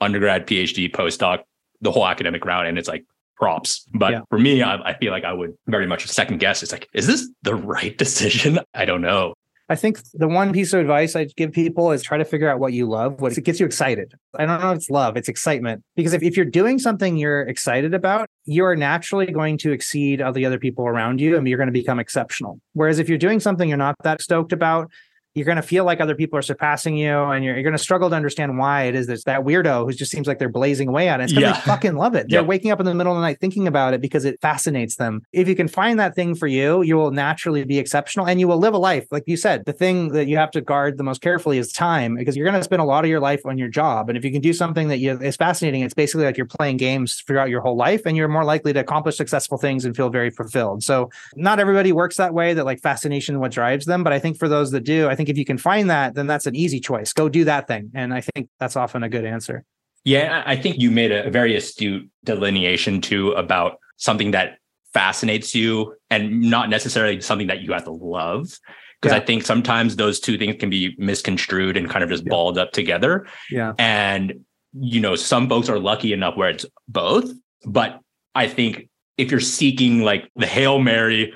undergrad, 0.00 0.46
PhD, 0.46 0.90
postdoc, 0.90 1.40
the 1.80 1.90
whole 1.90 2.06
academic 2.06 2.44
route. 2.44 2.66
And 2.66 2.78
it's 2.78 2.88
like 2.88 3.04
props. 3.36 3.86
But 3.94 4.12
yeah. 4.12 4.20
for 4.28 4.38
me, 4.38 4.62
I, 4.62 4.76
I 4.76 4.98
feel 4.98 5.12
like 5.12 5.24
I 5.24 5.32
would 5.32 5.54
very 5.66 5.86
much 5.86 6.06
second 6.06 6.38
guess. 6.38 6.62
It's 6.62 6.72
like, 6.72 6.88
is 6.94 7.06
this 7.06 7.28
the 7.42 7.54
right 7.54 7.96
decision? 8.04 8.60
I 8.74 8.84
don't 8.84 9.02
know. 9.02 9.34
I 9.70 9.76
think 9.76 10.00
the 10.14 10.26
one 10.26 10.52
piece 10.52 10.72
of 10.72 10.80
advice 10.80 11.14
I 11.14 11.26
give 11.36 11.52
people 11.52 11.92
is 11.92 12.02
try 12.02 12.18
to 12.18 12.24
figure 12.24 12.50
out 12.50 12.58
what 12.58 12.72
you 12.72 12.86
love, 12.86 13.20
what 13.20 13.40
gets 13.44 13.60
you 13.60 13.66
excited. 13.66 14.12
I 14.36 14.44
don't 14.44 14.60
know 14.60 14.72
if 14.72 14.78
it's 14.78 14.90
love, 14.90 15.16
it's 15.16 15.28
excitement. 15.28 15.84
Because 15.94 16.12
if, 16.12 16.24
if 16.24 16.36
you're 16.36 16.44
doing 16.44 16.80
something 16.80 17.16
you're 17.16 17.42
excited 17.42 17.94
about, 17.94 18.28
you're 18.46 18.74
naturally 18.74 19.26
going 19.26 19.58
to 19.58 19.70
exceed 19.70 20.20
all 20.20 20.32
the 20.32 20.44
other 20.44 20.58
people 20.58 20.88
around 20.88 21.20
you 21.20 21.36
and 21.36 21.46
you're 21.46 21.56
going 21.56 21.68
to 21.68 21.72
become 21.72 22.00
exceptional. 22.00 22.60
Whereas 22.72 22.98
if 22.98 23.08
you're 23.08 23.16
doing 23.16 23.38
something 23.38 23.68
you're 23.68 23.78
not 23.78 23.94
that 24.02 24.20
stoked 24.20 24.52
about, 24.52 24.90
you're 25.34 25.44
going 25.44 25.56
to 25.56 25.62
feel 25.62 25.84
like 25.84 26.00
other 26.00 26.14
people 26.14 26.38
are 26.38 26.42
surpassing 26.42 26.96
you 26.96 27.12
and 27.12 27.44
you're, 27.44 27.54
you're 27.54 27.62
going 27.62 27.76
to 27.76 27.82
struggle 27.82 28.10
to 28.10 28.16
understand 28.16 28.58
why 28.58 28.84
it 28.84 28.94
is 28.94 29.06
there's 29.06 29.24
that 29.24 29.40
weirdo 29.40 29.84
who 29.84 29.92
just 29.92 30.10
seems 30.10 30.26
like 30.26 30.38
they're 30.38 30.48
blazing 30.48 30.88
away 30.88 31.08
at 31.08 31.20
it. 31.20 31.24
It's 31.24 31.32
yeah. 31.32 31.52
they 31.52 31.60
fucking 31.60 31.94
love 31.94 32.14
it. 32.14 32.28
They're 32.28 32.40
yep. 32.40 32.48
waking 32.48 32.72
up 32.72 32.80
in 32.80 32.86
the 32.86 32.94
middle 32.94 33.12
of 33.12 33.16
the 33.16 33.22
night 33.22 33.38
thinking 33.40 33.68
about 33.68 33.94
it 33.94 34.00
because 34.00 34.24
it 34.24 34.40
fascinates 34.40 34.96
them. 34.96 35.22
If 35.32 35.48
you 35.48 35.54
can 35.54 35.68
find 35.68 36.00
that 36.00 36.16
thing 36.16 36.34
for 36.34 36.48
you, 36.48 36.82
you 36.82 36.96
will 36.96 37.12
naturally 37.12 37.64
be 37.64 37.78
exceptional 37.78 38.26
and 38.26 38.40
you 38.40 38.48
will 38.48 38.58
live 38.58 38.74
a 38.74 38.78
life. 38.78 39.06
Like 39.10 39.24
you 39.26 39.36
said, 39.36 39.64
the 39.66 39.72
thing 39.72 40.08
that 40.08 40.26
you 40.26 40.36
have 40.36 40.50
to 40.52 40.60
guard 40.60 40.98
the 40.98 41.04
most 41.04 41.20
carefully 41.20 41.58
is 41.58 41.72
time 41.72 42.16
because 42.16 42.36
you're 42.36 42.46
going 42.46 42.58
to 42.58 42.64
spend 42.64 42.82
a 42.82 42.84
lot 42.84 43.04
of 43.04 43.10
your 43.10 43.20
life 43.20 43.46
on 43.46 43.56
your 43.56 43.68
job. 43.68 44.08
And 44.08 44.18
if 44.18 44.24
you 44.24 44.32
can 44.32 44.40
do 44.40 44.52
something 44.52 44.88
that 44.88 44.98
you, 44.98 45.16
is 45.20 45.36
fascinating, 45.36 45.82
it's 45.82 45.94
basically 45.94 46.24
like 46.24 46.36
you're 46.36 46.46
playing 46.46 46.76
games 46.76 47.22
throughout 47.26 47.50
your 47.50 47.60
whole 47.60 47.76
life 47.76 48.02
and 48.04 48.16
you're 48.16 48.28
more 48.28 48.44
likely 48.44 48.72
to 48.72 48.80
accomplish 48.80 49.16
successful 49.16 49.58
things 49.58 49.84
and 49.84 49.94
feel 49.94 50.10
very 50.10 50.30
fulfilled. 50.30 50.82
So 50.82 51.10
not 51.36 51.60
everybody 51.60 51.92
works 51.92 52.16
that 52.16 52.34
way 52.34 52.52
that 52.54 52.64
like 52.64 52.80
fascination 52.80 53.38
what 53.38 53.52
drives 53.52 53.86
them. 53.86 54.02
But 54.02 54.12
I 54.12 54.18
think 54.18 54.36
for 54.36 54.48
those 54.48 54.72
that 54.72 54.80
do, 54.80 55.08
I 55.08 55.14
think 55.20 55.28
if 55.28 55.36
you 55.36 55.44
can 55.44 55.58
find 55.58 55.90
that 55.90 56.14
then 56.14 56.26
that's 56.26 56.46
an 56.46 56.56
easy 56.56 56.80
choice. 56.80 57.12
Go 57.12 57.28
do 57.28 57.44
that 57.44 57.68
thing. 57.68 57.90
And 57.94 58.14
I 58.14 58.22
think 58.22 58.48
that's 58.58 58.74
often 58.74 59.02
a 59.02 59.08
good 59.08 59.26
answer. 59.26 59.64
Yeah, 60.04 60.42
I 60.46 60.56
think 60.56 60.78
you 60.78 60.90
made 60.90 61.12
a 61.12 61.30
very 61.30 61.54
astute 61.54 62.08
delineation 62.24 63.02
too 63.02 63.32
about 63.32 63.78
something 63.98 64.30
that 64.30 64.56
fascinates 64.94 65.54
you 65.54 65.94
and 66.08 66.40
not 66.40 66.70
necessarily 66.70 67.20
something 67.20 67.48
that 67.48 67.60
you 67.60 67.72
have 67.72 67.84
to 67.84 67.90
love. 67.90 68.58
Because 69.00 69.14
yeah. 69.14 69.22
I 69.22 69.24
think 69.24 69.44
sometimes 69.44 69.96
those 69.96 70.20
two 70.20 70.38
things 70.38 70.56
can 70.58 70.70
be 70.70 70.94
misconstrued 70.98 71.76
and 71.76 71.88
kind 71.88 72.02
of 72.02 72.08
just 72.10 72.24
yeah. 72.24 72.30
balled 72.30 72.58
up 72.58 72.72
together. 72.72 73.26
Yeah. 73.50 73.74
And, 73.78 74.44
you 74.72 75.00
know, 75.00 75.16
some 75.16 75.48
folks 75.48 75.68
are 75.68 75.78
lucky 75.78 76.12
enough 76.12 76.36
where 76.36 76.50
it's 76.50 76.66
both. 76.88 77.30
But 77.66 78.00
I 78.34 78.48
think 78.48 78.88
if 79.18 79.30
you're 79.30 79.40
seeking 79.40 80.00
like 80.00 80.30
the 80.36 80.46
Hail 80.46 80.78
Mary, 80.78 81.34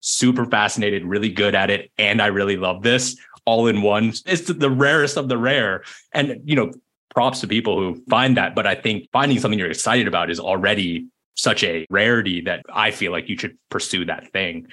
super 0.00 0.46
fascinated, 0.46 1.04
really 1.04 1.30
good 1.30 1.54
at 1.54 1.70
it, 1.70 1.90
and 1.98 2.20
I 2.20 2.26
really 2.26 2.56
love 2.56 2.82
this, 2.82 3.16
all 3.44 3.66
in 3.66 3.82
one. 3.82 4.12
It's 4.26 4.42
the 4.42 4.70
rarest 4.70 5.16
of 5.16 5.28
the 5.28 5.38
rare. 5.38 5.82
And, 6.12 6.40
you 6.44 6.56
know, 6.56 6.72
props 7.10 7.40
to 7.40 7.46
people 7.46 7.78
who 7.78 8.02
find 8.08 8.36
that. 8.36 8.54
But 8.54 8.66
I 8.66 8.74
think 8.74 9.08
finding 9.12 9.38
something 9.38 9.58
you're 9.58 9.70
excited 9.70 10.08
about 10.08 10.30
is 10.30 10.40
already 10.40 11.08
such 11.36 11.64
a 11.64 11.86
rarity 11.90 12.40
that 12.42 12.62
I 12.72 12.90
feel 12.90 13.12
like 13.12 13.28
you 13.28 13.36
should 13.36 13.58
pursue 13.68 14.04
that 14.06 14.32
thing. 14.32 14.68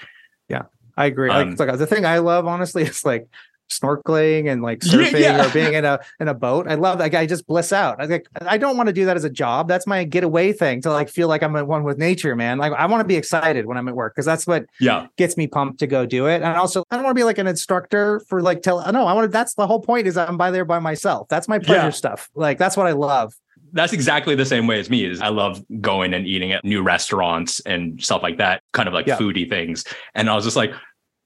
Yeah, 0.49 0.63
I 0.95 1.05
agree. 1.05 1.29
Um, 1.29 1.55
like, 1.55 1.77
the 1.77 1.87
thing 1.87 2.05
I 2.05 2.19
love, 2.19 2.45
honestly, 2.45 2.83
is 2.83 3.05
like 3.05 3.27
snorkeling 3.69 4.51
and 4.51 4.61
like 4.61 4.79
surfing 4.79 5.13
yeah, 5.13 5.37
yeah. 5.37 5.45
or 5.45 5.53
being 5.53 5.73
in 5.73 5.85
a 5.85 5.99
in 6.19 6.27
a 6.27 6.33
boat. 6.33 6.67
I 6.67 6.75
love 6.75 6.97
that. 6.99 7.13
I 7.13 7.25
just 7.25 7.47
bliss 7.47 7.73
out. 7.73 8.01
I 8.01 8.05
like 8.05 8.27
I 8.41 8.57
don't 8.57 8.77
want 8.77 8.87
to 8.87 8.93
do 8.93 9.05
that 9.05 9.17
as 9.17 9.23
a 9.23 9.29
job. 9.29 9.67
That's 9.67 9.87
my 9.87 10.03
getaway 10.03 10.53
thing 10.53 10.81
to 10.81 10.91
like 10.91 11.09
feel 11.09 11.27
like 11.27 11.43
I'm 11.43 11.55
at 11.55 11.67
one 11.67 11.83
with 11.83 11.97
nature, 11.97 12.35
man. 12.35 12.57
Like 12.57 12.73
I 12.73 12.85
want 12.85 13.01
to 13.01 13.07
be 13.07 13.15
excited 13.15 13.65
when 13.65 13.77
I'm 13.77 13.87
at 13.87 13.95
work 13.95 14.15
because 14.15 14.25
that's 14.25 14.47
what 14.47 14.65
yeah 14.79 15.07
gets 15.17 15.37
me 15.37 15.47
pumped 15.47 15.79
to 15.79 15.87
go 15.87 16.05
do 16.05 16.27
it. 16.27 16.35
And 16.35 16.45
also 16.45 16.83
I 16.91 16.95
don't 16.95 17.03
want 17.03 17.15
to 17.15 17.19
be 17.19 17.25
like 17.25 17.37
an 17.37 17.47
instructor 17.47 18.19
for 18.21 18.41
like 18.41 18.61
tell 18.61 18.79
no, 18.91 19.05
I 19.05 19.13
want 19.13 19.25
to 19.25 19.29
that's 19.29 19.53
the 19.55 19.67
whole 19.67 19.81
point 19.81 20.07
is 20.07 20.17
I'm 20.17 20.37
by 20.37 20.51
there 20.51 20.65
by 20.65 20.79
myself. 20.79 21.27
That's 21.29 21.47
my 21.47 21.59
pleasure 21.59 21.83
yeah. 21.83 21.89
stuff. 21.89 22.29
Like 22.35 22.57
that's 22.57 22.77
what 22.77 22.87
I 22.87 22.93
love. 22.93 23.33
That's 23.73 23.91
exactly 23.91 24.33
the 24.33 24.45
same 24.45 24.65
way 24.65 24.79
as 24.79 24.89
me 24.89 25.03
is 25.03 25.21
I 25.21 25.27
love 25.27 25.63
going 25.81 26.13
and 26.13 26.25
eating 26.25 26.53
at 26.53 26.63
new 26.63 26.81
restaurants 26.81 27.59
and 27.61 28.01
stuff 28.01 28.23
like 28.23 28.37
that, 28.37 28.63
kind 28.71 28.87
of 28.87 28.93
like 28.93 29.07
foodie 29.07 29.49
things. 29.49 29.83
And 30.15 30.29
I 30.29 30.35
was 30.35 30.45
just 30.45 30.55
like, 30.55 30.71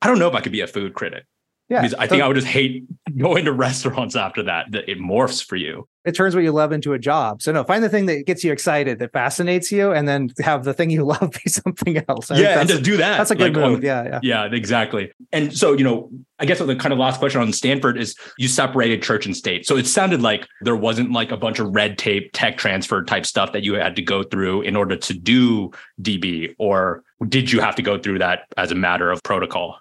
I 0.02 0.08
don't 0.08 0.18
know 0.18 0.28
if 0.28 0.34
I 0.34 0.42
could 0.42 0.52
be 0.52 0.62
a 0.62 0.68
food 0.68 0.96
critic. 0.96 1.26
Yeah. 1.72 1.84
Because 1.84 1.94
I 1.94 2.06
think 2.06 2.22
I 2.22 2.28
would 2.28 2.36
just 2.36 2.48
hate 2.48 2.84
going 3.18 3.46
to 3.46 3.54
restaurants 3.54 4.18
after 4.18 4.44
that. 4.44 4.70
That 4.72 4.90
it 4.90 5.00
morphs 5.00 5.44
for 5.44 5.56
you. 5.56 5.88
It 6.04 6.14
turns 6.14 6.36
what 6.36 6.44
you 6.44 6.52
love 6.52 6.74
into 6.74 6.92
a 6.92 7.00
job. 7.00 7.42
So 7.42 7.54
no, 7.54 7.64
find 7.64 7.82
the 7.82 7.88
thing 7.88 8.08
that 8.08 8.26
gets 8.26 8.44
you 8.44 8.52
excited, 8.52 9.00
that 9.00 9.14
fascinates 9.14 9.72
you, 9.72 9.94
and 9.94 10.06
then 10.06 10.32
have 10.40 10.66
the 10.66 10.74
thing 10.74 10.90
you 10.90 11.06
love 11.06 11.32
be 11.32 11.50
something 11.50 12.04
else. 12.10 12.30
I 12.30 12.40
yeah, 12.40 12.60
and 12.60 12.68
just 12.68 12.84
do 12.84 12.98
that. 12.98 13.20
That's 13.20 13.32
a 13.32 13.36
good 13.36 13.56
like, 13.56 13.66
move. 13.66 13.84
Yeah, 13.86 14.04
yeah. 14.04 14.20
Yeah, 14.22 14.46
exactly. 14.54 15.14
And 15.32 15.56
so, 15.56 15.72
you 15.72 15.86
know, 15.86 16.10
I 16.40 16.46
guess 16.46 16.60
the 16.60 16.76
kind 16.76 16.92
of 16.92 17.00
last 17.00 17.20
question 17.20 17.40
on 17.40 17.54
Stanford 17.54 17.98
is 17.98 18.18
you 18.38 18.50
separated 18.50 19.02
church 19.02 19.26
and 19.26 19.38
state. 19.38 19.66
So 19.66 19.78
it 19.78 19.88
sounded 19.88 20.22
like 20.22 20.48
there 20.62 20.76
wasn't 20.76 21.14
like 21.14 21.32
a 21.32 21.38
bunch 21.38 21.60
of 21.60 21.74
red 21.74 21.98
tape, 21.98 22.32
tech 22.34 22.58
transfer 22.58 23.02
type 23.06 23.26
stuff 23.26 23.54
that 23.54 23.64
you 23.64 23.76
had 23.76 23.96
to 23.96 24.02
go 24.02 24.24
through 24.24 24.64
in 24.64 24.76
order 24.76 24.98
to 24.98 25.14
do 25.14 25.72
DB, 26.02 26.54
or 26.60 27.04
did 27.30 27.50
you 27.50 27.62
have 27.62 27.76
to 27.76 27.82
go 27.82 27.98
through 27.98 28.20
that 28.20 28.48
as 28.58 28.72
a 28.72 28.76
matter 28.76 29.10
of 29.10 29.24
protocol? 29.24 29.80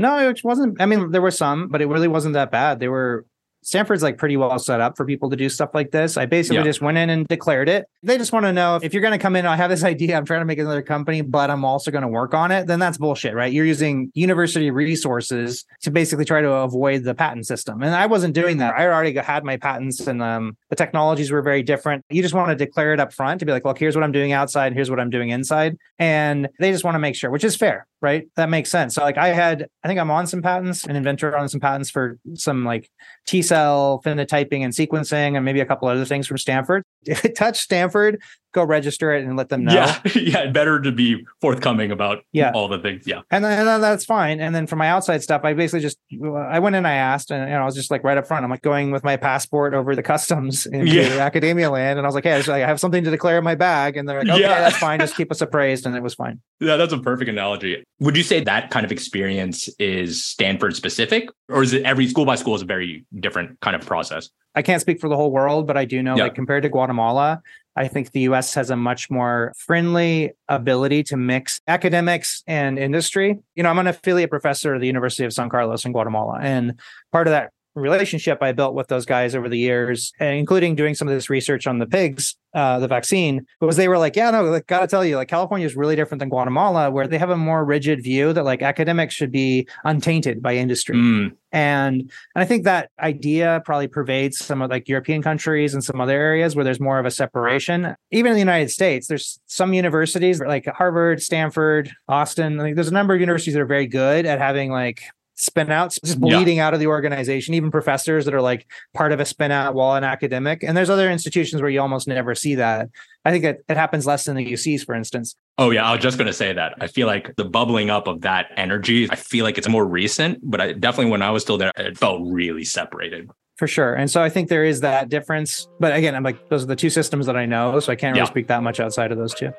No, 0.00 0.30
it 0.30 0.42
wasn't. 0.42 0.80
I 0.80 0.86
mean, 0.86 1.10
there 1.10 1.20
were 1.20 1.30
some, 1.30 1.68
but 1.68 1.82
it 1.82 1.86
really 1.86 2.08
wasn't 2.08 2.32
that 2.32 2.50
bad. 2.50 2.80
They 2.80 2.88
were 2.88 3.26
Stanford's 3.62 4.02
like 4.02 4.16
pretty 4.16 4.36
well 4.36 4.58
set 4.58 4.80
up 4.80 4.96
for 4.96 5.04
people 5.04 5.28
to 5.30 5.36
do 5.36 5.48
stuff 5.48 5.70
like 5.74 5.90
this. 5.90 6.16
I 6.16 6.26
basically 6.26 6.58
yeah. 6.58 6.64
just 6.64 6.80
went 6.80 6.96
in 6.96 7.10
and 7.10 7.26
declared 7.28 7.68
it. 7.68 7.86
They 8.02 8.16
just 8.16 8.32
want 8.32 8.46
to 8.46 8.52
know 8.52 8.80
if 8.82 8.94
you're 8.94 9.02
going 9.02 9.12
to 9.12 9.18
come 9.18 9.36
in, 9.36 9.44
I 9.44 9.56
have 9.56 9.68
this 9.68 9.84
idea, 9.94 10.16
I'm 10.16 10.24
trying 10.24 10.40
to 10.40 10.46
make 10.46 10.58
another 10.58 10.82
company, 10.82 11.20
but 11.20 11.50
I'm 11.50 11.64
also 11.64 11.90
going 11.90 12.02
to 12.02 12.08
work 12.08 12.32
on 12.32 12.50
it, 12.50 12.66
then 12.66 12.78
that's 12.78 12.96
bullshit, 12.96 13.34
right? 13.34 13.52
You're 13.52 13.66
using 13.66 14.10
university 14.14 14.70
resources 14.70 15.64
to 15.82 15.90
basically 15.90 16.24
try 16.24 16.40
to 16.40 16.50
avoid 16.50 17.04
the 17.04 17.14
patent 17.14 17.46
system. 17.46 17.82
And 17.82 17.94
I 17.94 18.06
wasn't 18.06 18.34
doing 18.34 18.58
that. 18.58 18.74
I 18.76 18.86
already 18.86 19.14
had 19.18 19.44
my 19.44 19.58
patents 19.58 20.06
and 20.06 20.22
um, 20.22 20.56
the 20.70 20.76
technologies 20.76 21.30
were 21.30 21.42
very 21.42 21.62
different. 21.62 22.04
You 22.08 22.22
just 22.22 22.34
want 22.34 22.48
to 22.48 22.56
declare 22.56 22.94
it 22.94 23.00
up 23.00 23.12
front 23.12 23.40
to 23.40 23.46
be 23.46 23.52
like, 23.52 23.64
look, 23.64 23.78
here's 23.78 23.94
what 23.94 24.04
I'm 24.04 24.12
doing 24.12 24.32
outside, 24.32 24.72
here's 24.72 24.88
what 24.88 25.00
I'm 25.00 25.10
doing 25.10 25.30
inside. 25.30 25.76
And 25.98 26.48
they 26.58 26.72
just 26.72 26.84
want 26.84 26.94
to 26.94 26.98
make 26.98 27.14
sure, 27.14 27.30
which 27.30 27.44
is 27.44 27.56
fair, 27.56 27.86
right? 28.00 28.26
That 28.36 28.48
makes 28.48 28.70
sense. 28.70 28.94
So 28.94 29.02
like 29.02 29.18
I 29.18 29.28
had, 29.28 29.68
I 29.84 29.88
think 29.88 30.00
I'm 30.00 30.10
on 30.10 30.26
some 30.26 30.42
patents, 30.42 30.84
an 30.84 30.96
inventor 30.96 31.36
on 31.36 31.48
some 31.48 31.60
patents 31.60 31.90
for 31.90 32.18
some 32.34 32.64
like 32.64 32.90
T 33.26 33.42
cell 33.42 34.00
phenotyping 34.04 34.62
and 34.62 34.72
sequencing, 34.72 35.36
and 35.36 35.44
maybe 35.44 35.60
a 35.60 35.66
couple 35.66 35.88
other 35.88 36.04
things 36.04 36.26
from 36.26 36.38
Stanford. 36.38 36.84
It 37.06 37.36
touched 37.36 37.62
Stanford, 37.62 38.20
go 38.52 38.64
register 38.64 39.12
it 39.12 39.24
and 39.24 39.36
let 39.36 39.48
them 39.48 39.64
know. 39.64 39.74
Yeah, 39.74 40.00
yeah, 40.14 40.46
better 40.50 40.80
to 40.80 40.92
be 40.92 41.24
forthcoming 41.40 41.90
about 41.90 42.24
yeah. 42.32 42.52
all 42.54 42.68
the 42.68 42.78
things. 42.78 43.06
Yeah, 43.06 43.22
and 43.30 43.44
then, 43.44 43.58
and 43.58 43.68
then 43.68 43.80
that's 43.80 44.04
fine. 44.04 44.40
And 44.40 44.54
then 44.54 44.66
for 44.66 44.76
my 44.76 44.88
outside 44.88 45.22
stuff, 45.22 45.42
I 45.44 45.54
basically 45.54 45.80
just 45.80 45.98
I 46.34 46.58
went 46.58 46.76
in, 46.76 46.86
I 46.86 46.94
asked, 46.94 47.30
and 47.30 47.48
you 47.48 47.54
know, 47.54 47.62
I 47.62 47.64
was 47.64 47.74
just 47.74 47.90
like 47.90 48.04
right 48.04 48.16
up 48.16 48.26
front. 48.26 48.44
I'm 48.44 48.50
like 48.50 48.62
going 48.62 48.90
with 48.90 49.04
my 49.04 49.16
passport 49.16 49.74
over 49.74 49.94
the 49.94 50.02
customs 50.02 50.66
into 50.72 50.92
yeah. 50.92 51.18
academia 51.18 51.70
land, 51.70 51.98
and 51.98 52.06
I 52.06 52.08
was 52.08 52.14
like, 52.14 52.24
hey, 52.24 52.40
I 52.40 52.58
have 52.58 52.80
something 52.80 53.04
to 53.04 53.10
declare 53.10 53.38
in 53.38 53.44
my 53.44 53.54
bag, 53.54 53.96
and 53.96 54.08
they're 54.08 54.20
like, 54.20 54.28
okay, 54.28 54.40
yeah. 54.40 54.60
that's 54.60 54.76
fine, 54.78 55.00
just 55.00 55.16
keep 55.16 55.30
us 55.30 55.40
appraised, 55.40 55.86
and 55.86 55.96
it 55.96 56.02
was 56.02 56.14
fine. 56.14 56.40
Yeah, 56.60 56.76
that's 56.76 56.92
a 56.92 56.98
perfect 56.98 57.28
analogy. 57.30 57.82
Would 58.00 58.16
you 58.16 58.22
say 58.22 58.42
that 58.44 58.70
kind 58.70 58.84
of 58.84 58.92
experience 58.92 59.68
is 59.78 60.24
Stanford 60.24 60.76
specific, 60.76 61.28
or 61.48 61.62
is 61.62 61.72
it 61.72 61.82
every 61.84 62.08
school 62.08 62.24
by 62.24 62.34
school 62.34 62.54
is 62.54 62.62
a 62.62 62.66
very 62.66 63.04
different 63.18 63.60
kind 63.60 63.76
of 63.76 63.86
process? 63.86 64.30
I 64.54 64.62
can't 64.62 64.80
speak 64.80 65.00
for 65.00 65.08
the 65.08 65.16
whole 65.16 65.30
world, 65.30 65.66
but 65.66 65.76
I 65.76 65.84
do 65.84 66.02
know 66.02 66.16
Yeah. 66.16 66.24
like 66.24 66.34
compared 66.34 66.64
to 66.64 66.68
Guatemala, 66.68 67.40
I 67.76 67.88
think 67.88 68.12
the 68.12 68.20
US 68.20 68.54
has 68.54 68.70
a 68.70 68.76
much 68.76 69.10
more 69.10 69.52
friendly 69.56 70.32
ability 70.48 71.02
to 71.04 71.16
mix 71.16 71.60
academics 71.66 72.42
and 72.46 72.78
industry. 72.78 73.38
You 73.54 73.62
know, 73.62 73.70
I'm 73.70 73.78
an 73.78 73.86
affiliate 73.86 74.30
professor 74.30 74.74
at 74.74 74.80
the 74.80 74.86
University 74.86 75.24
of 75.24 75.32
San 75.32 75.48
Carlos 75.48 75.84
in 75.84 75.92
Guatemala. 75.92 76.38
And 76.40 76.78
part 77.12 77.26
of 77.26 77.32
that 77.32 77.50
relationship 77.74 78.42
I 78.42 78.52
built 78.52 78.74
with 78.74 78.88
those 78.88 79.06
guys 79.06 79.34
over 79.34 79.48
the 79.48 79.58
years, 79.58 80.12
including 80.20 80.74
doing 80.74 80.94
some 80.94 81.08
of 81.08 81.14
this 81.14 81.30
research 81.30 81.66
on 81.66 81.78
the 81.78 81.86
pigs, 81.86 82.36
uh, 82.54 82.78
the 82.78 82.88
vaccine, 82.88 83.46
was 83.60 83.76
they 83.76 83.88
were 83.88 83.98
like, 83.98 84.16
yeah, 84.16 84.30
no, 84.30 84.44
like, 84.44 84.66
gotta 84.66 84.86
tell 84.86 85.04
you, 85.04 85.16
like 85.16 85.28
California 85.28 85.66
is 85.66 85.76
really 85.76 85.96
different 85.96 86.20
than 86.20 86.28
Guatemala, 86.28 86.90
where 86.90 87.06
they 87.06 87.18
have 87.18 87.30
a 87.30 87.36
more 87.36 87.64
rigid 87.64 88.02
view 88.02 88.32
that 88.32 88.44
like 88.44 88.62
academics 88.62 89.14
should 89.14 89.30
be 89.30 89.68
untainted 89.84 90.42
by 90.42 90.54
industry. 90.56 90.96
Mm, 90.96 91.36
And 91.52 92.00
and 92.00 92.10
I 92.34 92.44
think 92.44 92.64
that 92.64 92.90
idea 93.00 93.62
probably 93.64 93.88
pervades 93.88 94.38
some 94.44 94.62
of 94.62 94.70
like 94.70 94.88
European 94.88 95.22
countries 95.22 95.74
and 95.74 95.82
some 95.82 96.00
other 96.00 96.12
areas 96.12 96.54
where 96.54 96.64
there's 96.64 96.80
more 96.80 96.98
of 96.98 97.06
a 97.06 97.10
separation. 97.10 97.94
Even 98.10 98.30
in 98.30 98.34
the 98.34 98.40
United 98.40 98.70
States, 98.70 99.06
there's 99.06 99.40
some 99.46 99.72
universities 99.74 100.40
like 100.40 100.66
Harvard, 100.66 101.22
Stanford, 101.22 101.90
Austin. 102.08 102.56
Like 102.56 102.74
there's 102.74 102.88
a 102.88 102.92
number 102.92 103.14
of 103.14 103.20
universities 103.20 103.54
that 103.54 103.60
are 103.60 103.66
very 103.66 103.86
good 103.86 104.26
at 104.26 104.38
having 104.38 104.70
like 104.70 105.02
spin 105.40 105.70
outs 105.70 105.98
just 106.04 106.18
Yeah. 106.20 106.36
bleeding 106.36 106.58
out 106.58 106.74
of 106.74 106.80
the 106.80 106.86
organization, 106.86 107.54
even 107.54 107.70
professors 107.70 108.24
that 108.26 108.34
are 108.34 108.42
like 108.42 108.66
part 108.94 109.12
of 109.12 109.20
a 109.20 109.24
spin 109.24 109.50
out 109.50 109.74
while 109.74 109.94
an 109.96 110.04
academic. 110.04 110.62
And 110.62 110.76
there's 110.76 110.90
other 110.90 111.10
institutions 111.10 111.62
where 111.62 111.70
you 111.70 111.80
almost 111.80 112.06
never 112.06 112.34
see 112.34 112.56
that. 112.56 112.88
I 113.24 113.30
think 113.30 113.44
it, 113.44 113.64
it 113.68 113.76
happens 113.76 114.06
less 114.06 114.28
in 114.28 114.36
the 114.36 114.44
UCs, 114.52 114.84
for 114.84 114.94
instance. 114.94 115.36
Oh 115.58 115.70
yeah, 115.70 115.84
I 115.84 115.92
was 115.92 116.00
just 116.02 116.18
gonna 116.18 116.32
say 116.32 116.52
that. 116.52 116.74
I 116.80 116.86
feel 116.86 117.06
like 117.06 117.34
the 117.36 117.44
bubbling 117.44 117.90
up 117.90 118.06
of 118.06 118.20
that 118.22 118.46
energy. 118.56 119.08
I 119.10 119.16
feel 119.16 119.44
like 119.44 119.58
it's 119.58 119.68
more 119.68 119.86
recent, 119.86 120.38
but 120.42 120.60
I 120.60 120.72
definitely 120.72 121.10
when 121.10 121.22
I 121.22 121.30
was 121.30 121.42
still 121.42 121.58
there, 121.58 121.72
it 121.76 121.98
felt 121.98 122.20
really 122.24 122.64
separated. 122.64 123.28
For 123.56 123.66
sure. 123.66 123.92
And 123.94 124.10
so 124.10 124.22
I 124.22 124.30
think 124.30 124.48
there 124.48 124.64
is 124.64 124.80
that 124.80 125.10
difference. 125.10 125.68
But 125.78 125.94
again, 125.94 126.14
I'm 126.14 126.22
like, 126.22 126.48
those 126.48 126.62
are 126.62 126.66
the 126.66 126.76
two 126.76 126.88
systems 126.88 127.26
that 127.26 127.36
I 127.36 127.44
know. 127.44 127.78
So 127.80 127.92
I 127.92 127.94
can't 127.96 128.14
really 128.14 128.24
Yeah. 128.24 128.30
speak 128.30 128.46
that 128.48 128.62
much 128.62 128.80
outside 128.80 129.12
of 129.12 129.18
those 129.18 129.34
two. 129.34 129.52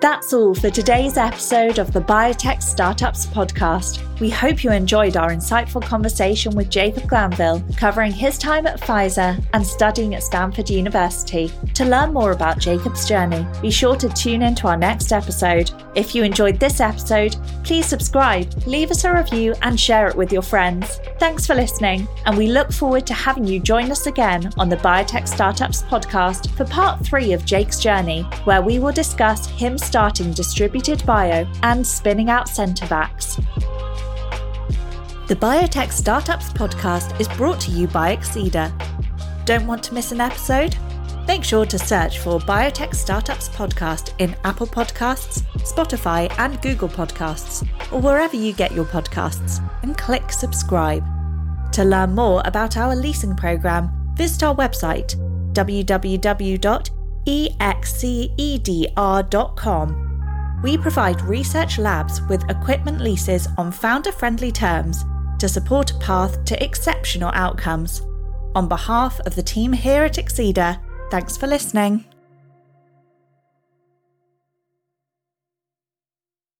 That's 0.00 0.32
all 0.32 0.54
for 0.54 0.70
today's 0.70 1.16
episode 1.16 1.78
of 1.78 1.92
the 1.92 2.00
Biotech 2.00 2.62
Startups 2.62 3.26
podcast. 3.26 4.00
We 4.22 4.30
hope 4.30 4.62
you 4.62 4.70
enjoyed 4.70 5.16
our 5.16 5.30
insightful 5.30 5.82
conversation 5.82 6.54
with 6.54 6.70
Jacob 6.70 7.08
Glanville, 7.08 7.60
covering 7.76 8.12
his 8.12 8.38
time 8.38 8.68
at 8.68 8.80
Pfizer 8.80 9.44
and 9.52 9.66
studying 9.66 10.14
at 10.14 10.22
Stanford 10.22 10.70
University. 10.70 11.50
To 11.74 11.84
learn 11.84 12.12
more 12.12 12.30
about 12.30 12.60
Jacob's 12.60 13.08
journey, 13.08 13.44
be 13.60 13.72
sure 13.72 13.96
to 13.96 14.08
tune 14.10 14.42
in 14.42 14.54
to 14.54 14.68
our 14.68 14.76
next 14.76 15.10
episode. 15.10 15.72
If 15.96 16.14
you 16.14 16.22
enjoyed 16.22 16.60
this 16.60 16.78
episode, 16.78 17.34
please 17.64 17.84
subscribe, 17.84 18.48
leave 18.64 18.92
us 18.92 19.02
a 19.02 19.12
review, 19.12 19.56
and 19.62 19.78
share 19.78 20.06
it 20.06 20.14
with 20.14 20.32
your 20.32 20.42
friends. 20.42 21.00
Thanks 21.18 21.44
for 21.44 21.56
listening, 21.56 22.06
and 22.24 22.38
we 22.38 22.46
look 22.46 22.70
forward 22.70 23.08
to 23.08 23.14
having 23.14 23.44
you 23.44 23.58
join 23.58 23.90
us 23.90 24.06
again 24.06 24.52
on 24.56 24.68
the 24.68 24.76
Biotech 24.76 25.26
Startups 25.26 25.82
podcast 25.82 26.48
for 26.56 26.64
part 26.64 27.04
three 27.04 27.32
of 27.32 27.44
Jake's 27.44 27.80
journey, 27.80 28.22
where 28.44 28.62
we 28.62 28.78
will 28.78 28.92
discuss 28.92 29.48
him 29.48 29.76
starting 29.76 30.32
distributed 30.32 31.04
bio 31.04 31.44
and 31.64 31.84
spinning 31.84 32.30
out 32.30 32.48
backs. 32.88 33.40
The 35.28 35.36
Biotech 35.36 35.92
Startups 35.92 36.52
podcast 36.52 37.20
is 37.20 37.28
brought 37.28 37.60
to 37.60 37.70
you 37.70 37.86
by 37.86 38.16
Excedr. 38.16 38.72
Don't 39.46 39.68
want 39.68 39.84
to 39.84 39.94
miss 39.94 40.10
an 40.10 40.20
episode? 40.20 40.76
Make 41.28 41.44
sure 41.44 41.64
to 41.64 41.78
search 41.78 42.18
for 42.18 42.40
Biotech 42.40 42.92
Startups 42.92 43.48
Podcast 43.50 44.14
in 44.18 44.34
Apple 44.42 44.66
Podcasts, 44.66 45.42
Spotify, 45.58 46.28
and 46.38 46.60
Google 46.60 46.88
Podcasts, 46.88 47.64
or 47.92 48.00
wherever 48.00 48.34
you 48.34 48.52
get 48.52 48.72
your 48.72 48.84
podcasts, 48.84 49.64
and 49.84 49.96
click 49.96 50.32
subscribe. 50.32 51.04
To 51.74 51.84
learn 51.84 52.16
more 52.16 52.42
about 52.44 52.76
our 52.76 52.96
leasing 52.96 53.36
program, 53.36 53.92
visit 54.16 54.42
our 54.42 54.56
website 54.56 55.14
www.excedr.com. 55.52 56.58
We 60.62 60.78
provide 60.78 61.20
research 61.22 61.78
labs 61.78 62.22
with 62.22 62.50
equipment 62.50 63.00
leases 63.00 63.48
on 63.56 63.70
founder 63.72 64.12
friendly 64.12 64.52
terms 64.52 65.04
to 65.42 65.48
support 65.48 65.90
a 65.90 65.98
path 65.98 66.44
to 66.44 66.62
exceptional 66.62 67.32
outcomes. 67.34 68.02
On 68.54 68.68
behalf 68.68 69.18
of 69.26 69.34
the 69.34 69.42
team 69.42 69.72
here 69.72 70.04
at 70.04 70.14
Excedr, 70.14 70.78
thanks 71.10 71.36
for 71.36 71.48
listening. 71.48 72.04